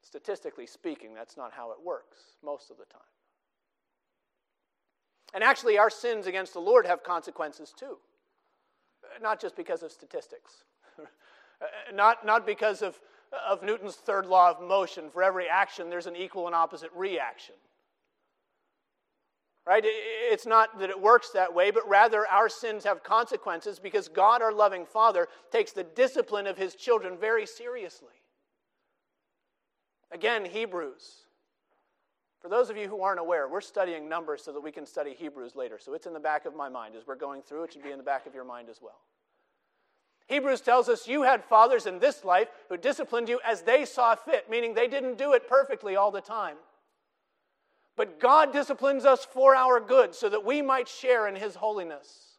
Statistically 0.02 0.66
speaking, 0.66 1.14
that's 1.14 1.38
not 1.38 1.54
how 1.54 1.72
it 1.72 1.78
works 1.84 2.18
most 2.44 2.72
of 2.72 2.78
the 2.78 2.86
time. 2.86 3.02
And 5.34 5.44
actually, 5.44 5.78
our 5.78 5.90
sins 5.90 6.28
against 6.28 6.54
the 6.54 6.60
Lord 6.60 6.86
have 6.86 7.04
consequences 7.04 7.74
too. 7.78 7.98
Not 9.22 9.40
just 9.40 9.56
because 9.56 9.84
of 9.84 9.92
statistics, 9.92 10.64
not, 11.94 12.26
not 12.26 12.46
because 12.46 12.82
of, 12.82 13.00
of 13.48 13.64
Newton's 13.64 13.96
third 13.96 14.26
law 14.26 14.50
of 14.50 14.62
motion. 14.62 15.10
For 15.10 15.24
every 15.24 15.48
action, 15.48 15.90
there's 15.90 16.08
an 16.08 16.16
equal 16.16 16.48
and 16.48 16.56
opposite 16.56 16.92
reaction. 16.96 17.56
Right? 19.68 19.84
It's 19.86 20.48
not 20.48 20.80
that 20.80 20.90
it 20.90 21.00
works 21.00 21.30
that 21.32 21.54
way, 21.54 21.70
but 21.70 21.88
rather 21.88 22.26
our 22.28 22.50
sins 22.50 22.84
have 22.86 23.04
consequences 23.04 23.78
because 23.78 24.08
God, 24.08 24.42
our 24.42 24.54
loving 24.54 24.86
Father, 24.86 25.28
takes 25.52 25.74
the 25.74 25.84
discipline 25.84 26.48
of 26.48 26.58
his 26.58 26.74
children 26.74 27.18
very 27.20 27.46
seriously. 27.46 28.08
Again, 30.12 30.46
Hebrews 30.46 31.26
for 32.40 32.48
those 32.48 32.70
of 32.70 32.78
you 32.78 32.88
who 32.88 33.02
aren't 33.02 33.20
aware, 33.20 33.50
we're 33.50 33.60
studying 33.60 34.08
numbers 34.08 34.44
so 34.44 34.54
that 34.54 34.62
we 34.62 34.72
can 34.72 34.86
study 34.86 35.14
Hebrews 35.14 35.56
later. 35.56 35.78
So 35.78 35.94
it's 35.94 36.06
in 36.06 36.14
the 36.14 36.20
back 36.20 36.46
of 36.46 36.56
my 36.56 36.70
mind 36.70 36.96
as 36.96 37.06
we're 37.06 37.16
going 37.16 37.42
through. 37.42 37.64
It 37.64 37.74
should 37.74 37.84
be 37.84 37.92
in 37.92 37.98
the 37.98 38.04
back 38.04 38.26
of 38.26 38.34
your 38.34 38.46
mind 38.46 38.70
as 38.70 38.82
well. 38.82 39.00
Hebrews 40.28 40.62
tells 40.62 40.88
us 40.88 41.08
you 41.08 41.24
had 41.24 41.44
fathers 41.44 41.86
in 41.86 42.00
this 42.00 42.24
life 42.24 42.48
who 42.70 42.78
disciplined 42.78 43.28
you 43.28 43.42
as 43.46 43.64
they 43.64 43.84
saw 43.84 44.16
fit, 44.16 44.50
meaning 44.50 44.74
they 44.74 44.88
didn't 44.88 45.18
do 45.18 45.34
it 45.34 45.50
perfectly 45.50 45.96
all 45.96 46.12
the 46.12 46.22
time. 46.22 46.56
But 47.98 48.20
God 48.20 48.54
disciplines 48.54 49.04
us 49.04 49.26
for 49.26 49.54
our 49.56 49.82
good 49.82 50.16
so 50.16 50.30
that 50.30 50.46
we 50.46 50.62
might 50.62 50.88
share 50.88 51.28
in 51.28 51.36
His 51.36 51.56
holiness. 51.56 52.38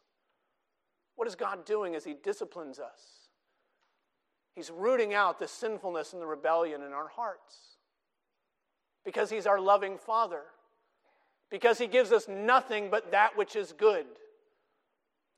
What 1.15 1.27
is 1.27 1.35
God 1.35 1.65
doing 1.65 1.93
as 1.93 2.03
He 2.03 2.15
disciplines 2.15 2.79
us? 2.79 3.29
He's 4.55 4.71
rooting 4.71 5.13
out 5.13 5.37
the 5.37 5.47
sinfulness 5.47 6.13
and 6.13 6.21
the 6.21 6.25
rebellion 6.25 6.81
in 6.81 6.93
our 6.93 7.09
hearts 7.09 7.70
because 9.05 9.29
He's 9.29 9.47
our 9.47 9.59
loving 9.59 9.97
Father, 9.97 10.41
because 11.49 11.77
He 11.77 11.87
gives 11.87 12.11
us 12.11 12.27
nothing 12.27 12.89
but 12.89 13.11
that 13.11 13.37
which 13.37 13.55
is 13.55 13.73
good. 13.73 14.05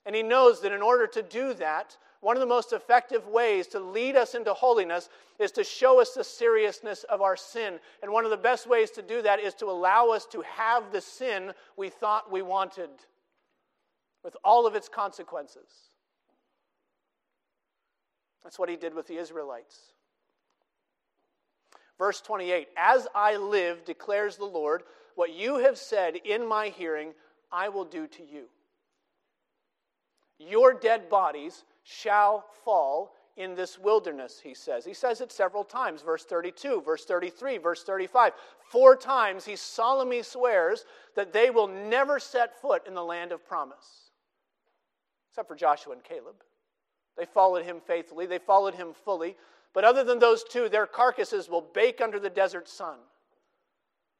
And 0.05 0.15
He 0.15 0.23
knows 0.23 0.61
that 0.61 0.71
in 0.71 0.81
order 0.81 1.07
to 1.07 1.21
do 1.21 1.53
that, 1.55 1.97
one 2.23 2.37
of 2.37 2.41
the 2.41 2.47
most 2.47 2.71
effective 2.71 3.27
ways 3.27 3.67
to 3.67 3.79
lead 3.79 4.15
us 4.15 4.33
into 4.33 4.53
holiness 4.53 5.09
is 5.39 5.51
to 5.51 5.63
show 5.63 5.99
us 5.99 6.11
the 6.11 6.23
seriousness 6.23 7.03
of 7.05 7.21
our 7.21 7.35
sin. 7.35 7.79
And 8.01 8.11
one 8.13 8.23
of 8.23 8.31
the 8.31 8.37
best 8.37 8.65
ways 8.67 8.91
to 8.91 9.01
do 9.01 9.21
that 9.21 9.41
is 9.41 9.53
to 9.55 9.65
allow 9.65 10.09
us 10.09 10.25
to 10.27 10.41
have 10.41 10.91
the 10.93 11.01
sin 11.01 11.51
we 11.75 11.89
thought 11.89 12.31
we 12.31 12.41
wanted 12.41 12.89
with 14.23 14.37
all 14.43 14.65
of 14.65 14.73
its 14.73 14.87
consequences. 14.87 15.67
That's 18.43 18.57
what 18.57 18.69
he 18.69 18.75
did 18.75 18.93
with 18.93 19.07
the 19.07 19.17
Israelites. 19.17 19.92
Verse 22.03 22.19
28 22.19 22.67
As 22.75 23.07
I 23.15 23.37
live, 23.37 23.85
declares 23.85 24.35
the 24.35 24.43
Lord, 24.43 24.83
what 25.15 25.33
you 25.33 25.59
have 25.59 25.77
said 25.77 26.17
in 26.25 26.45
my 26.45 26.67
hearing, 26.67 27.13
I 27.49 27.69
will 27.69 27.85
do 27.85 28.07
to 28.07 28.21
you. 28.21 28.49
Your 30.37 30.73
dead 30.73 31.07
bodies 31.07 31.63
shall 31.85 32.43
fall 32.65 33.15
in 33.37 33.55
this 33.55 33.79
wilderness, 33.79 34.41
he 34.43 34.53
says. 34.53 34.83
He 34.83 34.93
says 34.93 35.21
it 35.21 35.31
several 35.31 35.63
times. 35.63 36.01
Verse 36.01 36.25
32, 36.25 36.81
verse 36.81 37.05
33, 37.05 37.57
verse 37.57 37.83
35. 37.85 38.33
Four 38.69 38.97
times 38.97 39.45
he 39.45 39.55
solemnly 39.55 40.23
swears 40.23 40.83
that 41.15 41.31
they 41.31 41.51
will 41.51 41.69
never 41.69 42.19
set 42.19 42.59
foot 42.59 42.85
in 42.85 42.95
the 42.95 43.01
land 43.01 43.31
of 43.31 43.47
promise, 43.47 44.11
except 45.31 45.47
for 45.47 45.55
Joshua 45.55 45.93
and 45.93 46.03
Caleb. 46.03 46.35
They 47.17 47.25
followed 47.25 47.63
him 47.63 47.79
faithfully, 47.79 48.25
they 48.25 48.39
followed 48.39 48.75
him 48.75 48.89
fully. 49.05 49.37
But 49.73 49.83
other 49.83 50.03
than 50.03 50.19
those 50.19 50.43
two, 50.43 50.69
their 50.69 50.85
carcasses 50.85 51.49
will 51.49 51.61
bake 51.61 51.99
under 51.99 52.19
the 52.19 52.29
desert 52.29 52.69
sun. 52.69 52.97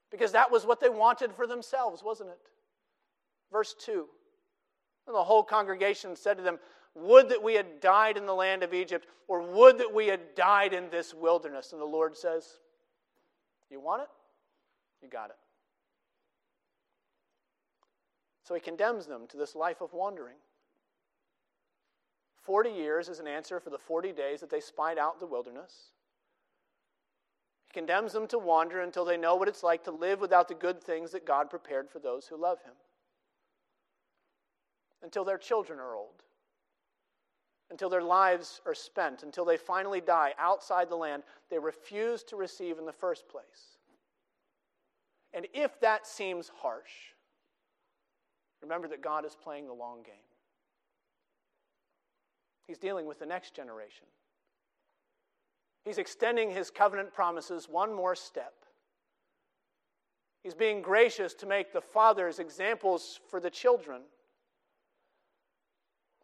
Because 0.10 0.32
that 0.32 0.52
was 0.52 0.66
what 0.66 0.80
they 0.80 0.90
wanted 0.90 1.34
for 1.34 1.48
themselves, 1.48 2.04
wasn't 2.04 2.30
it? 2.30 2.40
Verse 3.52 3.76
2. 3.80 4.06
And 5.08 5.16
the 5.16 5.24
whole 5.24 5.44
congregation 5.44 6.16
said 6.16 6.38
to 6.38 6.44
them, 6.44 6.60
Would 6.96 7.30
that 7.30 7.42
we 7.42 7.54
had 7.54 7.80
died 7.82 8.18
in 8.18 8.26
the 8.26 8.34
land 8.34 8.64
of 8.64 8.74
Egypt, 8.74 9.08
or 9.28 9.42
would 9.42 9.78
that 9.78 9.94
we 9.94 10.08
had 10.08 10.36
died 10.36 10.74
in 10.74 10.90
this 10.90 11.14
wilderness. 11.14 11.72
And 11.72 11.82
the 11.82 11.86
Lord 11.86 12.18
says, 12.18 12.60
You 13.70 13.80
want 13.80 14.04
it? 14.04 14.10
You 15.02 15.10
got 15.10 15.30
it. 15.30 15.36
So 18.44 18.54
he 18.54 18.60
condemns 18.60 19.06
them 19.06 19.28
to 19.30 19.38
this 19.38 19.56
life 19.56 19.82
of 19.82 19.94
wandering. 19.94 20.36
40 22.44 22.70
years 22.72 23.10
is 23.10 23.20
an 23.20 23.28
answer 23.28 23.60
for 23.60 23.70
the 23.70 23.78
40 23.78 24.12
days 24.12 24.42
that 24.42 24.50
they 24.50 24.60
spied 24.60 24.98
out 24.98 25.20
the 25.20 25.26
wilderness. 25.26 25.92
He 27.68 27.74
condemns 27.80 28.14
them 28.14 28.28
to 28.28 28.38
wander 28.38 28.82
until 28.82 29.06
they 29.06 29.18
know 29.18 29.36
what 29.36 29.48
it's 29.48 29.64
like 29.64 29.84
to 29.86 29.92
live 29.92 30.20
without 30.22 30.48
the 30.48 30.54
good 30.54 30.84
things 30.84 31.12
that 31.12 31.26
God 31.26 31.50
prepared 31.50 31.90
for 31.90 32.00
those 32.00 32.28
who 32.28 32.38
love 32.38 32.60
Him. 32.64 32.74
Until 35.02 35.26
their 35.26 35.38
children 35.38 35.80
are 35.80 35.96
old. 35.96 36.24
until 37.74 37.90
their 37.90 38.04
lives 38.04 38.62
are 38.68 38.76
spent, 38.76 39.24
until 39.24 39.44
they 39.44 39.58
finally 39.58 40.00
die 40.00 40.34
outside 40.38 40.90
the 40.90 40.96
land 40.96 41.24
they 41.50 41.58
refuse 41.58 42.22
to 42.24 42.36
receive 42.36 42.78
in 42.78 42.86
the 42.86 42.92
first 42.92 43.28
place. 43.28 43.80
And 45.34 45.48
if 45.56 45.80
that 45.80 46.06
seems 46.06 46.52
harsh, 46.62 47.16
remember 48.62 48.88
that 48.90 49.02
God 49.02 49.26
is 49.26 49.36
playing 49.36 49.66
the 49.66 49.74
long 49.74 50.04
game. 50.04 50.14
He's 52.68 52.78
dealing 52.78 53.06
with 53.06 53.20
the 53.20 53.26
next 53.26 53.54
generation. 53.54 54.06
He's 55.86 55.98
extending 55.98 56.50
his 56.50 56.72
covenant 56.72 57.14
promises 57.14 57.68
one 57.68 57.94
more 57.94 58.16
step. 58.16 58.54
He's 60.44 60.54
being 60.54 60.82
gracious 60.82 61.34
to 61.36 61.46
make 61.46 61.72
the 61.74 61.82
fathers 61.82 62.40
examples 62.40 63.20
for 63.30 63.40
the 63.40 63.50
children. 63.50 64.02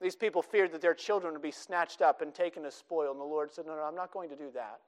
These 0.02 0.16
people 0.16 0.42
feared 0.42 0.72
that 0.72 0.82
their 0.82 0.94
children 0.94 1.34
would 1.34 1.42
be 1.42 1.52
snatched 1.52 2.02
up 2.02 2.22
and 2.22 2.34
taken 2.34 2.66
as 2.66 2.74
spoil, 2.74 3.12
and 3.12 3.20
the 3.20 3.26
Lord 3.26 3.54
said, 3.54 3.66
No, 3.66 3.76
no, 3.76 3.84
I'm 3.84 3.96
not 3.96 4.12
going 4.12 4.30
to 4.30 4.36
do 4.36 4.50
that. 4.54 4.80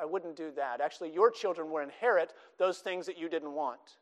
I 0.00 0.04
wouldn't 0.04 0.36
do 0.36 0.50
that. 0.56 0.80
Actually, 0.80 1.12
your 1.12 1.30
children 1.30 1.70
will 1.70 1.82
inherit 1.82 2.34
those 2.58 2.78
things 2.78 3.06
that 3.06 3.18
you 3.18 3.28
didn't 3.28 3.52
want. 3.52 3.98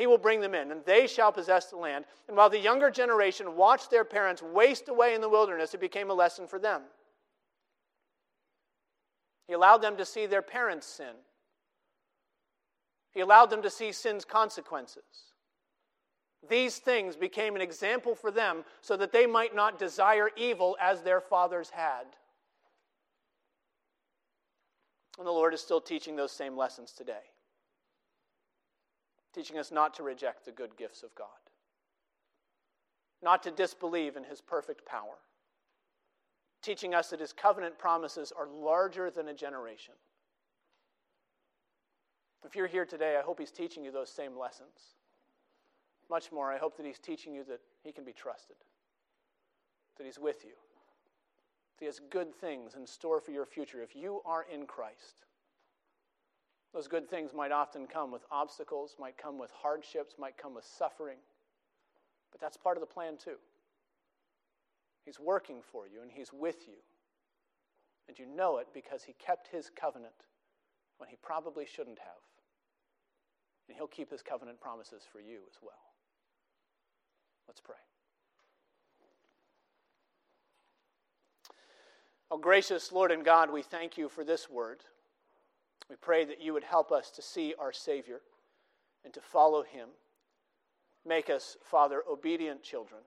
He 0.00 0.06
will 0.06 0.16
bring 0.16 0.40
them 0.40 0.54
in, 0.54 0.72
and 0.72 0.82
they 0.86 1.06
shall 1.06 1.30
possess 1.30 1.66
the 1.66 1.76
land. 1.76 2.06
And 2.26 2.34
while 2.34 2.48
the 2.48 2.58
younger 2.58 2.90
generation 2.90 3.54
watched 3.54 3.90
their 3.90 4.02
parents 4.02 4.40
waste 4.42 4.88
away 4.88 5.14
in 5.14 5.20
the 5.20 5.28
wilderness, 5.28 5.74
it 5.74 5.80
became 5.80 6.08
a 6.08 6.14
lesson 6.14 6.46
for 6.46 6.58
them. 6.58 6.84
He 9.46 9.52
allowed 9.52 9.82
them 9.82 9.98
to 9.98 10.06
see 10.06 10.24
their 10.24 10.40
parents 10.40 10.86
sin. 10.86 11.12
He 13.12 13.20
allowed 13.20 13.50
them 13.50 13.60
to 13.60 13.68
see 13.68 13.92
sin's 13.92 14.24
consequences. 14.24 15.34
These 16.48 16.78
things 16.78 17.14
became 17.14 17.54
an 17.54 17.60
example 17.60 18.14
for 18.14 18.30
them 18.30 18.64
so 18.80 18.96
that 18.96 19.12
they 19.12 19.26
might 19.26 19.54
not 19.54 19.78
desire 19.78 20.30
evil 20.34 20.78
as 20.80 21.02
their 21.02 21.20
fathers 21.20 21.68
had. 21.68 22.04
And 25.18 25.26
the 25.26 25.30
Lord 25.30 25.52
is 25.52 25.60
still 25.60 25.82
teaching 25.82 26.16
those 26.16 26.32
same 26.32 26.56
lessons 26.56 26.92
today, 26.92 27.29
teaching 29.34 29.58
us 29.58 29.70
not 29.70 29.94
to 29.94 30.02
reject 30.02 30.44
the 30.44 30.52
good 30.52 30.76
gifts 30.76 31.02
of 31.02 31.14
God, 31.14 31.28
not 33.22 33.42
to 33.44 33.50
disbelieve 33.50 34.16
in 34.16 34.24
His 34.24 34.40
perfect 34.40 34.84
power, 34.84 35.18
teaching 36.62 36.94
us 36.94 37.10
that 37.10 37.20
His 37.20 37.32
covenant 37.32 37.78
promises 37.78 38.32
are 38.36 38.48
larger 38.48 39.10
than 39.10 39.28
a 39.28 39.34
generation. 39.34 39.94
If 42.44 42.56
you're 42.56 42.66
here 42.66 42.86
today, 42.86 43.16
I 43.18 43.22
hope 43.22 43.38
He's 43.38 43.50
teaching 43.50 43.84
you 43.84 43.92
those 43.92 44.10
same 44.10 44.36
lessons. 44.36 44.96
Much 46.08 46.32
more, 46.32 46.50
I 46.50 46.58
hope 46.58 46.76
that 46.76 46.86
He's 46.86 46.98
teaching 46.98 47.34
you 47.34 47.44
that 47.44 47.60
He 47.84 47.92
can 47.92 48.04
be 48.04 48.12
trusted, 48.12 48.56
that 49.96 50.04
He's 50.04 50.18
with 50.18 50.44
you, 50.44 50.50
that 51.78 51.84
He 51.84 51.86
has 51.86 52.00
good 52.10 52.34
things 52.34 52.74
in 52.74 52.86
store 52.86 53.20
for 53.20 53.30
your 53.30 53.46
future 53.46 53.82
if 53.82 53.94
you 53.94 54.20
are 54.24 54.46
in 54.52 54.66
Christ. 54.66 55.26
Those 56.72 56.86
good 56.86 57.08
things 57.10 57.32
might 57.34 57.50
often 57.50 57.86
come 57.86 58.12
with 58.12 58.22
obstacles, 58.30 58.94
might 58.98 59.18
come 59.18 59.38
with 59.38 59.50
hardships, 59.50 60.14
might 60.18 60.36
come 60.36 60.54
with 60.54 60.64
suffering, 60.64 61.18
but 62.30 62.40
that's 62.40 62.56
part 62.56 62.76
of 62.76 62.80
the 62.80 62.86
plan 62.86 63.16
too. 63.16 63.36
He's 65.04 65.18
working 65.18 65.62
for 65.72 65.88
you 65.88 66.02
and 66.02 66.10
He's 66.10 66.32
with 66.32 66.68
you. 66.68 66.76
And 68.08 68.18
you 68.18 68.26
know 68.26 68.58
it 68.58 68.68
because 68.72 69.02
He 69.02 69.14
kept 69.14 69.48
His 69.48 69.70
covenant 69.74 70.14
when 70.98 71.08
He 71.08 71.16
probably 71.22 71.66
shouldn't 71.66 71.98
have. 71.98 72.22
And 73.68 73.76
He'll 73.76 73.88
keep 73.88 74.10
His 74.10 74.22
covenant 74.22 74.60
promises 74.60 75.02
for 75.10 75.20
you 75.20 75.40
as 75.48 75.58
well. 75.60 75.72
Let's 77.48 77.60
pray. 77.60 77.76
Oh, 82.30 82.38
gracious 82.38 82.92
Lord 82.92 83.10
and 83.10 83.24
God, 83.24 83.50
we 83.50 83.62
thank 83.62 83.98
you 83.98 84.08
for 84.08 84.22
this 84.22 84.48
word. 84.48 84.84
We 85.90 85.96
pray 85.96 86.24
that 86.24 86.40
you 86.40 86.52
would 86.52 86.62
help 86.62 86.92
us 86.92 87.10
to 87.10 87.20
see 87.20 87.52
our 87.58 87.72
Savior 87.72 88.20
and 89.04 89.12
to 89.12 89.20
follow 89.20 89.64
him. 89.64 89.88
Make 91.04 91.28
us, 91.28 91.56
Father, 91.64 92.04
obedient 92.08 92.62
children. 92.62 93.00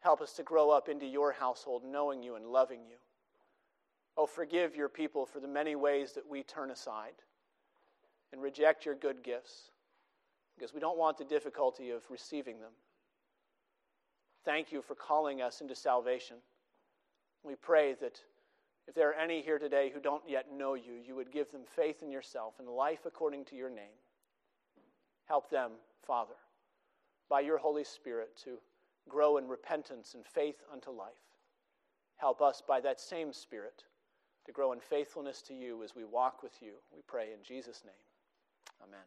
Help 0.00 0.20
us 0.20 0.32
to 0.34 0.42
grow 0.42 0.70
up 0.70 0.88
into 0.88 1.06
your 1.06 1.32
household, 1.32 1.82
knowing 1.86 2.20
you 2.20 2.34
and 2.34 2.46
loving 2.46 2.80
you. 2.80 2.96
Oh, 4.16 4.26
forgive 4.26 4.74
your 4.74 4.88
people 4.88 5.24
for 5.24 5.38
the 5.38 5.48
many 5.48 5.76
ways 5.76 6.12
that 6.14 6.28
we 6.28 6.42
turn 6.42 6.72
aside 6.72 7.14
and 8.32 8.42
reject 8.42 8.84
your 8.84 8.96
good 8.96 9.22
gifts 9.22 9.70
because 10.56 10.74
we 10.74 10.80
don't 10.80 10.98
want 10.98 11.16
the 11.16 11.24
difficulty 11.24 11.90
of 11.90 12.02
receiving 12.10 12.58
them. 12.58 12.72
Thank 14.44 14.72
you 14.72 14.82
for 14.82 14.94
calling 14.96 15.40
us 15.40 15.60
into 15.60 15.74
salvation. 15.76 16.36
We 17.44 17.54
pray 17.54 17.94
that 18.00 18.20
if 18.86 18.94
there 18.94 19.10
are 19.10 19.14
any 19.14 19.40
here 19.40 19.58
today 19.58 19.90
who 19.92 20.00
don't 20.00 20.22
yet 20.28 20.46
know 20.52 20.74
you, 20.74 20.94
you 21.06 21.14
would 21.14 21.32
give 21.32 21.50
them 21.50 21.62
faith 21.74 22.02
in 22.02 22.10
yourself 22.10 22.54
and 22.58 22.68
life 22.68 23.06
according 23.06 23.44
to 23.46 23.56
your 23.56 23.70
name. 23.70 23.96
Help 25.26 25.48
them, 25.50 25.72
Father, 26.06 26.34
by 27.30 27.40
your 27.40 27.58
Holy 27.58 27.84
Spirit 27.84 28.36
to 28.44 28.58
grow 29.08 29.38
in 29.38 29.48
repentance 29.48 30.14
and 30.14 30.24
faith 30.26 30.62
unto 30.72 30.90
life. 30.90 31.12
Help 32.16 32.42
us 32.42 32.62
by 32.66 32.80
that 32.80 33.00
same 33.00 33.32
Spirit 33.32 33.84
to 34.44 34.52
grow 34.52 34.72
in 34.72 34.80
faithfulness 34.80 35.40
to 35.42 35.54
you 35.54 35.82
as 35.82 35.96
we 35.96 36.04
walk 36.04 36.42
with 36.42 36.60
you. 36.60 36.72
We 36.94 37.00
pray 37.06 37.32
in 37.32 37.42
Jesus' 37.42 37.82
name. 37.84 37.94
Amen. 38.82 39.00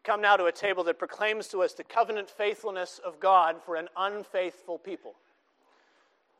We 0.00 0.12
come 0.12 0.22
now 0.22 0.38
to 0.38 0.46
a 0.46 0.52
table 0.52 0.82
that 0.84 0.98
proclaims 0.98 1.48
to 1.48 1.62
us 1.62 1.74
the 1.74 1.84
covenant 1.84 2.30
faithfulness 2.30 3.02
of 3.04 3.20
God 3.20 3.56
for 3.62 3.76
an 3.76 3.86
unfaithful 3.98 4.78
people. 4.78 5.12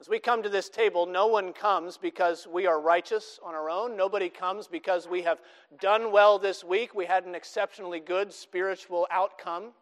As 0.00 0.08
we 0.08 0.18
come 0.18 0.42
to 0.42 0.48
this 0.48 0.70
table, 0.70 1.04
no 1.04 1.26
one 1.26 1.52
comes 1.52 1.98
because 1.98 2.46
we 2.50 2.66
are 2.66 2.80
righteous 2.80 3.38
on 3.44 3.52
our 3.52 3.68
own. 3.68 3.98
Nobody 3.98 4.30
comes 4.30 4.66
because 4.66 5.06
we 5.06 5.20
have 5.24 5.40
done 5.78 6.10
well 6.10 6.38
this 6.38 6.64
week. 6.64 6.94
We 6.94 7.04
had 7.04 7.26
an 7.26 7.34
exceptionally 7.34 8.00
good 8.00 8.32
spiritual 8.32 9.06
outcome. 9.10 9.72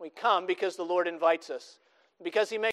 We 0.00 0.10
come 0.10 0.44
because 0.44 0.74
the 0.74 0.82
Lord 0.82 1.06
invites 1.06 1.50
us, 1.50 1.78
because 2.24 2.50
He 2.50 2.58
makes 2.58 2.66